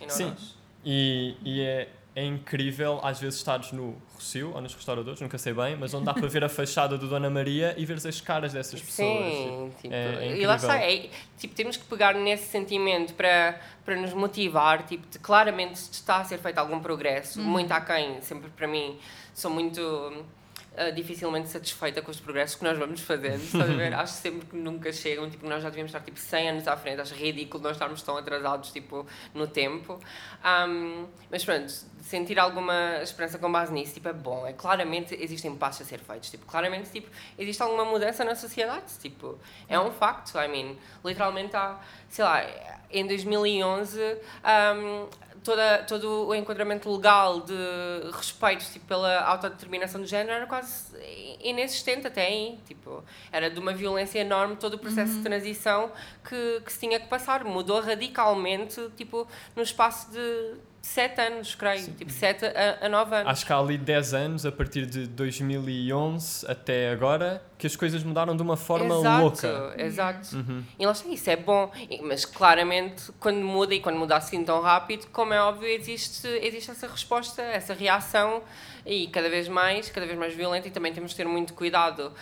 e 0.00 0.06
não 0.06 0.14
Sim. 0.14 0.30
nós. 0.30 0.58
E, 0.84 1.36
e 1.42 1.60
é, 1.62 1.88
é 2.14 2.24
incrível, 2.24 3.00
às 3.02 3.18
vezes, 3.18 3.38
estares 3.38 3.72
no 3.72 3.96
Rocio 4.14 4.52
ou 4.54 4.60
nos 4.60 4.74
restauradores, 4.74 5.20
nunca 5.20 5.38
sei 5.38 5.52
bem, 5.52 5.76
mas 5.76 5.94
onde 5.94 6.04
dá 6.04 6.12
para 6.12 6.26
ver 6.28 6.44
a 6.44 6.48
fachada 6.48 6.98
do 6.98 7.08
Dona 7.08 7.30
Maria 7.30 7.74
e 7.78 7.86
ver 7.86 7.94
as 7.94 8.20
caras 8.20 8.52
dessas 8.52 8.80
pessoas. 8.82 9.24
Sim, 9.24 9.72
tipo, 9.80 9.94
é, 9.94 10.26
é 10.26 10.36
e 10.36 10.46
lá 10.46 10.56
está, 10.56 10.76
é, 10.78 11.08
tipo, 11.38 11.54
temos 11.54 11.76
que 11.76 11.84
pegar 11.86 12.14
nesse 12.14 12.50
sentimento 12.50 13.14
para, 13.14 13.58
para 13.84 13.96
nos 13.96 14.12
motivar, 14.12 14.84
tipo, 14.84 15.06
de 15.08 15.18
claramente 15.18 15.76
está 15.76 16.18
a 16.18 16.24
ser 16.24 16.38
feito 16.38 16.58
algum 16.58 16.80
progresso, 16.80 17.40
uhum. 17.40 17.46
muito 17.46 17.72
aquém, 17.72 18.20
sempre 18.20 18.50
para 18.50 18.68
mim, 18.68 18.98
sou 19.32 19.50
muito 19.50 20.24
uh, 20.78 20.92
dificilmente 20.92 21.48
satisfeita 21.48 22.00
com 22.00 22.10
os 22.10 22.20
progressos 22.20 22.56
que 22.56 22.64
nós 22.64 22.78
vamos 22.78 23.00
fazendo, 23.00 23.42
estás 23.42 23.70
a 23.70 23.74
ver? 23.74 23.94
Acho 23.94 24.14
sempre 24.14 24.46
que 24.46 24.56
nunca 24.56 24.92
chegam, 24.92 25.28
tipo, 25.28 25.46
nós 25.48 25.62
já 25.62 25.68
devíamos 25.68 25.90
estar 25.90 26.04
tipo 26.04 26.18
100 26.18 26.50
anos 26.50 26.68
à 26.68 26.76
frente, 26.76 27.00
acho 27.00 27.14
ridículo 27.14 27.62
nós 27.62 27.72
estarmos 27.72 28.02
tão 28.02 28.16
atrasados, 28.16 28.70
tipo, 28.70 29.06
no 29.34 29.46
tempo. 29.46 29.98
Um, 30.44 31.06
mas 31.30 31.44
pronto, 31.44 31.72
sentir 32.02 32.38
alguma 32.38 33.02
esperança 33.02 33.38
com 33.38 33.50
base 33.50 33.72
nisso, 33.72 33.94
tipo, 33.94 34.08
é 34.08 34.12
bom, 34.12 34.46
é 34.46 34.52
claramente 34.52 35.14
existem 35.20 35.54
passos 35.54 35.82
a 35.82 35.84
ser 35.84 35.98
feitos, 35.98 36.30
tipo, 36.30 36.46
claramente, 36.46 36.90
tipo, 36.90 37.10
existe 37.38 37.62
alguma 37.62 37.84
mudança 37.84 38.24
na 38.24 38.34
sociedade, 38.34 38.86
tipo, 39.00 39.38
é 39.68 39.78
um 39.78 39.90
facto, 39.90 40.36
I 40.38 40.48
mean, 40.48 40.76
literalmente 41.04 41.54
há, 41.56 41.78
sei 42.08 42.24
lá, 42.24 42.42
em 42.90 43.06
2011, 43.06 44.00
um, 44.00 45.08
toda, 45.48 45.78
todo 45.84 46.26
o 46.26 46.34
enquadramento 46.34 46.94
legal 46.94 47.40
de 47.40 47.54
respeito 48.12 48.66
tipo, 48.70 48.84
pela 48.84 49.22
autodeterminação 49.22 49.98
do 49.98 50.06
género 50.06 50.32
era 50.32 50.46
quase 50.46 50.94
inexistente 51.40 52.06
até 52.06 52.26
aí. 52.26 52.58
Tipo, 52.66 53.02
era 53.32 53.50
de 53.50 53.58
uma 53.58 53.72
violência 53.72 54.18
enorme 54.18 54.56
todo 54.56 54.74
o 54.74 54.78
processo 54.78 55.12
uhum. 55.12 55.18
de 55.18 55.24
transição 55.24 55.90
que, 56.28 56.60
que 56.66 56.70
se 56.70 56.80
tinha 56.80 57.00
que 57.00 57.08
passar. 57.08 57.44
Mudou 57.44 57.80
radicalmente 57.80 58.90
tipo, 58.94 59.26
no 59.56 59.62
espaço 59.62 60.10
de 60.10 60.54
sete 60.88 61.20
anos, 61.20 61.54
creio, 61.54 61.82
Sim. 61.82 61.92
tipo 61.92 62.10
sete 62.10 62.46
a, 62.46 62.86
a 62.86 62.88
nove 62.88 63.14
anos. 63.14 63.30
Acho 63.30 63.46
que 63.46 63.52
há 63.52 63.58
ali 63.58 63.76
dez 63.76 64.14
anos, 64.14 64.46
a 64.46 64.52
partir 64.52 64.86
de 64.86 65.06
2011 65.06 66.50
até 66.50 66.90
agora, 66.90 67.42
que 67.58 67.66
as 67.66 67.76
coisas 67.76 68.02
mudaram 68.02 68.36
de 68.36 68.42
uma 68.42 68.56
forma 68.56 68.96
exato, 68.96 69.22
louca. 69.22 69.74
Exato, 69.76 70.36
uhum. 70.36 70.64
E 70.78 70.86
lá 70.86 70.92
está, 70.92 71.08
isso 71.08 71.28
é 71.28 71.36
bom, 71.36 71.70
mas 72.02 72.24
claramente 72.24 73.12
quando 73.20 73.40
muda 73.40 73.74
e 73.74 73.80
quando 73.80 73.98
muda 73.98 74.16
assim 74.16 74.42
tão 74.44 74.62
rápido, 74.62 75.06
como 75.12 75.34
é 75.34 75.40
óbvio, 75.40 75.68
existe, 75.68 76.26
existe 76.26 76.70
essa 76.70 76.86
resposta, 76.86 77.42
essa 77.42 77.74
reação 77.74 78.42
e 78.86 79.06
cada 79.08 79.28
vez 79.28 79.48
mais, 79.48 79.90
cada 79.90 80.06
vez 80.06 80.18
mais 80.18 80.34
violenta 80.34 80.68
e 80.68 80.70
também 80.70 80.92
temos 80.92 81.10
de 81.10 81.16
ter 81.16 81.26
muito 81.26 81.52
cuidado 81.52 82.12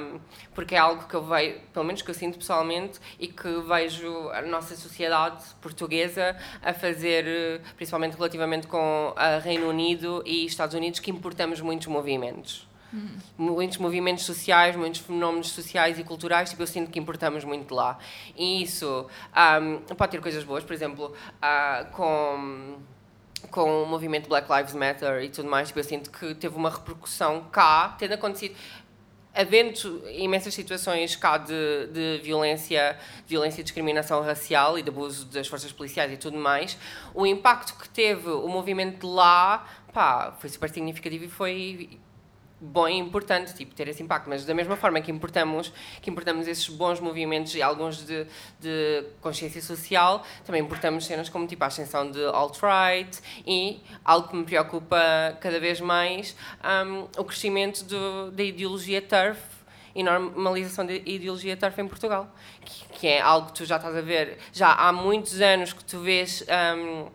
um, 0.00 0.18
porque 0.54 0.74
é 0.74 0.78
algo 0.78 1.06
que 1.06 1.14
eu 1.14 1.22
vejo, 1.22 1.60
pelo 1.72 1.84
menos 1.84 2.02
que 2.02 2.10
eu 2.10 2.14
sinto 2.14 2.38
pessoalmente 2.38 2.98
e 3.18 3.28
que 3.28 3.48
vejo 3.60 4.28
a 4.30 4.42
nossa 4.42 4.74
sociedade 4.74 5.44
portuguesa 5.60 6.36
a 6.62 6.72
fazer, 6.72 7.60
principalmente 7.76 7.99
relativamente 8.08 8.66
com 8.66 9.12
a 9.16 9.38
Reino 9.38 9.68
Unido 9.68 10.22
e 10.26 10.46
Estados 10.46 10.74
Unidos, 10.74 11.00
que 11.00 11.10
importamos 11.10 11.60
muitos 11.60 11.86
movimentos. 11.86 12.68
Hum. 12.92 13.08
Muitos 13.38 13.78
movimentos 13.78 14.24
sociais, 14.24 14.74
muitos 14.74 15.00
fenómenos 15.00 15.50
sociais 15.50 15.98
e 15.98 16.04
culturais, 16.04 16.50
tipo, 16.50 16.62
eu 16.62 16.66
sinto 16.66 16.90
que 16.90 16.98
importamos 16.98 17.44
muito 17.44 17.68
de 17.68 17.74
lá. 17.74 17.98
E 18.36 18.62
isso 18.62 19.06
um, 19.62 19.94
pode 19.94 20.10
ter 20.10 20.20
coisas 20.20 20.42
boas, 20.42 20.64
por 20.64 20.72
exemplo, 20.72 21.14
uh, 21.42 21.90
com 21.92 22.78
com 23.50 23.82
o 23.82 23.86
movimento 23.86 24.28
Black 24.28 24.46
Lives 24.52 24.74
Matter 24.74 25.24
e 25.24 25.28
tudo 25.28 25.48
mais, 25.48 25.68
tipo, 25.68 25.80
eu 25.80 25.84
sinto 25.84 26.10
que 26.10 26.34
teve 26.34 26.54
uma 26.56 26.70
repercussão 26.70 27.44
cá, 27.50 27.96
tendo 27.98 28.12
acontecido 28.12 28.54
havendo 29.34 30.02
imensas 30.10 30.54
situações 30.54 31.16
cá 31.16 31.38
de, 31.38 31.86
de 31.92 32.20
violência, 32.22 32.98
violência 33.26 33.60
e 33.60 33.64
discriminação 33.64 34.22
racial 34.22 34.78
e 34.78 34.82
de 34.82 34.88
abuso 34.88 35.26
das 35.26 35.46
forças 35.46 35.72
policiais 35.72 36.12
e 36.12 36.16
tudo 36.16 36.36
mais, 36.36 36.76
o 37.14 37.24
impacto 37.26 37.74
que 37.74 37.88
teve 37.88 38.28
o 38.28 38.48
movimento 38.48 39.06
lá, 39.06 39.66
pá, 39.92 40.36
foi 40.38 40.50
super 40.50 40.68
significativo 40.68 41.24
e 41.24 41.28
foi 41.28 42.00
bom 42.60 42.86
e 42.86 42.98
importante 42.98 43.54
tipo 43.54 43.74
ter 43.74 43.88
esse 43.88 44.02
impacto. 44.02 44.28
Mas 44.28 44.44
da 44.44 44.54
mesma 44.54 44.76
forma 44.76 45.00
que 45.00 45.10
importamos 45.10 45.72
que 46.02 46.10
importamos 46.10 46.46
esses 46.46 46.68
bons 46.68 47.00
movimentos 47.00 47.54
e 47.54 47.62
alguns 47.62 48.04
de, 48.04 48.26
de 48.58 49.04
consciência 49.20 49.62
social 49.62 50.24
também 50.44 50.60
importamos 50.62 51.06
cenas 51.06 51.28
como 51.28 51.46
tipo 51.46 51.64
a 51.64 51.68
ascensão 51.68 52.10
de 52.10 52.22
alt-right 52.24 53.20
e 53.46 53.80
algo 54.04 54.28
que 54.28 54.36
me 54.36 54.44
preocupa 54.44 54.98
cada 55.40 55.58
vez 55.58 55.80
mais 55.80 56.36
um, 56.86 57.06
o 57.18 57.24
crescimento 57.24 57.84
do, 57.84 58.30
da 58.30 58.42
ideologia 58.42 59.00
turf 59.00 59.38
e 59.94 60.02
normalização 60.02 60.86
da 60.86 60.94
ideologia 60.94 61.56
turf 61.56 61.80
em 61.80 61.88
Portugal 61.88 62.32
que, 62.64 62.98
que, 62.98 63.08
é 63.08 63.20
algo 63.20 63.48
que 63.48 63.54
tu 63.54 63.64
já 63.64 63.76
estás 63.76 63.96
a 63.96 64.00
ver 64.00 64.38
já 64.52 64.72
há 64.72 64.92
muitos 64.92 65.40
anos 65.40 65.72
que 65.72 65.84
tu 65.84 66.00
vês 66.00 66.44
um, 66.76 67.08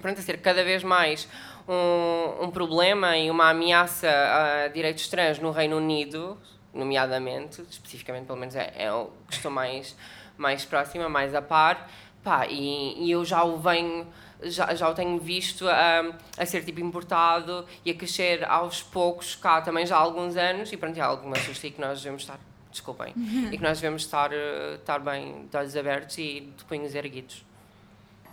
pronto, 0.00 0.18
a 0.18 0.22
ser 0.22 0.38
cada 0.38 0.64
vez 0.64 0.82
mais 0.82 1.28
um, 1.68 2.44
um 2.44 2.50
problema 2.50 3.16
e 3.16 3.30
uma 3.30 3.50
ameaça 3.50 4.08
a 4.08 4.68
direitos 4.68 5.08
trans 5.08 5.38
no 5.38 5.50
Reino 5.50 5.76
Unido, 5.76 6.38
nomeadamente, 6.72 7.62
especificamente, 7.70 8.26
pelo 8.26 8.38
menos 8.38 8.54
é, 8.54 8.72
é 8.76 8.92
o 8.92 9.10
que 9.28 9.34
estou 9.34 9.50
mais, 9.50 9.96
mais 10.36 10.64
próxima, 10.64 11.08
mais 11.08 11.34
a 11.34 11.42
par, 11.42 11.90
pá, 12.22 12.46
e, 12.46 13.06
e 13.06 13.10
eu 13.10 13.24
já 13.24 13.42
o 13.44 13.58
venho 13.58 14.06
já, 14.42 14.74
já 14.74 14.88
o 14.88 14.94
tenho 14.94 15.18
visto 15.18 15.66
a, 15.68 16.12
a 16.36 16.46
ser 16.46 16.62
tipo 16.62 16.80
importado 16.80 17.64
e 17.84 17.90
a 17.90 17.94
crescer 17.94 18.44
aos 18.44 18.82
poucos 18.82 19.34
cá 19.34 19.62
também 19.62 19.86
já 19.86 19.96
há 19.96 20.00
alguns 20.00 20.36
anos 20.36 20.70
e 20.72 20.76
pronto, 20.76 20.98
é 20.98 21.26
me 21.26 21.38
assusta 21.38 21.66
e 21.66 21.70
que 21.70 21.80
nós 21.80 22.00
devemos 22.02 22.22
estar, 22.22 22.38
desculpem, 22.70 23.14
e 23.50 23.56
que 23.56 23.62
nós 23.62 23.80
devemos 23.80 24.02
estar, 24.02 24.32
eh, 24.32 24.74
estar 24.74 24.98
bem 24.98 25.46
de 25.50 25.56
olhos 25.56 25.74
abertos 25.74 26.18
e 26.18 26.52
de 26.56 26.64
punhos 26.64 26.94
erguidos. 26.94 27.45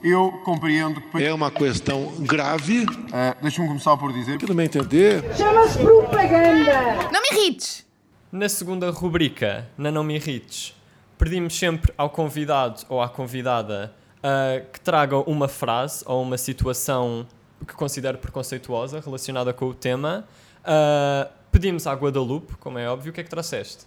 Eu 0.04 0.34
compreendo 0.44 1.00
que. 1.00 1.24
É 1.24 1.34
uma 1.34 1.50
questão 1.50 2.14
grave. 2.20 2.84
Uh, 2.84 3.42
Deixa-me 3.42 3.70
começar 3.70 3.96
por 3.96 4.12
dizer. 4.12 4.38
Que 4.38 4.46
no 4.46 4.54
meu 4.54 4.66
entender. 4.66 5.24
Chama-se 5.38 5.80
propaganda! 5.80 7.10
Não 7.10 7.22
me 7.22 7.30
irrites! 7.32 7.86
Na 8.30 8.50
segunda 8.50 8.90
rubrica, 8.90 9.70
na 9.78 9.92
Não 9.92 10.04
Me 10.04 10.16
Irrites, 10.16 10.76
pedimos 11.20 11.56
sempre 11.56 11.94
ao 11.96 12.10
convidado 12.10 12.82
ou 12.90 13.00
à 13.00 13.08
convidada 13.08 13.94
uh, 14.18 14.66
que 14.74 14.80
tragam 14.80 15.22
uma 15.28 15.48
frase 15.48 16.04
ou 16.08 16.22
uma 16.24 16.36
situação 16.36 17.28
que 17.68 17.76
considere 17.76 18.18
preconceituosa 18.18 19.00
relacionada 19.00 19.54
com 19.54 19.68
o 19.68 19.74
tema. 19.74 20.28
Uh, 20.62 21.32
pedimos 21.52 21.86
à 21.86 21.94
Guadalupe, 21.94 22.56
como 22.56 22.80
é 22.80 22.90
óbvio, 22.90 23.12
o 23.12 23.14
que 23.14 23.22
é 23.22 23.24
que 23.24 23.30
trouxeste? 23.30 23.86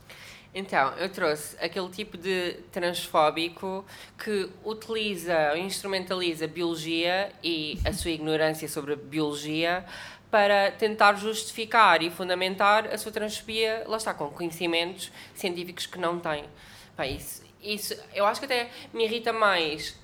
Então, 0.59 0.95
eu 0.97 1.11
trouxe 1.11 1.55
aquele 1.61 1.91
tipo 1.91 2.17
de 2.17 2.55
transfóbico 2.73 3.85
que 4.19 4.49
utiliza, 4.65 5.55
instrumentaliza 5.59 6.49
biologia 6.49 7.31
e 7.45 7.79
a 7.85 7.93
sua 7.93 8.13
ignorância 8.13 8.67
sobre 8.67 8.95
a 8.95 8.97
biologia 8.97 9.85
para 10.31 10.71
tentar 10.71 11.13
justificar 11.17 12.03
e 12.03 12.09
fundamentar 12.09 12.87
a 12.87 12.97
sua 12.97 13.13
transfobia, 13.13 13.85
lá 13.87 13.99
está, 13.99 14.15
com 14.15 14.31
conhecimentos 14.31 15.13
científicos 15.35 15.85
que 15.85 15.99
não 15.99 16.19
tem. 16.19 16.47
Pá, 16.97 17.07
isso, 17.07 17.45
isso, 17.63 17.95
eu 18.15 18.25
acho 18.25 18.41
que 18.41 18.47
até 18.47 18.71
me 18.95 19.05
irrita 19.05 19.35
mais 19.35 19.95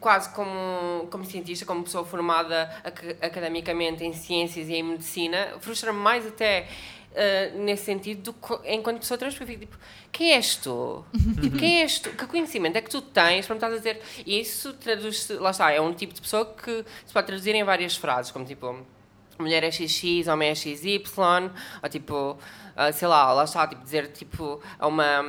quase 0.00 0.28
como, 0.34 1.06
como 1.08 1.24
cientista, 1.24 1.64
como 1.64 1.84
pessoa 1.84 2.04
formada 2.04 2.68
ac 2.82 3.16
academicamente 3.22 4.02
em 4.02 4.12
ciências 4.12 4.68
e 4.68 4.74
em 4.74 4.82
medicina, 4.82 5.54
frustra-me 5.60 6.00
mais 6.00 6.26
até 6.26 6.66
uh, 7.14 7.58
nesse 7.58 7.84
sentido 7.84 8.32
do, 8.32 8.60
enquanto 8.64 8.98
pessoa 8.98 9.16
trans, 9.16 9.34
porque 9.34 9.56
tipo, 9.56 9.76
quem 10.12 10.32
és 10.32 10.56
tu? 10.56 11.04
tipo, 11.40 11.56
quem 11.56 11.82
és 11.82 11.98
tu? 11.98 12.10
Que 12.10 12.26
conhecimento 12.26 12.76
é 12.76 12.80
que 12.80 12.90
tu 12.90 13.00
tens 13.00 13.46
para 13.46 13.54
me 13.54 13.58
estás 13.58 13.72
a 13.72 13.76
dizer? 13.76 14.00
E 14.26 14.40
isso 14.40 14.72
traduz 14.74 15.28
lá 15.30 15.50
está, 15.50 15.70
é 15.70 15.80
um 15.80 15.92
tipo 15.92 16.12
de 16.12 16.20
pessoa 16.20 16.44
que 16.44 16.84
se 17.06 17.12
pode 17.12 17.26
traduzir 17.26 17.54
em 17.54 17.64
várias 17.64 17.96
frases, 17.96 18.30
como 18.30 18.44
tipo, 18.44 18.84
mulher 19.38 19.64
é 19.64 19.70
XX, 19.70 20.28
homem 20.28 20.50
é 20.50 20.54
XY, 20.54 21.02
ou 21.82 21.88
tipo, 21.88 22.32
uh, 22.32 22.92
sei 22.92 23.08
lá, 23.08 23.32
lá 23.32 23.44
está, 23.44 23.66
tipo, 23.66 23.82
dizer 23.82 24.08
tipo, 24.08 24.60
a 24.78 24.86
uma, 24.86 25.20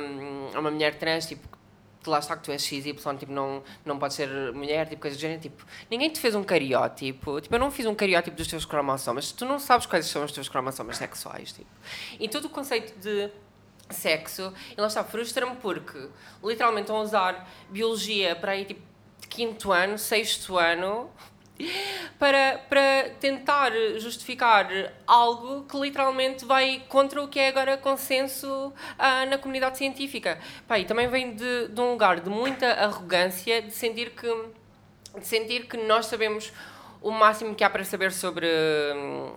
a 0.54 0.60
uma 0.60 0.70
mulher 0.70 0.94
trans, 0.96 1.26
tipo, 1.26 1.55
que 2.06 2.10
lá 2.10 2.20
está 2.20 2.36
que 2.36 2.44
tu 2.44 2.52
és 2.52 2.62
XY, 2.62 2.94
tipo, 3.18 3.32
não, 3.32 3.62
não 3.84 3.98
podes 3.98 4.16
ser 4.16 4.28
mulher, 4.52 4.88
tipo, 4.88 5.02
coisa 5.02 5.16
do 5.16 5.20
género, 5.20 5.40
tipo, 5.40 5.64
ninguém 5.90 6.08
te 6.08 6.20
fez 6.20 6.36
um 6.36 6.44
cariótipo, 6.44 7.40
tipo, 7.40 7.52
eu 7.52 7.58
não 7.58 7.70
fiz 7.70 7.84
um 7.84 7.94
cariótipo 7.96 8.36
dos 8.36 8.46
teus 8.46 8.64
cromossomas, 8.64 9.32
tu 9.32 9.44
não 9.44 9.58
sabes 9.58 9.86
quais 9.86 10.06
são 10.06 10.24
os 10.24 10.30
teus 10.30 10.48
cromossomas 10.48 10.96
sexuais, 10.96 11.52
tipo. 11.52 11.68
E 12.20 12.28
todo 12.28 12.44
o 12.44 12.48
conceito 12.48 12.96
de 13.00 13.28
sexo, 13.90 14.54
e 14.76 14.80
lá 14.80 14.86
está, 14.86 15.02
frustra-me 15.02 15.56
porque, 15.56 16.08
literalmente, 16.42 16.82
estão 16.82 16.96
a 16.96 17.02
usar 17.02 17.50
biologia 17.68 18.36
para 18.36 18.52
aí, 18.52 18.64
tipo, 18.64 18.82
de 19.20 19.26
quinto 19.26 19.72
ano, 19.72 19.98
sexto 19.98 20.56
ano, 20.56 21.10
para, 22.18 22.60
para 22.68 23.10
tentar 23.20 23.72
justificar 23.98 24.68
algo 25.06 25.64
que 25.64 25.76
literalmente 25.78 26.44
vai 26.44 26.82
contra 26.88 27.22
o 27.22 27.28
que 27.28 27.38
é 27.38 27.48
agora 27.48 27.76
consenso 27.76 28.72
ah, 28.98 29.26
na 29.26 29.38
comunidade 29.38 29.78
científica. 29.78 30.38
Pá, 30.66 30.78
e 30.78 30.84
também 30.84 31.08
vem 31.08 31.34
de, 31.34 31.68
de 31.68 31.80
um 31.80 31.92
lugar 31.92 32.20
de 32.20 32.30
muita 32.30 32.66
arrogância, 32.72 33.62
de 33.62 33.72
sentir 33.72 34.10
que, 34.10 34.28
de 35.18 35.26
sentir 35.26 35.66
que 35.66 35.76
nós 35.76 36.06
sabemos 36.06 36.52
o 37.06 37.10
máximo 37.12 37.54
que 37.54 37.62
há 37.62 37.70
para 37.70 37.84
saber 37.84 38.10
sobre, 38.10 38.48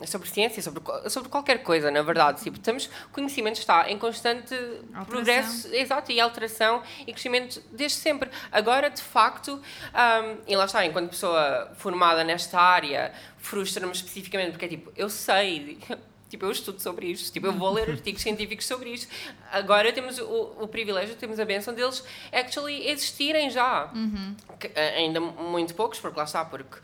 sobre 0.08 0.28
ciência, 0.28 0.60
sobre, 0.60 0.82
sobre 1.08 1.30
qualquer 1.30 1.62
coisa, 1.62 1.92
na 1.92 2.02
verdade. 2.02 2.42
Tipo, 2.42 2.58
temos 2.60 2.90
conhecimento 3.12 3.60
está 3.60 3.92
em 3.92 4.00
constante 4.00 4.56
alteração. 4.56 5.06
progresso 5.06 5.76
exato, 5.76 6.12
e 6.12 6.20
alteração 6.20 6.82
e 7.06 7.14
crescimento 7.14 7.62
desde 7.72 8.00
sempre. 8.00 8.32
Agora, 8.52 8.90
de 8.90 9.04
facto, 9.04 9.52
um, 9.54 10.38
e 10.48 10.56
lá 10.56 10.66
está, 10.66 10.84
enquanto 10.84 11.12
pessoa 11.12 11.72
formada 11.76 12.24
nesta 12.24 12.60
área, 12.60 13.14
frustra-me 13.38 13.92
especificamente, 13.92 14.50
porque 14.50 14.66
é 14.66 14.70
tipo, 14.70 14.92
eu 14.96 15.10
sei. 15.10 15.78
Tipo, 16.30 16.46
eu 16.46 16.52
estudo 16.52 16.80
sobre 16.80 17.08
isto, 17.08 17.34
tipo, 17.34 17.48
eu 17.48 17.54
vou 17.54 17.74
ler 17.74 17.90
artigos 17.90 18.22
científicos 18.22 18.68
sobre 18.68 18.92
isto. 18.92 19.12
Agora 19.52 19.92
temos 19.92 20.20
o, 20.20 20.58
o 20.60 20.68
privilégio, 20.68 21.16
temos 21.16 21.40
a 21.40 21.44
benção 21.44 21.74
deles 21.74 22.04
actually 22.32 22.88
existirem 22.88 23.50
já. 23.50 23.90
Uhum. 23.92 24.36
Que, 24.60 24.68
ainda 24.80 25.20
muito 25.20 25.74
poucos, 25.74 26.00
porque 26.00 26.20
lá 26.20 26.26
está, 26.26 26.46
porque 26.46 26.78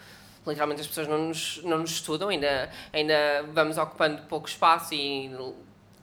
literalmente 0.48 0.82
as 0.82 0.88
pessoas 0.88 1.08
não 1.08 1.28
nos, 1.28 1.62
não 1.64 1.80
nos 1.80 1.92
estudam, 1.92 2.30
ainda, 2.30 2.70
ainda 2.94 3.16
vamos 3.54 3.78
ocupando 3.78 4.24
pouco 4.24 4.48
espaço 4.48 4.94
e, 4.94 5.32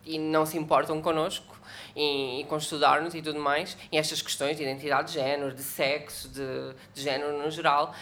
e 0.04 0.18
não 0.18 0.44
se 0.44 0.58
importam 0.58 1.00
connosco 1.00 1.60
e, 1.94 2.40
e 2.40 2.44
com 2.44 2.56
estudar-nos 2.56 3.14
e 3.14 3.22
tudo 3.22 3.38
mais, 3.38 3.76
e 3.90 3.96
estas 3.96 4.22
questões 4.22 4.56
de 4.56 4.62
identidade 4.62 5.08
de 5.08 5.14
género, 5.14 5.54
de 5.54 5.62
sexo, 5.62 6.28
de, 6.28 6.74
de 6.94 7.02
género 7.02 7.42
no 7.42 7.50
geral. 7.50 7.94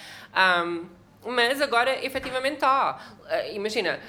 Um, 0.64 0.86
mas 1.24 1.60
agora 1.60 2.04
efetivamente 2.04 2.54
está. 2.54 2.98
Uh, 3.24 3.54
imagina, 3.54 4.00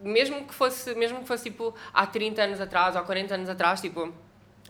mesmo 0.00 0.44
que 0.44 0.54
fosse, 0.54 0.94
mesmo 0.94 1.20
que 1.20 1.26
fosse 1.26 1.44
tipo 1.44 1.74
há 1.92 2.06
30 2.06 2.42
anos 2.42 2.60
atrás 2.60 2.96
ou 2.96 3.02
40 3.02 3.34
anos 3.34 3.48
atrás, 3.48 3.80
tipo 3.80 4.12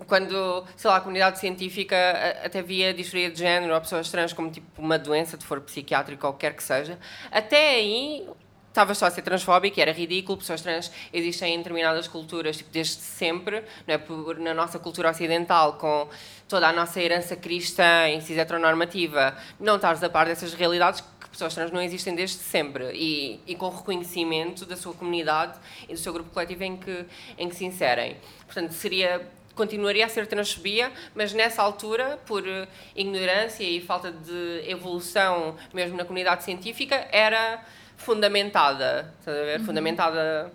quando, 0.05 0.65
sei 0.77 0.91
lá, 0.91 0.97
a 0.97 1.01
comunidade 1.01 1.39
científica 1.39 1.97
até 2.45 2.61
via 2.61 2.93
disforia 2.93 3.31
de 3.31 3.39
género 3.39 3.75
ou 3.75 3.81
pessoas 3.81 4.11
trans 4.11 4.33
como 4.33 4.51
tipo 4.51 4.67
uma 4.81 4.99
doença, 4.99 5.37
de 5.39 5.45
for 5.45 5.61
psiquiátrica 5.61 6.27
ou 6.27 6.33
qualquer 6.33 6.55
que 6.55 6.63
seja, 6.63 6.99
até 7.31 7.71
aí 7.71 8.29
estava 8.77 8.95
só 8.95 9.07
a 9.07 9.11
ser 9.11 9.23
transfóbico 9.23 9.79
e 9.79 9.83
era 9.83 9.91
ridículo, 9.91 10.37
pessoas 10.37 10.61
trans 10.61 10.93
existem 11.11 11.55
em 11.55 11.59
determinadas 11.59 12.07
culturas, 12.07 12.59
tipo, 12.59 12.69
desde 12.71 12.97
sempre, 12.97 13.65
não 13.87 13.95
é? 13.95 13.99
Por, 13.99 14.39
na 14.39 14.53
nossa 14.53 14.79
cultura 14.79 15.11
ocidental, 15.11 15.75
com 15.75 16.09
toda 16.47 16.69
a 16.69 16.73
nossa 16.75 17.01
herança 17.01 17.35
cristã 17.35 18.07
e 18.11 18.21
cis 18.21 18.37
heteronormativa, 18.37 19.35
não 19.59 19.77
estares 19.77 20.03
a 20.03 20.11
par 20.11 20.27
dessas 20.27 20.53
realidades 20.53 21.01
que 21.01 21.29
pessoas 21.31 21.55
trans 21.55 21.71
não 21.71 21.81
existem 21.81 22.15
desde 22.15 22.37
sempre 22.37 22.93
e, 22.93 23.41
e 23.47 23.55
com 23.55 23.71
reconhecimento 23.71 24.67
da 24.67 24.77
sua 24.77 24.93
comunidade 24.93 25.59
e 25.89 25.95
do 25.95 25.99
seu 25.99 26.13
grupo 26.13 26.29
coletivo 26.31 26.65
em 26.65 26.77
que, 26.77 27.07
em 27.39 27.49
que 27.49 27.57
se 27.57 27.65
inserem. 27.65 28.19
Portanto, 28.47 28.73
seria 28.73 29.27
continuaria 29.57 30.07
a 30.07 30.09
ser 30.09 30.27
transfobia, 30.27 30.93
mas 31.15 31.33
nessa 31.33 31.63
altura, 31.63 32.21
por 32.27 32.47
eh, 32.47 32.69
ignorância 32.95 33.65
e 33.65 33.81
falta 33.81 34.13
de 34.13 34.63
evolução 34.69 35.57
mesmo 35.75 35.97
na 35.97 36.05
comunidade 36.05 36.45
científica, 36.45 37.09
era 37.11 37.65
fundamentada, 37.97 39.13
a 39.27 39.31
ver? 39.31 39.61
Uhum. 39.61 39.67
Fundamentada 39.67 40.53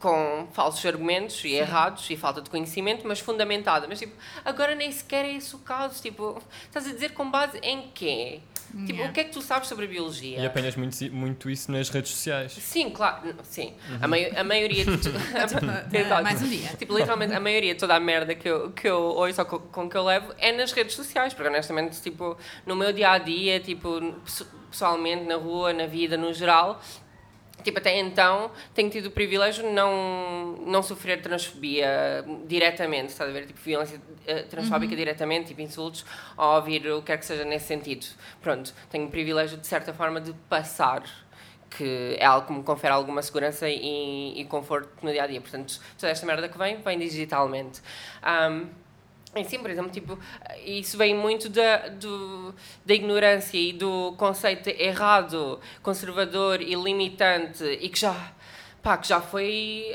com 0.00 0.48
falsos 0.52 0.84
argumentos 0.84 1.36
e 1.36 1.50
Sim. 1.50 1.54
errados 1.54 2.10
e 2.10 2.16
falta 2.16 2.42
de 2.42 2.50
conhecimento, 2.50 3.06
mas 3.06 3.20
fundamentada. 3.20 3.86
Mas 3.86 4.00
tipo, 4.00 4.14
agora 4.44 4.74
nem 4.74 4.90
sequer 4.90 5.24
é 5.24 5.34
esse 5.34 5.54
o 5.54 5.60
caso. 5.60 6.02
Tipo, 6.02 6.42
estás 6.64 6.88
a 6.88 6.92
dizer 6.92 7.12
com 7.12 7.30
base 7.30 7.58
em 7.58 7.90
quê? 7.94 8.40
Tipo, 8.72 8.92
yeah. 8.92 9.10
o 9.10 9.12
que 9.12 9.20
é 9.20 9.24
que 9.24 9.30
tu 9.30 9.42
sabes 9.42 9.68
sobre 9.68 9.84
a 9.84 9.88
biologia? 9.88 10.38
E 10.38 10.46
apenas 10.46 10.74
muito, 10.76 11.12
muito 11.12 11.50
isso 11.50 11.70
nas 11.70 11.90
redes 11.90 12.10
sociais. 12.10 12.52
Sim, 12.52 12.90
claro. 12.90 13.34
Sim. 13.42 13.74
Uhum. 13.88 13.98
A, 14.00 14.08
mai 14.08 14.30
a 14.34 14.44
maioria 14.44 14.84
de. 14.84 14.92
Tipo, 15.02 15.18
mais 16.22 16.42
um 16.42 16.48
dia. 16.48 16.68
Tipo, 16.78 16.96
literalmente, 16.96 17.34
a 17.34 17.40
maioria 17.40 17.74
de 17.74 17.80
toda 17.80 17.94
a 17.94 18.00
merda 18.00 18.34
que 18.34 18.48
eu, 18.48 18.70
que 18.72 18.88
eu 18.88 18.98
ouço 18.98 19.40
ou 19.40 19.46
com 19.46 19.88
que 19.88 19.96
eu 19.96 20.04
levo 20.04 20.34
é 20.38 20.52
nas 20.52 20.72
redes 20.72 20.94
sociais. 20.94 21.34
Porque 21.34 21.48
honestamente, 21.48 22.00
tipo, 22.00 22.36
no 22.64 22.74
meu 22.74 22.92
dia 22.92 23.10
a 23.10 23.18
dia, 23.18 23.60
tipo, 23.60 24.00
pessoalmente, 24.70 25.24
na 25.24 25.36
rua, 25.36 25.72
na 25.72 25.86
vida, 25.86 26.16
no 26.16 26.32
geral, 26.32 26.80
Tipo, 27.62 27.78
até 27.78 27.98
então 27.98 28.50
tenho 28.74 28.90
tido 28.90 29.06
o 29.06 29.10
privilégio 29.10 29.64
de 29.64 29.70
não, 29.70 30.56
não 30.66 30.82
sofrer 30.82 31.20
transfobia 31.22 32.24
diretamente, 32.46 33.10
estás 33.10 33.30
a 33.30 33.32
ver? 33.32 33.46
Tipo, 33.46 33.60
violência 33.60 33.98
uh, 33.98 34.48
transfóbica 34.48 34.92
uhum. 34.92 34.98
diretamente, 34.98 35.48
tipo, 35.48 35.60
insultos, 35.60 36.04
ou 36.36 36.56
ouvir 36.56 36.86
o 36.90 37.00
que 37.00 37.06
quer 37.06 37.18
que 37.18 37.26
seja 37.26 37.44
nesse 37.44 37.66
sentido. 37.66 38.06
Pronto, 38.40 38.72
tenho 38.90 39.06
o 39.06 39.10
privilégio 39.10 39.58
de 39.58 39.66
certa 39.66 39.92
forma 39.92 40.20
de 40.20 40.32
passar, 40.48 41.02
que 41.70 42.16
é 42.18 42.24
algo 42.24 42.46
que 42.46 42.52
me 42.52 42.62
confere 42.62 42.92
alguma 42.92 43.22
segurança 43.22 43.68
e, 43.68 44.40
e 44.40 44.44
conforto 44.44 44.90
no 45.02 45.10
dia 45.10 45.24
a 45.24 45.26
dia. 45.26 45.40
Portanto, 45.40 45.80
toda 45.98 46.12
esta 46.12 46.26
merda 46.26 46.48
que 46.48 46.58
vem, 46.58 46.76
vem 46.76 46.98
digitalmente. 46.98 47.80
Um, 48.22 48.81
em 49.34 49.44
sim, 49.44 49.58
por 49.58 49.70
exemplo, 49.70 49.90
tipo, 49.90 50.18
isso 50.64 50.98
vem 50.98 51.14
muito 51.14 51.48
da, 51.48 51.88
do, 51.88 52.54
da 52.84 52.94
ignorância 52.94 53.56
e 53.56 53.72
do 53.72 54.12
conceito 54.18 54.68
errado, 54.68 55.58
conservador 55.82 56.60
e 56.60 56.74
limitante 56.74 57.64
e 57.64 57.88
que 57.88 57.98
já, 57.98 58.14
pá, 58.82 58.98
que 58.98 59.08
já 59.08 59.22
foi 59.22 59.86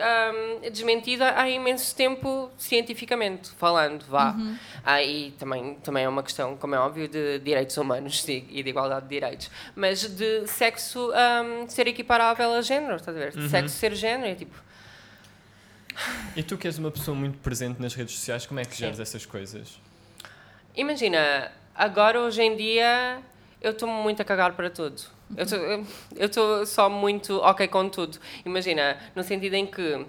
um, 0.63 0.71
desmentida 0.71 1.39
há 1.39 1.47
imenso 1.47 1.95
tempo 1.95 2.49
cientificamente 2.57 3.51
falando, 3.51 4.03
vá. 4.05 4.31
Uhum. 4.31 4.57
Ah, 4.83 5.03
e 5.03 5.29
também, 5.31 5.75
também 5.83 6.05
é 6.05 6.09
uma 6.09 6.23
questão, 6.23 6.57
como 6.57 6.73
é 6.73 6.79
óbvio, 6.79 7.07
de 7.07 7.37
direitos 7.37 7.77
humanos 7.77 8.27
e 8.27 8.41
de 8.41 8.69
igualdade 8.69 9.03
de 9.03 9.09
direitos. 9.09 9.51
Mas 9.75 10.01
de 10.01 10.47
sexo 10.47 11.11
um, 11.11 11.69
ser 11.69 11.87
equiparável 11.87 12.53
a 12.53 12.61
género, 12.61 12.95
estás 12.95 13.15
a 13.15 13.19
ver? 13.19 13.33
De 13.33 13.41
uhum. 13.41 13.49
sexo 13.49 13.75
ser 13.75 13.93
género, 13.93 14.31
é 14.31 14.35
tipo 14.35 14.66
e 16.35 16.43
tu 16.43 16.57
que 16.57 16.67
és 16.67 16.77
uma 16.77 16.91
pessoa 16.91 17.15
muito 17.15 17.37
presente 17.39 17.81
nas 17.81 17.93
redes 17.93 18.15
sociais, 18.15 18.45
como 18.45 18.59
é 18.59 18.65
que 18.65 18.75
geres 18.75 18.99
essas 18.99 19.25
coisas? 19.25 19.79
Imagina, 20.75 21.51
agora 21.75 22.21
hoje 22.21 22.41
em 22.41 22.55
dia 22.55 23.19
eu 23.61 23.71
estou 23.71 23.89
muito 23.89 24.21
a 24.21 24.25
cagar 24.25 24.53
para 24.53 24.69
tudo. 24.69 25.01
Eu 26.15 26.25
estou 26.25 26.65
só 26.65 26.89
muito 26.89 27.37
ok 27.39 27.67
com 27.67 27.89
tudo. 27.89 28.17
Imagina, 28.45 28.97
no 29.15 29.23
sentido 29.23 29.55
em 29.55 29.65
que 29.65 30.05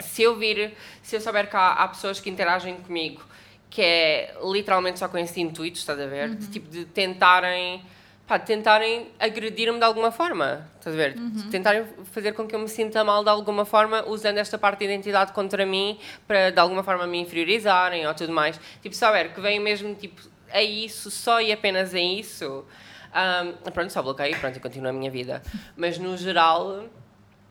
se 0.00 0.22
eu 0.22 0.36
vir, 0.36 0.74
se 1.02 1.16
eu 1.16 1.20
souber 1.20 1.48
que 1.48 1.56
há, 1.56 1.72
há 1.72 1.88
pessoas 1.88 2.18
que 2.18 2.28
interagem 2.30 2.76
comigo 2.78 3.22
que 3.70 3.80
é 3.80 4.34
literalmente 4.52 4.98
só 4.98 5.08
com 5.08 5.16
esse 5.16 5.40
intuito, 5.40 5.78
estás 5.78 5.98
a 5.98 6.06
ver? 6.06 6.30
Uhum. 6.30 6.34
De, 6.34 6.46
tipo, 6.48 6.68
de 6.68 6.84
tentarem 6.84 7.82
pá, 8.30 8.38
tentarem 8.38 9.08
agredir-me 9.18 9.76
de 9.76 9.84
alguma 9.84 10.12
forma. 10.12 10.64
Estás 10.78 10.94
a 10.94 10.96
ver? 10.96 11.16
Uhum. 11.16 11.50
Tentarem 11.50 11.84
fazer 12.12 12.30
com 12.32 12.46
que 12.46 12.54
eu 12.54 12.60
me 12.60 12.68
sinta 12.68 13.02
mal 13.02 13.24
de 13.24 13.28
alguma 13.28 13.64
forma, 13.64 14.04
usando 14.06 14.38
esta 14.38 14.56
parte 14.56 14.78
de 14.78 14.84
identidade 14.84 15.32
contra 15.32 15.66
mim 15.66 15.98
para 16.28 16.50
de 16.50 16.60
alguma 16.60 16.84
forma 16.84 17.08
me 17.08 17.18
inferiorizarem 17.18 18.06
ou 18.06 18.14
tudo 18.14 18.32
mais. 18.32 18.60
Tipo, 18.80 18.94
saber 18.94 19.34
que 19.34 19.40
vem 19.40 19.58
mesmo 19.58 19.96
tipo, 19.96 20.22
a 20.52 20.62
isso, 20.62 21.10
só 21.10 21.40
e 21.40 21.50
apenas 21.50 21.92
a 21.92 21.98
isso. 21.98 22.64
Um, 23.10 23.70
pronto, 23.72 23.92
só 23.92 24.00
bloqueio, 24.00 24.38
pronto, 24.38 24.56
e 24.56 24.60
continuo 24.60 24.90
a 24.90 24.92
minha 24.92 25.10
vida. 25.10 25.42
Mas 25.76 25.98
no 25.98 26.16
geral, 26.16 26.84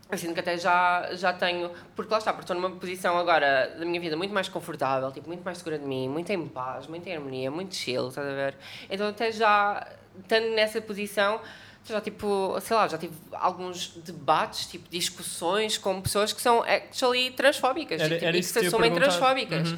eu 0.09 0.17
sinto 0.17 0.33
que 0.33 0.39
até 0.39 0.57
já, 0.57 1.09
já 1.11 1.33
tenho, 1.33 1.71
porque 1.93 2.09
lá 2.09 2.19
está, 2.19 2.31
porque 2.31 2.43
estou 2.43 2.55
numa 2.55 2.71
posição 2.79 3.17
agora 3.17 3.75
da 3.77 3.85
minha 3.85 3.99
vida 3.99 4.15
muito 4.15 4.33
mais 4.33 4.47
confortável, 4.47 5.11
tipo, 5.11 5.27
muito 5.27 5.43
mais 5.43 5.57
segura 5.57 5.77
de 5.77 5.85
mim, 5.85 6.07
muito 6.07 6.31
em 6.31 6.47
paz, 6.47 6.87
muito 6.87 7.05
em 7.05 7.15
harmonia, 7.15 7.51
muito 7.51 7.75
chill, 7.75 8.07
estás 8.07 8.25
a 8.25 8.33
ver? 8.33 8.55
Então 8.89 9.09
até 9.09 9.29
já, 9.31 9.85
estando 10.21 10.49
nessa 10.55 10.81
posição, 10.81 11.41
já 11.85 11.99
tipo, 12.01 12.57
sei 12.61 12.75
lá, 12.75 12.87
já 12.87 12.97
tive 12.97 13.13
alguns 13.33 13.87
debates, 14.05 14.67
tipo, 14.67 14.87
discussões 14.89 15.77
com 15.77 15.99
pessoas 16.01 16.31
que 16.33 16.41
são 16.41 16.61
actually 16.63 17.31
transfóbicas, 17.31 18.01
Era- 18.01 18.13
tipo, 18.15 18.25
era 18.25 18.37
e 18.37 18.39
que 18.41 18.45
se 18.45 18.59
assumem 18.59 18.91
transfóbicas. 18.93 19.71
Uhum. 19.71 19.77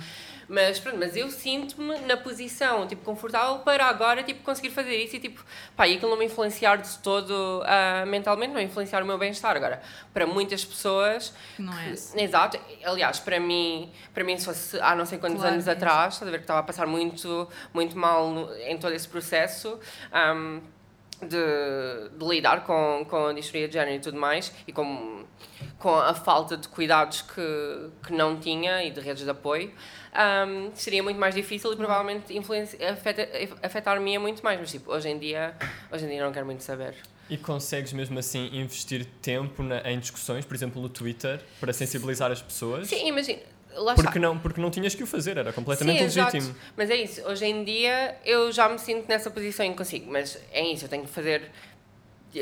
Mas, 0.53 0.79
pronto, 0.81 0.97
mas 0.97 1.15
eu 1.15 1.31
sinto-me 1.31 1.97
na 1.99 2.17
posição, 2.17 2.85
tipo, 2.85 3.05
confortável 3.05 3.59
para 3.59 3.85
agora, 3.85 4.21
tipo, 4.21 4.43
conseguir 4.43 4.69
fazer 4.69 4.97
isso 4.97 5.15
e, 5.15 5.19
tipo, 5.19 5.41
pá, 5.77 5.87
e 5.87 5.95
aquilo 5.95 6.11
não 6.11 6.17
me 6.17 6.25
influenciar 6.25 6.75
de 6.75 6.97
todo 6.99 7.63
ah, 7.65 8.03
mentalmente, 8.05 8.53
não 8.53 8.59
influenciar 8.59 9.01
o 9.01 9.05
meu 9.05 9.17
bem-estar. 9.17 9.55
Agora, 9.55 9.81
para 10.13 10.27
muitas 10.27 10.65
pessoas... 10.65 11.33
Não 11.57 11.71
é 11.79 11.91
esse. 11.91 12.19
Exato. 12.21 12.59
Aliás, 12.83 13.17
para 13.19 13.39
mim, 13.39 13.89
para 14.13 14.25
mim 14.25 14.37
se 14.37 14.43
fosse 14.43 14.77
há 14.81 14.93
não 14.93 15.05
sei 15.05 15.19
quantos 15.19 15.37
Claro, 15.39 15.53
anos 15.53 15.67
é 15.69 15.71
atrás, 15.71 16.15
estás 16.15 16.27
a 16.27 16.31
ver 16.31 16.39
que 16.39 16.43
estava 16.43 16.59
a 16.59 16.63
passar 16.63 16.85
muito, 16.85 17.47
muito 17.73 17.97
mal 17.97 18.29
no- 18.29 18.53
em 18.55 18.77
todo 18.77 18.93
esse 18.93 19.07
processo... 19.07 19.79
ahm, 20.11 20.59
de, 21.21 22.17
de 22.17 22.25
lidar 22.25 22.63
com, 22.63 23.05
com 23.09 23.27
a 23.27 23.33
disforia 23.33 23.67
de 23.67 23.73
género 23.73 23.95
e 23.95 23.99
tudo 23.99 24.17
mais 24.17 24.51
e 24.67 24.71
com, 24.73 25.23
com 25.79 25.95
a 25.95 26.13
falta 26.13 26.57
de 26.57 26.67
cuidados 26.67 27.21
que, 27.21 27.89
que 28.05 28.13
não 28.13 28.39
tinha 28.39 28.83
e 28.83 28.91
de 28.91 28.99
redes 28.99 29.23
de 29.23 29.29
apoio, 29.29 29.71
ahm, 30.13 30.71
seria 30.73 31.01
muito 31.03 31.19
mais 31.19 31.35
difícil 31.35 31.71
e 31.73 31.75
provavelmente 31.75 32.37
afeta, 32.83 33.27
afetar-me 33.63 34.17
muito 34.17 34.43
mais. 34.43 34.59
Mas 34.59 34.71
tipo, 34.71 34.91
hoje 34.91 35.09
em 35.09 35.17
dia, 35.19 35.55
hoje 35.91 36.05
em 36.05 36.09
dia 36.09 36.23
não 36.23 36.31
quero 36.31 36.45
muito 36.45 36.63
saber. 36.63 36.95
E 37.29 37.37
consegues 37.37 37.93
mesmo 37.93 38.19
assim 38.19 38.49
investir 38.51 39.05
tempo 39.21 39.63
na- 39.63 39.89
em 39.89 39.97
discussões, 39.99 40.43
por 40.43 40.53
exemplo 40.53 40.81
no 40.81 40.89
Twitter, 40.89 41.39
para 41.61 41.71
sensibilizar 41.71 42.29
as 42.29 42.41
pessoas? 42.41 42.87
Sim, 42.89 43.07
imagina, 43.07 43.39
lá 43.75 43.91
está. 43.93 44.03
Porque 44.03 44.19
não, 44.19 44.37
porque 44.39 44.61
não 44.61 44.69
tinhas 44.71 44.93
que 44.95 45.03
o 45.03 45.07
fazer, 45.07 45.37
era 45.37 45.51
completamente 45.53 45.99
Sim, 45.99 46.05
exato. 46.05 46.35
legítimo. 46.35 46.55
Mas 46.77 46.89
é 46.89 46.95
isso, 46.95 47.21
hoje 47.27 47.45
em 47.45 47.63
dia 47.63 48.17
eu 48.25 48.51
já 48.51 48.67
me 48.69 48.77
sinto 48.79 49.07
nessa 49.07 49.29
posição 49.29 49.67
que 49.69 49.75
consigo, 49.75 50.11
mas 50.11 50.37
é 50.51 50.61
isso, 50.65 50.85
eu 50.85 50.89
tenho 50.89 51.03
que 51.03 51.09
fazer. 51.11 51.51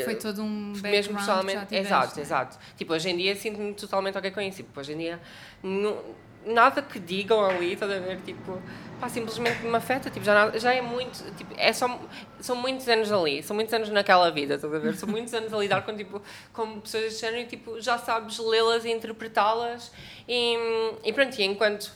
Foi 0.05 0.15
todo 0.15 0.43
um 0.43 0.73
mesmo 0.83 1.13
que 1.13 1.19
pessoalmente, 1.19 1.59
já 1.59 1.65
tiveste, 1.65 1.87
exato, 1.87 2.15
né? 2.17 2.21
exato. 2.21 2.57
Tipo, 2.77 2.93
hoje 2.93 3.09
em 3.09 3.17
dia 3.17 3.35
sinto-me 3.35 3.73
totalmente 3.73 4.17
ok 4.19 4.29
com 4.29 4.39
isso. 4.41 4.57
Tipo, 4.57 4.79
hoje 4.79 4.93
em 4.93 4.97
dia, 4.99 5.19
nu- 5.63 6.15
nada 6.45 6.81
que 6.83 6.99
digam 6.99 7.43
ali, 7.43 7.73
estás 7.73 7.91
a 7.91 7.97
ver? 7.99 8.21
Tipo, 8.21 8.61
pá, 8.99 9.09
simplesmente 9.09 9.61
me 9.63 9.75
afeta. 9.75 10.09
Tipo, 10.09 10.25
já, 10.25 10.51
já 10.57 10.73
é 10.73 10.81
muito. 10.81 11.23
Tipo, 11.35 11.53
é 11.57 11.71
só, 11.73 11.99
são 12.39 12.55
muitos 12.55 12.87
anos 12.87 13.11
ali, 13.11 13.41
são 13.43 13.55
muitos 13.55 13.73
anos 13.73 13.89
naquela 13.89 14.29
vida, 14.31 14.55
estás 14.55 14.73
a 14.73 14.77
ver? 14.79 14.95
São 14.95 15.07
muitos 15.09 15.33
anos 15.33 15.53
a 15.53 15.57
lidar 15.57 15.81
com, 15.83 15.95
tipo, 15.95 16.21
com 16.53 16.79
pessoas 16.79 17.03
deste 17.05 17.21
género 17.21 17.41
e, 17.41 17.45
tipo, 17.45 17.79
já 17.81 17.97
sabes 17.97 18.37
lê-las 18.39 18.85
e 18.85 18.89
interpretá-las. 18.91 19.91
E, 20.27 20.57
e 21.03 21.13
pronto, 21.13 21.37
e 21.39 21.43
enquanto 21.43 21.91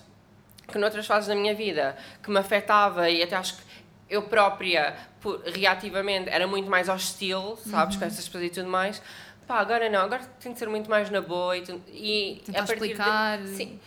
que 0.71 0.77
noutras 0.77 1.05
fases 1.05 1.27
da 1.27 1.35
minha 1.35 1.53
vida 1.53 1.95
que 2.23 2.31
me 2.31 2.39
afetava 2.39 3.09
e 3.09 3.21
até 3.21 3.35
acho 3.35 3.57
que 3.57 3.63
eu 4.09 4.21
própria, 4.23 4.95
por- 5.21 5.41
reativamente, 5.45 6.29
era 6.29 6.45
muito 6.47 6.69
mais 6.69 6.87
hostil, 6.89 7.57
sabes, 7.69 7.95
Uhum. 7.95 7.99
com 8.01 8.05
essas 8.07 8.25
pessoas 8.25 8.43
e 8.45 8.49
tudo 8.49 8.69
mais. 8.69 9.01
Pá, 9.47 9.59
agora 9.59 9.89
não, 9.89 9.99
agora 10.01 10.21
tem 10.39 10.53
de 10.53 10.59
ser 10.59 10.69
muito 10.69 10.89
mais 10.89 11.09
na 11.09 11.19
boa 11.19 11.57
e, 11.57 11.61
tu- 11.63 11.81
e 11.91 12.41
Tentar 12.45 12.59
a 12.59 12.65
partir 12.65 12.79
de- 12.79 12.85
explicar. 12.91 13.39
Uhum. 13.39 13.55
sim. 13.55 13.79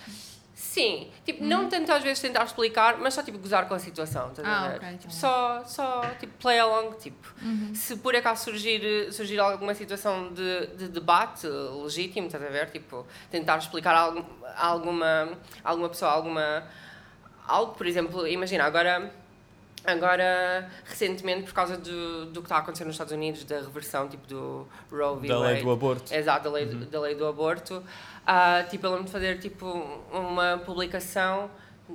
Sim, 0.59 1.11
tipo, 1.23 1.45
não 1.45 1.69
tanto 1.69 1.93
às 1.93 2.03
vezes 2.03 2.19
tentar 2.19 2.43
explicar, 2.43 2.97
mas 2.97 3.13
só 3.13 3.23
tipo 3.23 3.37
gozar 3.39 3.69
com 3.69 3.75
a 3.75 3.79
situação, 3.79 4.31
estás 4.31 4.49
Ah, 4.49 4.65
a 4.65 4.69
ver? 4.71 4.77
ok, 4.79 4.97
Tipo, 5.01 5.13
só, 5.13 5.63
só 5.67 6.01
tipo 6.19 6.33
play 6.39 6.59
along, 6.59 6.93
tipo. 6.95 7.35
Uhum. 7.43 7.75
Se 7.75 7.97
por 7.99 8.17
acaso 8.17 8.45
surgir, 8.45 9.13
surgir 9.13 9.39
alguma 9.39 9.75
situação 9.75 10.33
de, 10.33 10.67
de 10.69 10.89
debate 10.89 11.47
legítimo, 11.47 12.29
estás 12.29 12.43
a 12.43 12.49
ver? 12.49 12.71
Tipo, 12.71 13.07
tentar 13.31 13.59
explicar 13.59 13.95
a 13.95 13.99
algum, 14.01 14.25
a 14.47 14.67
alguma, 14.67 15.29
alguma 15.63 15.89
pessoa 15.91 16.11
alguma, 16.11 16.67
algo, 17.47 17.75
por 17.75 17.87
exemplo, 17.87 18.27
imagina, 18.27 18.65
agora, 18.65 19.13
agora 19.87 20.69
recentemente, 20.85 21.45
por 21.45 21.53
causa 21.53 21.77
do, 21.77 22.27
do 22.27 22.41
que 22.41 22.47
está 22.47 22.57
a 22.57 22.59
acontecer 22.59 22.85
nos 22.85 22.95
Estados 22.95 23.13
Unidos, 23.13 23.45
da 23.45 23.61
reversão 23.61 24.09
tipo 24.09 24.27
do 24.27 24.67
Roe 24.91 25.21
v. 25.21 25.29
Da 25.29 25.39
lei 25.39 25.63
do 25.63 25.71
aborto. 25.71 26.15
Exato, 26.15 26.45
da 26.45 26.51
lei, 26.51 26.67
da 26.67 27.01
lei 27.01 27.15
do 27.15 27.27
aborto. 27.27 27.83
Ah, 28.27 28.65
tipo, 28.69 28.87
eu 28.87 28.91
lembro 28.91 29.07
de 29.07 29.13
fazer 29.13 29.39
tipo, 29.39 29.67
uma 30.13 30.59
publicação, 30.59 31.51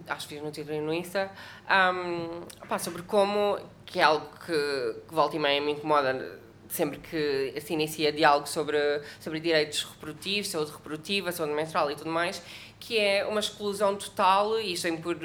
acho 0.07 0.27
que 0.27 0.35
fiz 0.35 0.43
no 0.43 0.51
Twitter 0.51 0.75
e 0.75 0.81
no 0.81 0.93
Insta, 0.93 1.29
ahm, 1.67 2.45
pá, 2.69 2.79
sobre 2.79 3.01
como, 3.03 3.59
que 3.85 3.99
é 3.99 4.03
algo 4.03 4.27
que, 4.45 5.01
que 5.07 5.13
volta 5.13 5.35
e 5.35 5.39
meia 5.39 5.61
me 5.61 5.73
incomoda 5.73 6.39
sempre 6.69 6.99
que 6.99 7.59
se 7.59 7.73
inicia 7.73 8.13
diálogo 8.13 8.47
sobre, 8.47 9.01
sobre 9.19 9.41
direitos 9.41 9.83
reprodutivos, 9.83 10.47
saúde 10.47 10.71
reprodutiva, 10.71 11.31
saúde 11.33 11.53
menstrual 11.53 11.91
e 11.91 11.95
tudo 11.95 12.09
mais, 12.09 12.41
que 12.79 12.97
é 12.97 13.25
uma 13.25 13.41
exclusão 13.41 13.95
total, 13.97 14.57
e 14.57 14.71
isto 14.71 14.87
por, 14.99 15.17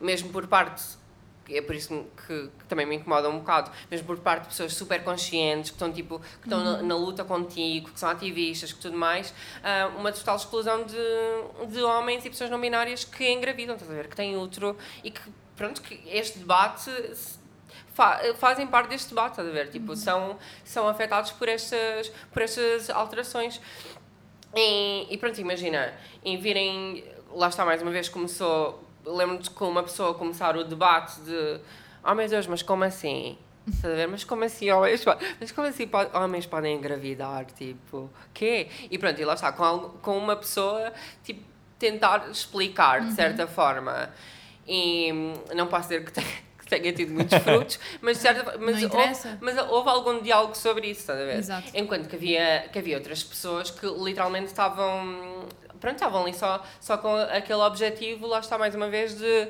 mesmo 0.00 0.30
por 0.30 0.48
parte 0.48 0.98
é 1.56 1.62
por 1.62 1.74
isso 1.74 2.06
que, 2.26 2.48
que 2.58 2.64
também 2.68 2.86
me 2.86 2.96
incomoda 2.96 3.28
um 3.28 3.38
bocado, 3.38 3.70
mesmo 3.90 4.06
por 4.06 4.18
parte 4.18 4.42
de 4.42 4.48
pessoas 4.48 4.72
super 4.74 5.02
conscientes, 5.04 5.70
que 5.70 5.76
estão, 5.76 5.92
tipo, 5.92 6.18
que 6.18 6.46
estão 6.46 6.62
na, 6.62 6.82
na 6.82 6.94
luta 6.96 7.24
contigo, 7.24 7.90
que 7.90 7.98
são 8.00 8.08
ativistas, 8.08 8.72
que 8.72 8.80
tudo 8.80 8.96
mais, 8.96 9.32
ah, 9.62 9.90
uma 9.96 10.12
total 10.12 10.36
exclusão 10.36 10.84
de, 10.84 11.66
de 11.72 11.82
homens 11.82 12.24
e 12.24 12.30
pessoas 12.30 12.50
não 12.50 12.60
binárias 12.60 13.04
que 13.04 13.28
engravidam, 13.30 13.74
estás 13.74 13.90
a 13.90 13.94
ver, 13.94 14.08
que 14.08 14.16
têm 14.16 14.36
útero 14.36 14.76
e 15.04 15.10
que, 15.10 15.20
pronto, 15.56 15.80
que 15.82 16.00
este 16.06 16.38
debate 16.38 16.90
fa- 17.94 18.20
fazem 18.38 18.66
parte 18.66 18.88
deste 18.90 19.08
debate, 19.10 19.32
estás 19.32 19.48
a 19.48 19.52
ver, 19.52 19.70
tipo, 19.70 19.94
são, 19.96 20.38
são 20.64 20.88
afetados 20.88 21.30
por 21.32 21.48
estas, 21.48 22.08
por 22.32 22.42
estas 22.42 22.88
alterações. 22.90 23.60
E, 24.54 25.06
e 25.12 25.16
pronto, 25.18 25.40
imagina, 25.40 25.94
em 26.24 26.36
virem, 26.38 27.04
lá 27.30 27.48
está 27.48 27.64
mais 27.64 27.80
uma 27.82 27.90
vez, 27.90 28.08
começou, 28.08 28.82
lembro-me 29.16 29.42
de 29.42 29.50
com 29.50 29.68
uma 29.68 29.82
pessoa 29.82 30.14
começar 30.14 30.56
o 30.56 30.64
debate 30.64 31.20
de 31.20 31.60
oh 32.04 32.14
meu 32.14 32.28
Deus, 32.28 32.46
mas 32.46 32.62
como 32.62 32.84
assim? 32.84 33.38
Mas 34.10 34.24
como 34.24 34.44
assim 34.44 34.70
homens, 34.70 35.04
mas 35.38 35.52
como 35.52 35.66
assim 35.68 35.88
homens 36.14 36.46
podem 36.46 36.76
engravidar? 36.76 37.44
Tipo, 37.46 38.10
quê? 38.32 38.68
E 38.90 38.98
pronto, 38.98 39.20
e 39.20 39.24
lá 39.24 39.34
está, 39.34 39.52
com, 39.52 39.90
com 40.02 40.18
uma 40.18 40.34
pessoa, 40.34 40.92
tipo, 41.22 41.44
tentar 41.78 42.28
explicar 42.30 43.00
de 43.02 43.12
certa 43.12 43.46
forma. 43.46 44.10
E 44.66 45.10
não 45.54 45.66
posso 45.66 45.88
dizer 45.88 46.04
que 46.04 46.12
tenha, 46.12 46.26
que 46.58 46.66
tenha 46.66 46.92
tido 46.92 47.12
muitos 47.12 47.38
frutos, 47.42 47.78
mas 48.00 48.16
de 48.16 48.22
certa. 48.22 48.58
Mas 48.58 48.82
houve, 48.82 49.38
mas 49.40 49.58
houve 49.68 49.88
algum 49.88 50.20
diálogo 50.20 50.56
sobre 50.56 50.88
isso, 50.88 51.00
estás 51.00 51.20
a 51.20 51.24
ver? 51.24 51.38
Exato. 51.38 51.70
Enquanto 51.74 52.08
que 52.08 52.16
havia, 52.16 52.68
que 52.72 52.78
havia 52.78 52.96
outras 52.96 53.22
pessoas 53.22 53.70
que 53.70 53.86
literalmente 53.86 54.46
estavam. 54.46 55.46
Pronto, 55.80 55.94
estavam 55.96 56.22
ali 56.22 56.34
só, 56.34 56.62
só 56.80 56.98
com 56.98 57.14
aquele 57.16 57.60
objetivo, 57.62 58.26
lá 58.26 58.40
está 58.40 58.58
mais 58.58 58.74
uma 58.74 58.88
vez, 58.88 59.16
de, 59.16 59.48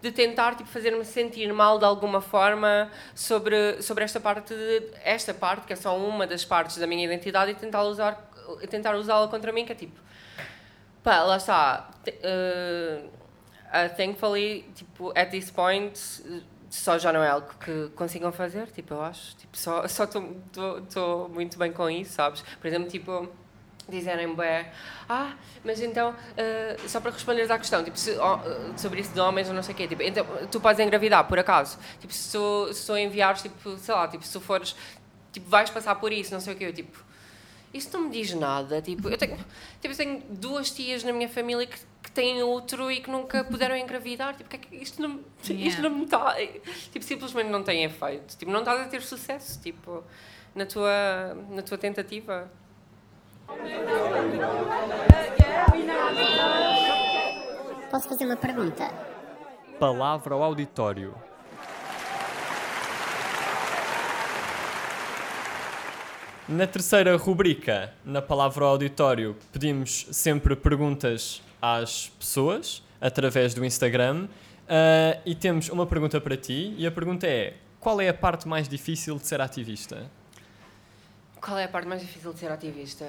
de 0.00 0.12
tentar 0.12 0.54
tipo, 0.54 0.68
fazer-me 0.68 1.04
sentir 1.04 1.52
mal 1.52 1.78
de 1.78 1.84
alguma 1.84 2.20
forma 2.20 2.90
sobre, 3.14 3.82
sobre 3.82 4.04
esta 4.04 4.20
parte, 4.20 4.54
de- 4.54 4.90
esta 5.04 5.34
parte, 5.34 5.66
que 5.66 5.72
é 5.72 5.76
só 5.76 5.96
uma 5.96 6.26
das 6.26 6.44
partes 6.44 6.76
da 6.76 6.86
minha 6.86 7.04
identidade, 7.04 7.50
e 7.50 7.54
tentar 7.54 7.82
usar 7.82 8.30
tentar 8.68 8.94
usá-la 8.94 9.26
contra 9.28 9.50
mim, 9.52 9.64
que 9.64 9.72
é 9.72 9.74
tipo. 9.74 9.98
Pá, 11.02 11.22
lá 11.22 11.36
está. 11.36 11.90
eh, 12.06 13.02
uh, 13.66 13.96
thankfully, 13.96 14.62
tipo, 14.74 15.10
at 15.16 15.30
this 15.30 15.50
point, 15.50 15.98
uh, 16.26 16.42
só 16.70 16.98
já 16.98 17.12
não 17.12 17.22
é 17.22 17.28
algo 17.28 17.48
que 17.58 17.88
consigam 17.94 18.30
fazer, 18.32 18.66
tipo, 18.70 18.94
eu 18.94 19.02
acho. 19.02 19.36
Tipo, 19.36 19.56
só 19.56 19.84
estou 19.84 21.28
muito 21.28 21.58
bem 21.58 21.72
com 21.72 21.88
isso, 21.90 22.12
sabes? 22.12 22.42
Por 22.60 22.66
exemplo, 22.66 22.88
tipo, 22.88 23.28
dizerem 23.88 24.34
bem, 24.34 24.66
ah, 25.08 25.34
mas 25.64 25.80
então, 25.80 26.10
uh, 26.10 26.88
só 26.88 27.00
para 27.00 27.10
responderes 27.10 27.50
à 27.50 27.58
questão, 27.58 27.84
tipo, 27.84 27.98
se, 27.98 28.12
oh, 28.12 28.36
uh, 28.36 28.78
sobre 28.78 29.00
isso 29.00 29.12
de 29.12 29.20
homens 29.20 29.48
ou 29.48 29.54
não 29.54 29.62
sei 29.62 29.74
o 29.74 29.76
quê, 29.76 29.86
tipo, 29.86 30.02
então, 30.02 30.26
tu 30.50 30.60
podes 30.60 30.80
engravidar, 30.80 31.26
por 31.26 31.38
acaso. 31.38 31.78
Tipo, 32.00 32.12
se 32.12 32.32
tu, 32.32 32.72
se 32.72 32.86
tu 32.86 32.96
enviares, 32.96 33.42
tipo, 33.42 33.76
sei 33.76 33.94
lá, 33.94 34.08
tipo, 34.08 34.24
se 34.24 34.32
tu 34.32 34.40
fores, 34.40 34.74
tipo, 35.32 35.48
vais 35.48 35.68
passar 35.70 35.94
por 35.96 36.12
isso, 36.12 36.32
não 36.32 36.40
sei 36.40 36.54
o 36.54 36.56
quê, 36.56 36.64
eu, 36.64 36.72
tipo, 36.72 37.04
isso 37.74 37.90
não 37.92 38.04
me 38.04 38.10
diz 38.10 38.32
nada. 38.32 38.80
Tipo, 38.80 39.08
eu 39.08 39.18
tenho, 39.18 39.36
tipo, 39.80 39.92
eu 39.92 39.96
tenho 39.96 40.22
duas 40.30 40.70
tias 40.70 41.02
na 41.02 41.12
minha 41.12 41.28
família 41.28 41.66
que, 41.66 41.76
que 42.04 42.10
têm 42.12 42.40
outro 42.40 42.90
e 42.90 43.00
que 43.00 43.10
nunca 43.10 43.42
puderam 43.42 43.76
engravidar. 43.76 44.36
Tipo, 44.36 44.48
que 44.48 44.56
é 44.56 44.58
que 44.60 44.76
isto 44.76 45.02
não, 45.02 45.20
isto 45.42 45.52
Yeah. 45.52 45.82
não 45.82 45.90
me 45.90 46.04
está. 46.04 46.36
Tipo, 46.92 47.04
simplesmente 47.04 47.48
não 47.48 47.64
tem 47.64 47.82
efeito. 47.82 48.36
Tipo, 48.36 48.52
não 48.52 48.60
estás 48.60 48.80
a 48.80 48.84
ter 48.84 49.02
sucesso, 49.02 49.60
tipo, 49.60 50.04
na 50.54 50.64
tua, 50.64 51.36
na 51.50 51.62
tua 51.62 51.76
tentativa. 51.76 52.48
Posso 57.90 58.08
fazer 58.08 58.26
uma 58.26 58.36
pergunta? 58.36 58.90
Palavra 59.78 60.34
ao 60.34 60.42
auditório. 60.42 61.14
Na 66.48 66.66
terceira 66.66 67.16
rubrica, 67.16 67.94
na 68.04 68.20
palavra 68.20 68.64
ao 68.64 68.72
auditório, 68.72 69.36
pedimos 69.50 70.06
sempre 70.10 70.54
perguntas 70.54 71.42
às 71.60 72.08
pessoas 72.08 72.82
através 73.00 73.54
do 73.54 73.64
Instagram 73.64 74.28
ah, 74.68 75.18
e 75.24 75.34
temos 75.34 75.68
uma 75.68 75.86
pergunta 75.86 76.20
para 76.20 76.36
ti 76.36 76.74
e 76.76 76.86
a 76.86 76.90
pergunta 76.90 77.26
é: 77.26 77.54
qual 77.80 78.00
é 78.00 78.08
a 78.08 78.14
parte 78.14 78.48
mais 78.48 78.68
difícil 78.68 79.16
de 79.16 79.26
ser 79.26 79.40
ativista? 79.40 80.10
Qual 81.40 81.58
é 81.58 81.64
a 81.64 81.68
parte 81.68 81.86
mais 81.86 82.00
difícil 82.00 82.32
de 82.32 82.38
ser 82.38 82.50
ativista? 82.50 83.06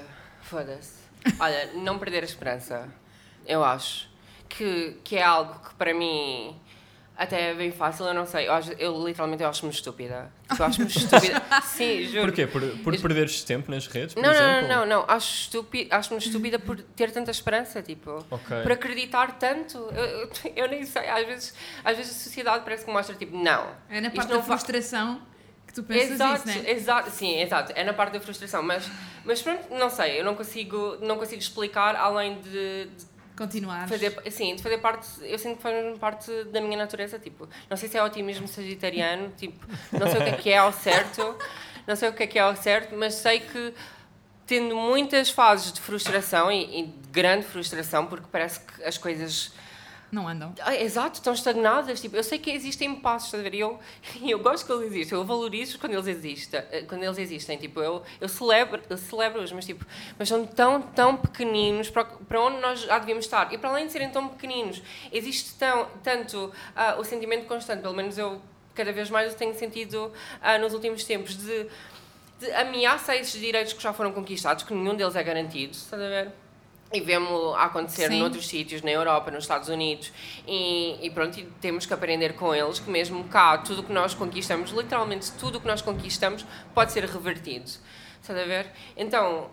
Foda-se. 0.50 1.04
Olha, 1.40 1.72
não 1.76 1.98
perder 2.00 2.22
a 2.24 2.26
esperança. 2.26 2.88
Eu 3.46 3.64
acho 3.64 4.08
que, 4.50 4.98
que 5.04 5.16
é 5.18 5.24
algo 5.24 5.60
que 5.68 5.76
para 5.76 5.94
mim 5.94 6.56
até 7.18 7.52
é 7.52 7.54
bem 7.54 7.72
fácil, 7.72 8.06
eu 8.06 8.14
não 8.14 8.26
sei. 8.26 8.48
Eu, 8.48 8.54
acho- 8.54 8.74
eu 8.74 9.08
literalmente 9.08 9.42
eu 9.42 9.50
acho-me 9.50 9.72
estúpida. 9.72 10.30
Eu 10.60 10.66
acho-me 10.66 10.86
estúpida. 10.92 11.42
Sim, 11.64 12.04
juro. 12.08 12.26
Porquê? 12.28 12.46
Por, 12.46 12.62
por 12.84 13.00
perderes 13.02 13.42
tempo 13.44 13.72
nas 13.72 13.88
redes, 13.88 14.14
por 14.14 14.22
Não, 14.22 14.34
não, 14.34 14.36
exemplo? 14.52 14.68
não, 14.68 14.86
não, 14.86 15.00
não. 15.02 15.06
Acho 15.08 15.42
estúpi- 15.44 15.88
Acho-me 15.90 16.20
estúpida 16.20 16.60
por 16.60 16.80
ter 16.82 17.12
tanta 17.12 17.32
esperança, 17.32 17.82
tipo. 17.82 18.24
Ok. 18.30 18.62
Por 18.64 18.72
acreditar 18.72 19.40
tanto. 19.40 19.78
Eu, 19.96 20.04
eu, 20.06 20.30
eu 20.58 20.68
nem 20.68 20.86
sei. 20.86 21.08
Às 21.08 21.26
vezes, 21.26 21.54
às 21.84 21.96
vezes 21.98 22.12
a 22.12 22.24
sociedade 22.24 22.64
parece 22.66 22.84
que 22.86 22.92
mostra, 22.92 23.16
tipo, 23.16 23.36
não. 23.38 23.68
É 23.90 24.02
na 24.02 24.12
parte 24.12 24.30
não 24.30 24.38
da 24.38 24.44
frustração 24.44 25.22
tu 25.76 25.84
pensas 25.84 26.12
Exato, 26.12 26.50
isso, 26.50 26.60
né? 26.64 26.72
exato, 26.72 27.10
sim, 27.12 27.40
exato. 27.42 27.74
É 27.76 27.84
na 27.84 27.94
parte 27.94 28.14
da 28.14 28.22
frustração, 28.22 28.64
mas, 28.64 28.90
mas 29.26 29.42
pronto, 29.42 29.68
não 29.76 29.90
sei, 29.90 30.20
eu 30.20 30.24
não 30.24 30.34
consigo, 30.34 30.98
não 31.02 31.18
consigo 31.18 31.42
explicar 31.42 31.96
além 31.98 32.40
de, 32.40 32.86
de 32.86 33.06
Continuar. 33.38 33.88
fazer, 33.90 34.18
assim, 34.26 34.56
de 34.56 34.64
fazer 34.64 34.78
parte, 34.78 35.08
eu 35.22 35.38
sinto 35.38 35.58
que 35.58 35.62
faz 35.64 35.98
parte 36.00 36.32
da 36.46 36.62
minha 36.62 36.78
natureza, 36.78 37.20
tipo, 37.20 37.48
não 37.70 37.76
sei 37.76 37.90
se 37.90 37.98
é 37.98 38.04
otimismo 38.04 38.48
sagitariano, 38.48 39.34
tipo, 39.38 39.66
não 39.92 40.10
sei 40.10 40.22
o 40.22 40.24
que 40.24 40.30
é 40.30 40.38
que 40.38 40.50
é 40.50 40.58
ao 40.58 40.72
certo, 40.72 41.38
não 41.86 41.96
sei 41.96 42.10
o 42.10 42.14
que 42.14 42.24
é 42.24 42.28
que 42.28 42.40
é 42.40 42.42
ao 42.42 42.56
certo, 42.56 42.96
mas 42.96 43.16
sei 43.16 43.42
que 43.42 43.74
tendo 44.48 44.76
muitas 44.76 45.30
fases 45.30 45.74
de 45.74 45.82
frustração 45.82 46.52
e, 46.52 46.80
e 46.82 46.86
de 46.88 47.10
grande 47.10 47.46
frustração, 47.46 48.06
porque 48.06 48.28
parece 48.32 48.62
que 48.62 48.84
as 48.84 48.98
coisas 48.98 49.52
Não 50.12 50.28
andam. 50.28 50.54
ah, 50.62 50.76
exato, 50.76 51.16
estão 51.16 51.34
estagnadas. 51.34 52.00
Tipo, 52.00 52.16
eu 52.16 52.24
sei 52.24 52.40
que 52.40 52.50
existem 52.52 52.96
passos? 52.96 53.34
E 53.34 53.60
eu, 53.60 53.80
eu 54.26 54.40
gosto 54.40 54.66
que 54.66 54.72
eles 54.72 54.86
existem, 54.92 55.18
eu 55.18 55.26
valorizo 55.26 55.78
quando 55.80 55.94
eles 55.94 56.08
existem. 56.08 56.62
eh, 56.72 56.84
Quando 56.84 57.04
eles 57.04 57.18
existem. 57.18 57.58
Tipo, 57.58 57.82
eu, 57.82 58.02
eu 58.22 58.30
celebro, 58.30 58.82
eu 58.90 58.98
celebro-os, 58.98 59.52
mas, 59.52 59.66
tipo, 59.66 59.86
mas 60.18 60.30
são 60.30 60.46
tão, 60.46 60.82
tão 60.82 61.18
pequeninos 61.18 61.90
para, 61.90 62.06
para 62.06 62.40
onde 62.42 62.60
nós 62.62 62.82
já 62.82 62.98
devíamos 63.00 63.26
estar. 63.26 63.52
E 63.54 63.58
para 63.58 63.70
além 63.70 63.88
de 63.88 63.92
serem 63.92 64.10
tão 64.10 64.28
pequeninos, 64.28 64.82
existe 65.12 65.56
tão, 65.56 65.88
tanto 66.04 66.52
ah, 66.76 66.96
o 66.98 67.04
sentimento 67.04 67.46
constante, 67.46 67.82
pelo 67.82 67.94
menos 67.96 68.18
eu 68.18 68.42
cada 68.74 68.92
vez 68.92 69.10
mais 69.10 69.32
eu 69.32 69.38
tenho 69.38 69.54
sentido 69.56 70.12
ah, 70.42 70.58
nos 70.58 70.74
últimos 70.74 71.04
tempos, 71.04 71.36
de, 71.38 71.68
de 72.40 72.52
ameaça 72.52 73.14
a 73.14 73.16
esses 73.16 73.40
direitos 73.40 73.74
que 73.74 73.82
já 73.82 73.94
foram 73.94 74.12
conquistados, 74.12 74.64
que 74.64 74.74
nenhum 74.74 74.96
deles 74.96 75.16
é 75.16 75.24
garantido, 75.24 75.72
estás 75.74 76.02
a 76.02 76.08
ver? 76.08 76.32
E 76.96 77.02
vemos 77.02 77.54
acontecer 77.58 78.08
Sim. 78.08 78.20
noutros 78.20 78.48
sítios, 78.48 78.82
na 78.82 78.90
Europa, 78.90 79.30
nos 79.30 79.44
Estados 79.44 79.68
Unidos, 79.68 80.14
e, 80.48 80.98
e 81.06 81.10
pronto, 81.10 81.38
e 81.38 81.44
temos 81.60 81.86
que 81.86 81.94
aprender 81.94 82.36
com 82.36 82.56
eles 82.56 82.80
que 82.80 82.90
mesmo 82.90 83.26
cá, 83.26 83.58
tudo 83.58 83.82
o 83.82 83.84
que 83.84 83.92
nós 83.92 84.14
conquistamos, 84.14 84.72
literalmente 84.72 85.30
tudo 85.34 85.58
o 85.58 85.62
que 85.62 85.68
nós 85.68 85.82
conquistamos, 85.82 86.46
pode 86.74 86.94
ser 86.94 87.04
revertido. 87.04 87.70
Estás 88.22 88.40
a 88.40 88.46
ver? 88.46 88.72
Então, 88.96 89.50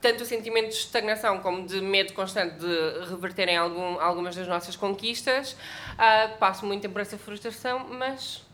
tanto 0.00 0.22
o 0.22 0.26
sentimento 0.26 0.68
de 0.68 0.74
estagnação 0.74 1.40
como 1.40 1.66
de 1.66 1.80
medo 1.80 2.12
constante 2.12 2.56
de 2.58 3.10
reverterem 3.10 3.56
algum, 3.56 4.00
algumas 4.00 4.36
das 4.36 4.46
nossas 4.46 4.76
conquistas, 4.76 5.56
ah, 5.98 6.30
passo 6.38 6.64
muito 6.64 6.82
tempo 6.82 6.92
por 6.92 7.02
essa 7.02 7.18
frustração, 7.18 7.88
mas 7.90 8.44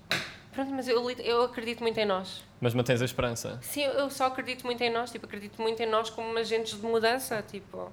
pronto, 0.52 0.72
mas 0.72 0.88
eu, 0.88 1.10
eu 1.20 1.42
acredito 1.42 1.82
muito 1.82 1.98
em 1.98 2.06
nós. 2.06 2.42
Mas 2.60 2.74
mantens 2.74 3.02
a 3.02 3.04
esperança. 3.04 3.58
Sim, 3.60 3.82
eu 3.82 4.08
só 4.08 4.26
acredito 4.26 4.64
muito 4.64 4.80
em 4.82 4.90
nós, 4.90 5.10
tipo, 5.10 5.26
acredito 5.26 5.60
muito 5.60 5.82
em 5.82 5.86
nós 5.86 6.08
como 6.08 6.38
agentes 6.38 6.80
de 6.80 6.86
mudança, 6.86 7.42
tipo, 7.42 7.92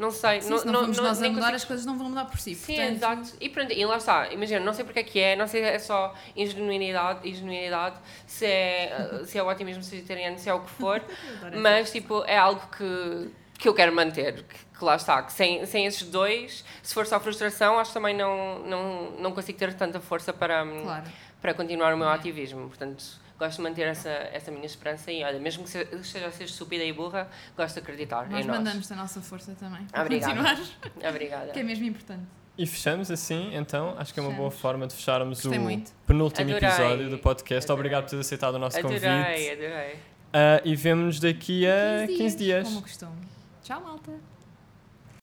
não 0.00 0.10
sei, 0.10 0.40
Sim, 0.40 0.50
não, 0.50 0.58
se 0.58 0.66
não 0.66 0.74
formos 0.80 0.96
nós 0.98 1.22
a 1.22 1.28
mudar, 1.28 1.34
consigo- 1.40 1.56
as 1.56 1.64
coisas 1.64 1.86
não 1.86 1.96
vão 1.98 2.08
mudar 2.08 2.24
por 2.24 2.38
si. 2.40 2.54
Sim, 2.54 2.74
portanto, 2.74 2.96
exato. 2.96 3.36
E 3.40 3.48
pronto, 3.48 3.72
e 3.72 3.84
lá 3.84 3.96
está, 3.98 4.32
imagina, 4.32 4.58
não 4.60 4.72
sei 4.72 4.84
porque 4.84 5.00
é 5.00 5.02
que 5.04 5.20
é, 5.20 5.36
não 5.36 5.46
sei 5.46 5.62
se 5.62 5.68
é 5.68 5.78
só 5.78 6.14
ingenuidade, 6.34 7.28
ingenuidade 7.28 7.96
se, 8.26 8.46
é, 8.46 9.20
se 9.26 9.38
é 9.38 9.42
o 9.42 9.48
otimismo 9.48 9.82
vegetariano, 9.82 10.38
se 10.38 10.48
é 10.48 10.54
o 10.54 10.60
que 10.60 10.70
for, 10.70 11.02
mas 11.60 11.92
tipo, 11.92 12.24
é 12.26 12.36
algo 12.36 12.60
que, 12.76 13.30
que 13.58 13.68
eu 13.68 13.74
quero 13.74 13.94
manter, 13.94 14.42
que, 14.42 14.78
que 14.78 14.84
lá 14.84 14.96
está, 14.96 15.22
que 15.22 15.32
sem, 15.32 15.64
sem 15.66 15.84
esses 15.86 16.08
dois, 16.08 16.64
se 16.82 16.94
for 16.94 17.06
só 17.06 17.20
frustração, 17.20 17.78
acho 17.78 17.90
que 17.90 17.94
também 17.94 18.16
não, 18.16 18.60
não, 18.60 19.10
não 19.18 19.32
consigo 19.32 19.58
ter 19.58 19.74
tanta 19.74 20.00
força 20.00 20.32
para, 20.32 20.64
hum, 20.64 20.82
Claro. 20.82 21.04
para 21.42 21.54
continuar 21.54 21.94
o 21.94 21.98
meu 21.98 22.08
ativismo, 22.08 22.66
portanto... 22.68 23.04
Gosto 23.40 23.56
de 23.56 23.62
manter 23.62 23.86
essa, 23.88 24.08
essa 24.10 24.50
minha 24.52 24.66
esperança 24.66 25.10
e, 25.10 25.24
olha, 25.24 25.40
mesmo 25.40 25.64
que 25.64 25.70
se- 25.70 25.88
esteja 26.00 26.26
a 26.26 26.30
ser 26.30 26.44
estúpida 26.44 26.84
e 26.84 26.92
burra, 26.92 27.26
gosto 27.56 27.74
de 27.74 27.80
acreditar 27.80 28.28
Nós 28.28 28.44
em 28.44 28.48
nós. 28.48 28.58
mandamos 28.58 28.92
a 28.92 28.94
nossa 28.96 29.20
força 29.22 29.56
também. 29.58 29.86
Obrigada. 29.98 30.34
continuar, 30.34 31.08
Obrigada. 31.10 31.46
que 31.52 31.58
é 31.58 31.62
mesmo 31.62 31.86
importante. 31.86 32.22
E 32.58 32.66
fechamos 32.66 33.10
assim, 33.10 33.50
então. 33.56 33.94
Acho 33.98 34.12
que 34.12 34.20
é 34.20 34.22
uma 34.22 34.28
boa 34.32 34.50
Fechamos. 34.50 34.60
forma 34.60 34.86
de 34.86 34.94
fecharmos 34.94 35.40
Gostei 35.40 35.58
o 35.58 35.62
muito. 35.62 35.90
penúltimo 36.06 36.50
Adorei. 36.50 36.68
episódio 36.68 37.08
do 37.08 37.18
podcast. 37.18 37.64
Adorei. 37.64 37.80
Obrigado 37.80 38.02
por 38.04 38.10
teres 38.10 38.26
aceitado 38.26 38.54
o 38.56 38.58
nosso 38.58 38.78
Adorei, 38.78 39.00
convite. 39.00 39.50
adorei. 39.52 39.96
Ah, 40.34 40.60
e 40.62 40.76
vemos-nos 40.76 41.18
daqui 41.18 41.66
a 41.66 42.06
15 42.06 42.36
dias. 42.36 42.68
Como 42.68 42.82
costume. 42.82 43.16
Tchau, 43.62 43.80
malta. 43.80 44.29